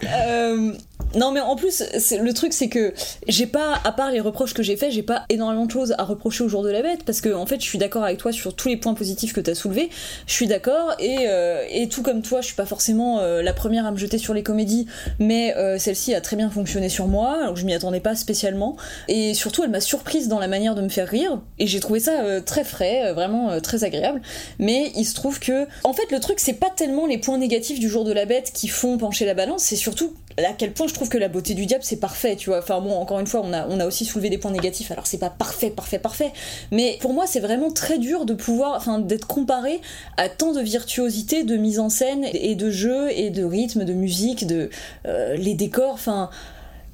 [0.05, 0.73] Euh,
[1.17, 1.83] non, mais en plus,
[2.21, 2.93] le truc, c'est que
[3.27, 6.05] j'ai pas, à part les reproches que j'ai faits, j'ai pas énormément de choses à
[6.05, 8.33] reprocher au jour de la bête, parce que en fait, je suis d'accord avec toi
[8.33, 9.91] sur tous les points positifs que t'as soulevés.
[10.27, 13.53] Je suis d'accord, et, euh, et tout comme toi, je suis pas forcément euh, la
[13.53, 14.87] première à me jeter sur les comédies,
[15.19, 18.77] mais euh, celle-ci a très bien fonctionné sur moi, alors je m'y attendais pas spécialement,
[19.09, 22.01] et surtout, elle m'a surprise dans la manière de me faire rire, et j'ai trouvé
[22.01, 24.21] ça très frais, vraiment très agréable.
[24.59, 27.81] Mais il se trouve que, en fait, le truc, c'est pas tellement les points négatifs
[27.81, 30.13] du jour de la bête qui font pencher la balance, c'est surtout
[30.45, 32.59] à quel point je trouve que la beauté du diable c'est parfait, tu vois.
[32.59, 35.07] Enfin bon, encore une fois, on a, on a aussi soulevé des points négatifs, alors
[35.07, 36.33] c'est pas parfait, parfait, parfait.
[36.71, 39.81] Mais pour moi, c'est vraiment très dur de pouvoir, enfin, d'être comparé
[40.17, 43.93] à tant de virtuosité de mise en scène et de jeu et de rythme, de
[43.93, 44.71] musique, de
[45.07, 46.31] euh, les décors, enfin.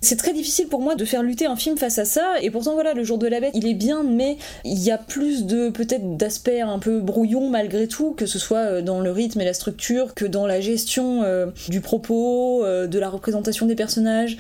[0.05, 2.75] C'est très difficile pour moi de faire lutter un film face à ça, et pourtant
[2.75, 5.71] voilà, le jour de la bête, il est bien, mais il y a plus de
[5.71, 9.45] peut-être d'aspects un peu brouillons malgré tout, que ce soit euh, dans le rythme et
[9.45, 14.39] la structure, que dans la gestion euh, du propos, euh, de la représentation des personnages.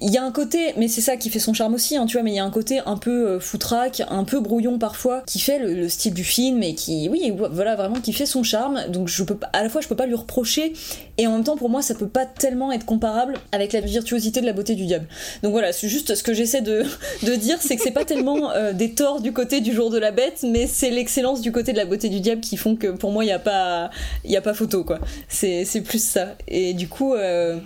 [0.00, 2.16] Il y a un côté, mais c'est ça qui fait son charme aussi, hein, tu
[2.16, 5.22] vois, mais il y a un côté un peu euh, foutraque, un peu brouillon parfois,
[5.26, 8.42] qui fait le, le style du film et qui, oui, voilà, vraiment, qui fait son
[8.42, 8.86] charme.
[8.88, 10.72] Donc je peux, à la fois, je peux pas lui reprocher,
[11.18, 14.40] et en même temps, pour moi, ça peut pas tellement être comparable avec la virtuosité
[14.40, 15.06] de la beauté du diable.
[15.42, 16.84] Donc voilà, c'est juste ce que j'essaie de,
[17.36, 20.10] dire, c'est que c'est pas tellement euh, des torts du côté du jour de la
[20.10, 23.12] bête, mais c'est l'excellence du côté de la beauté du diable qui font que pour
[23.12, 23.90] moi, il y a pas,
[24.24, 25.00] y a pas photo, quoi.
[25.28, 26.34] C'est c'est plus ça.
[26.48, 27.58] Et du coup, euh,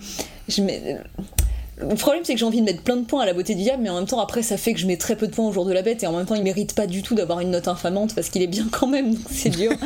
[0.49, 0.97] je mets.
[1.79, 3.61] Le problème, c'est que j'ai envie de mettre plein de points à la beauté du
[3.61, 5.45] diable, mais en même temps, après, ça fait que je mets très peu de points
[5.47, 7.39] au jour de la bête, et en même temps, il mérite pas du tout d'avoir
[7.39, 9.71] une note infamante parce qu'il est bien quand même, donc c'est dur.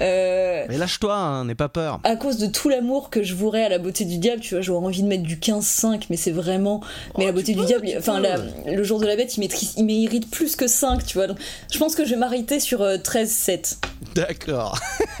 [0.00, 2.00] Euh, Mais lâche-toi, hein, n'aie pas peur.
[2.02, 4.60] à cause de tout l'amour que je voudrais à la beauté du diable, tu vois,
[4.60, 6.80] j'aurais envie de mettre du 15-5, mais c'est vraiment.
[7.16, 9.40] Mais Oh, la beauté du peux, diable, enfin, la- le jour de la bête, il,
[9.40, 11.28] maîtrise, il mérite plus que 5, tu vois.
[11.28, 11.38] Donc,
[11.72, 13.76] je pense que je vais m'arrêter sur euh, 13-7.
[14.16, 14.80] D'accord.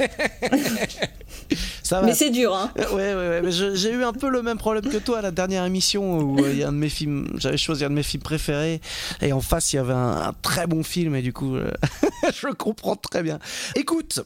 [1.82, 2.06] Ça va.
[2.06, 2.70] Mais c'est dur, hein.
[2.76, 5.30] Ouais, ouais, ouais, mais j'ai eu un peu le même problème que toi à la
[5.30, 7.94] dernière émission où euh, il y a un de mes films, j'avais choisi un de
[7.94, 8.80] mes films préférés
[9.20, 11.70] et en face il y avait un, un très bon film et du coup euh,
[12.34, 13.38] je comprends très bien.
[13.76, 14.22] Écoute,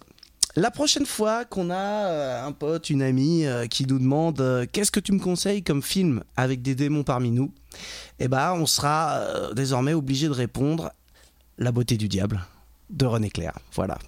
[0.57, 4.67] la prochaine fois qu'on a euh, un pote, une amie euh, qui nous demande euh,
[4.71, 7.53] qu'est-ce que tu me conseilles comme film avec des démons parmi nous,
[8.19, 10.91] eh ben on sera euh, désormais obligé de répondre
[11.59, 12.41] La beauté du diable
[12.91, 13.53] de René Clair.
[13.75, 13.99] Voilà.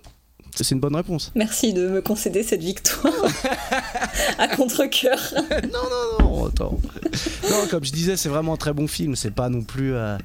[0.55, 1.33] C'est une bonne réponse.
[1.35, 3.13] Merci de me concéder cette victoire
[4.39, 5.19] à contre-coeur.
[5.73, 5.79] non,
[6.19, 6.79] non, non, attends.
[7.51, 9.17] Non, comme je disais, c'est vraiment un très bon film.
[9.17, 10.17] C'est pas non plus euh,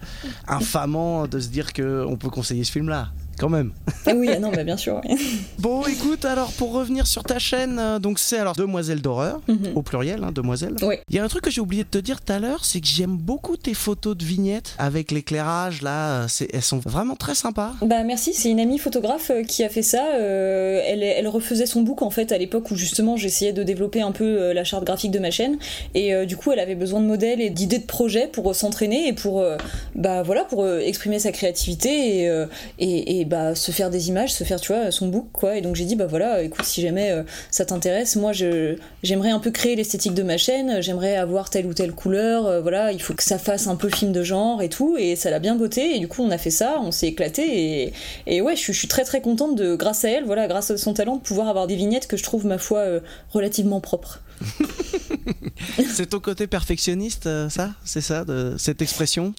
[0.48, 3.10] infamant de se dire qu'on peut conseiller ce film-là.
[3.40, 3.72] Quand même.
[4.06, 5.02] Ah oui, non, bien sûr.
[5.60, 9.72] Bon, écoute, alors pour revenir sur ta chaîne, euh, donc c'est alors Demoiselle d'horreur, Mhm.
[9.76, 10.76] au pluriel, hein, Demoiselle.
[10.84, 10.96] Oui.
[11.10, 12.80] Il y a un truc que j'ai oublié de te dire tout à l'heure, c'est
[12.82, 16.24] que j'aime beaucoup tes photos de vignettes avec l'éclairage là.
[16.24, 17.74] euh, Elles sont vraiment très sympas.
[17.82, 20.04] Bah merci, c'est une amie photographe euh, qui a fait ça.
[20.20, 24.02] Euh, elle, elle refaisait son book en fait à l'époque où justement j'essayais de développer
[24.02, 25.58] un peu la charte graphique de ma chaîne
[25.94, 29.08] et euh, du coup elle avait besoin de modèles et d'idées de projets pour s'entraîner
[29.08, 29.58] et pour euh,
[29.96, 32.46] bah voilà pour euh, exprimer sa créativité et, euh,
[32.80, 35.58] et, et, bah se faire des images, se faire tu vois son book quoi.
[35.58, 39.32] Et donc j'ai dit bah voilà écoute si jamais euh, ça t'intéresse, moi je j'aimerais
[39.32, 42.92] un peu créer l'esthétique de ma chaîne, j'aimerais avoir telle ou telle couleur, euh, voilà
[42.92, 45.40] il faut que ça fasse un peu film de genre et tout et ça l'a
[45.40, 47.94] bien botté et du coup on a fait ça, on s'est éclaté et,
[48.28, 50.72] et ouais je, suis- je suis très très contente de grâce à elle, voilà grâce
[50.72, 53.00] à son talent de pouvoir avoir des vignettes que je trouve ma foi euh,
[53.32, 54.22] relativement propres.
[55.96, 57.72] c'est ton côté perfectionniste, ça?
[57.86, 59.34] C'est ça, de, cette expression?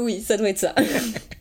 [0.00, 0.74] Oui ça doit être ça.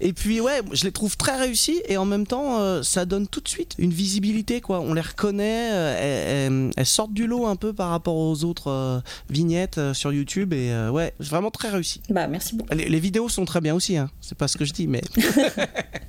[0.00, 3.26] Et puis ouais, je les trouve très réussis et en même temps, euh, ça donne
[3.26, 4.80] tout de suite une visibilité quoi.
[4.80, 9.00] On les reconnaît, euh, elles, sortent du lot un peu par rapport aux autres euh,
[9.30, 12.00] vignettes sur YouTube et ouais, vraiment très réussi.
[12.10, 12.74] bah merci beaucoup.
[12.74, 14.10] Les, les vidéos sont très bien aussi, hein.
[14.20, 15.02] c'est pas ce que je dis, mais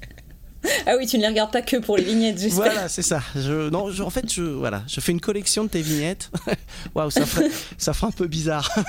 [0.85, 2.71] Ah oui, tu ne les regardes pas que pour les vignettes, j'espère.
[2.71, 3.21] Voilà, c'est ça.
[3.35, 6.29] Je, non, je- en fait, je, voilà, je fais une collection de tes vignettes.
[6.95, 8.69] Waouh, ça ferait, ça ferait un peu bizarre.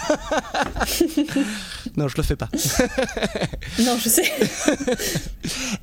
[1.96, 2.48] non, je le fais pas.
[3.78, 4.30] Non, je sais.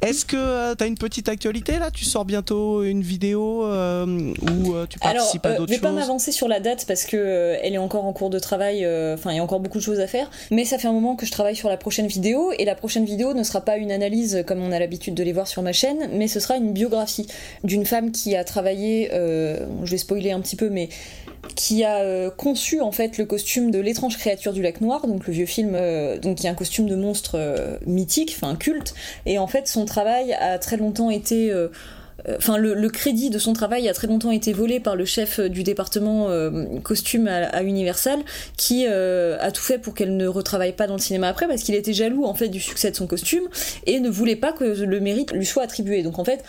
[0.02, 1.90] Est-ce que tu as une petite actualité là?
[1.92, 5.72] Tu sors bientôt une vidéo euh, ou euh, tu Alors, participes à euh, je d'autres
[5.72, 5.98] vais pas choses?
[5.98, 8.86] m'avancer sur la date parce que euh, elle est encore en cours de travail.
[8.86, 10.30] euh, Enfin, il y a encore beaucoup de choses à faire.
[10.52, 13.06] Mais ça fait un moment que je travaille sur la prochaine vidéo et la prochaine
[13.06, 15.74] vidéo ne sera pas une analyse comme on a l'habitude de les voir sur ma
[15.74, 17.28] chaîne, mais ce sera une biographie
[17.64, 19.10] d'une femme qui a travaillé.
[19.14, 20.90] euh, je vais spoiler un petit peu, mais
[21.56, 25.28] qui a euh, conçu en fait le costume de l'étrange créature du lac noir, donc
[25.28, 28.94] le vieux film, euh, donc qui est un costume de monstre mythique, enfin culte.
[29.26, 31.54] Et en fait, son travail a très longtemps été
[32.38, 35.64] Enfin, le, crédit de son travail a très longtemps été volé par le chef du
[35.64, 38.20] département euh, costume à, Universal,
[38.58, 41.64] qui euh, a tout fait pour qu'elle ne retravaille pas dans le cinéma après, parce
[41.64, 43.44] qu'il était jaloux en fait du succès de son costume
[43.86, 46.04] et ne voulait pas que le mérite lui soit attribué.
[46.04, 46.44] Donc en fait,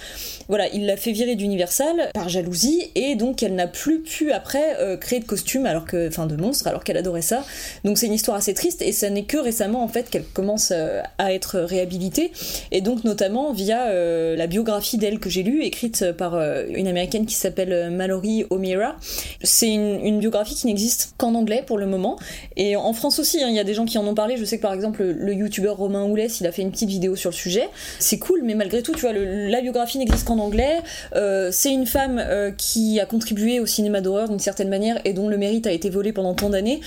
[0.49, 4.77] voilà, il l'a fait virer d'Universal par jalousie et donc elle n'a plus pu après
[4.78, 7.45] euh, créer de costume alors que, enfin, de monstre alors qu'elle adorait ça.
[7.85, 10.73] Donc c'est une histoire assez triste et ça n'est que récemment en fait qu'elle commence
[10.73, 12.32] euh, à être réhabilitée
[12.70, 16.87] et donc notamment via euh, la biographie d'elle que j'ai lue écrite par euh, une
[16.87, 18.97] américaine qui s'appelle euh, Mallory O'Meara.
[19.43, 22.19] C'est une, biographie qui n'existe qu'en anglais pour le moment
[22.57, 23.43] et en France aussi.
[23.43, 24.37] hein, Il y a des gens qui en ont parlé.
[24.37, 27.15] Je sais que par exemple le, youtubeur Romain Oulès, il a fait une petite vidéo
[27.15, 27.69] sur le sujet.
[27.99, 30.79] C'est cool, mais malgré tout, tu vois, la biographie n'existe qu'en anglais.
[31.15, 32.23] Euh, c'est une femme
[32.57, 35.91] qui a contribué au cinéma d'horreur d'une certaine manière et dont le mérite a été
[35.91, 36.81] volé pendant tant d'années.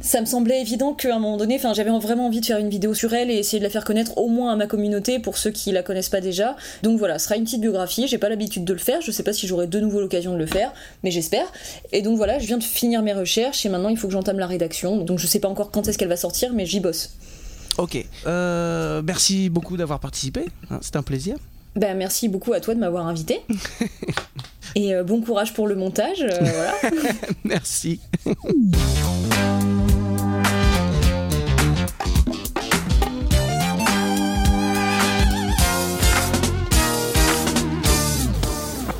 [0.00, 2.94] Ça me semblait évident qu'à un moment donné, j'avais vraiment envie de faire une vidéo
[2.94, 5.50] sur elle et essayer de la faire connaître au moins à ma communauté pour ceux
[5.50, 6.56] qui la connaissent pas déjà.
[6.82, 7.99] Donc voilà, ce sera une petite biographie.
[8.08, 9.00] J'ai pas l'habitude de le faire.
[9.00, 10.72] Je sais pas si j'aurai de nouveau l'occasion de le faire,
[11.02, 11.46] mais j'espère.
[11.92, 14.38] Et donc voilà, je viens de finir mes recherches et maintenant il faut que j'entame
[14.38, 14.98] la rédaction.
[15.04, 17.14] Donc je sais pas encore quand est-ce qu'elle va sortir, mais j'y bosse.
[17.78, 18.04] Ok.
[18.26, 20.46] Euh, merci beaucoup d'avoir participé.
[20.70, 21.36] hein, C'était un plaisir.
[21.76, 23.40] Ben merci beaucoup à toi de m'avoir invité.
[24.74, 26.20] Et euh, bon courage pour le montage.
[26.20, 26.74] euh, voilà.
[27.44, 28.00] Merci.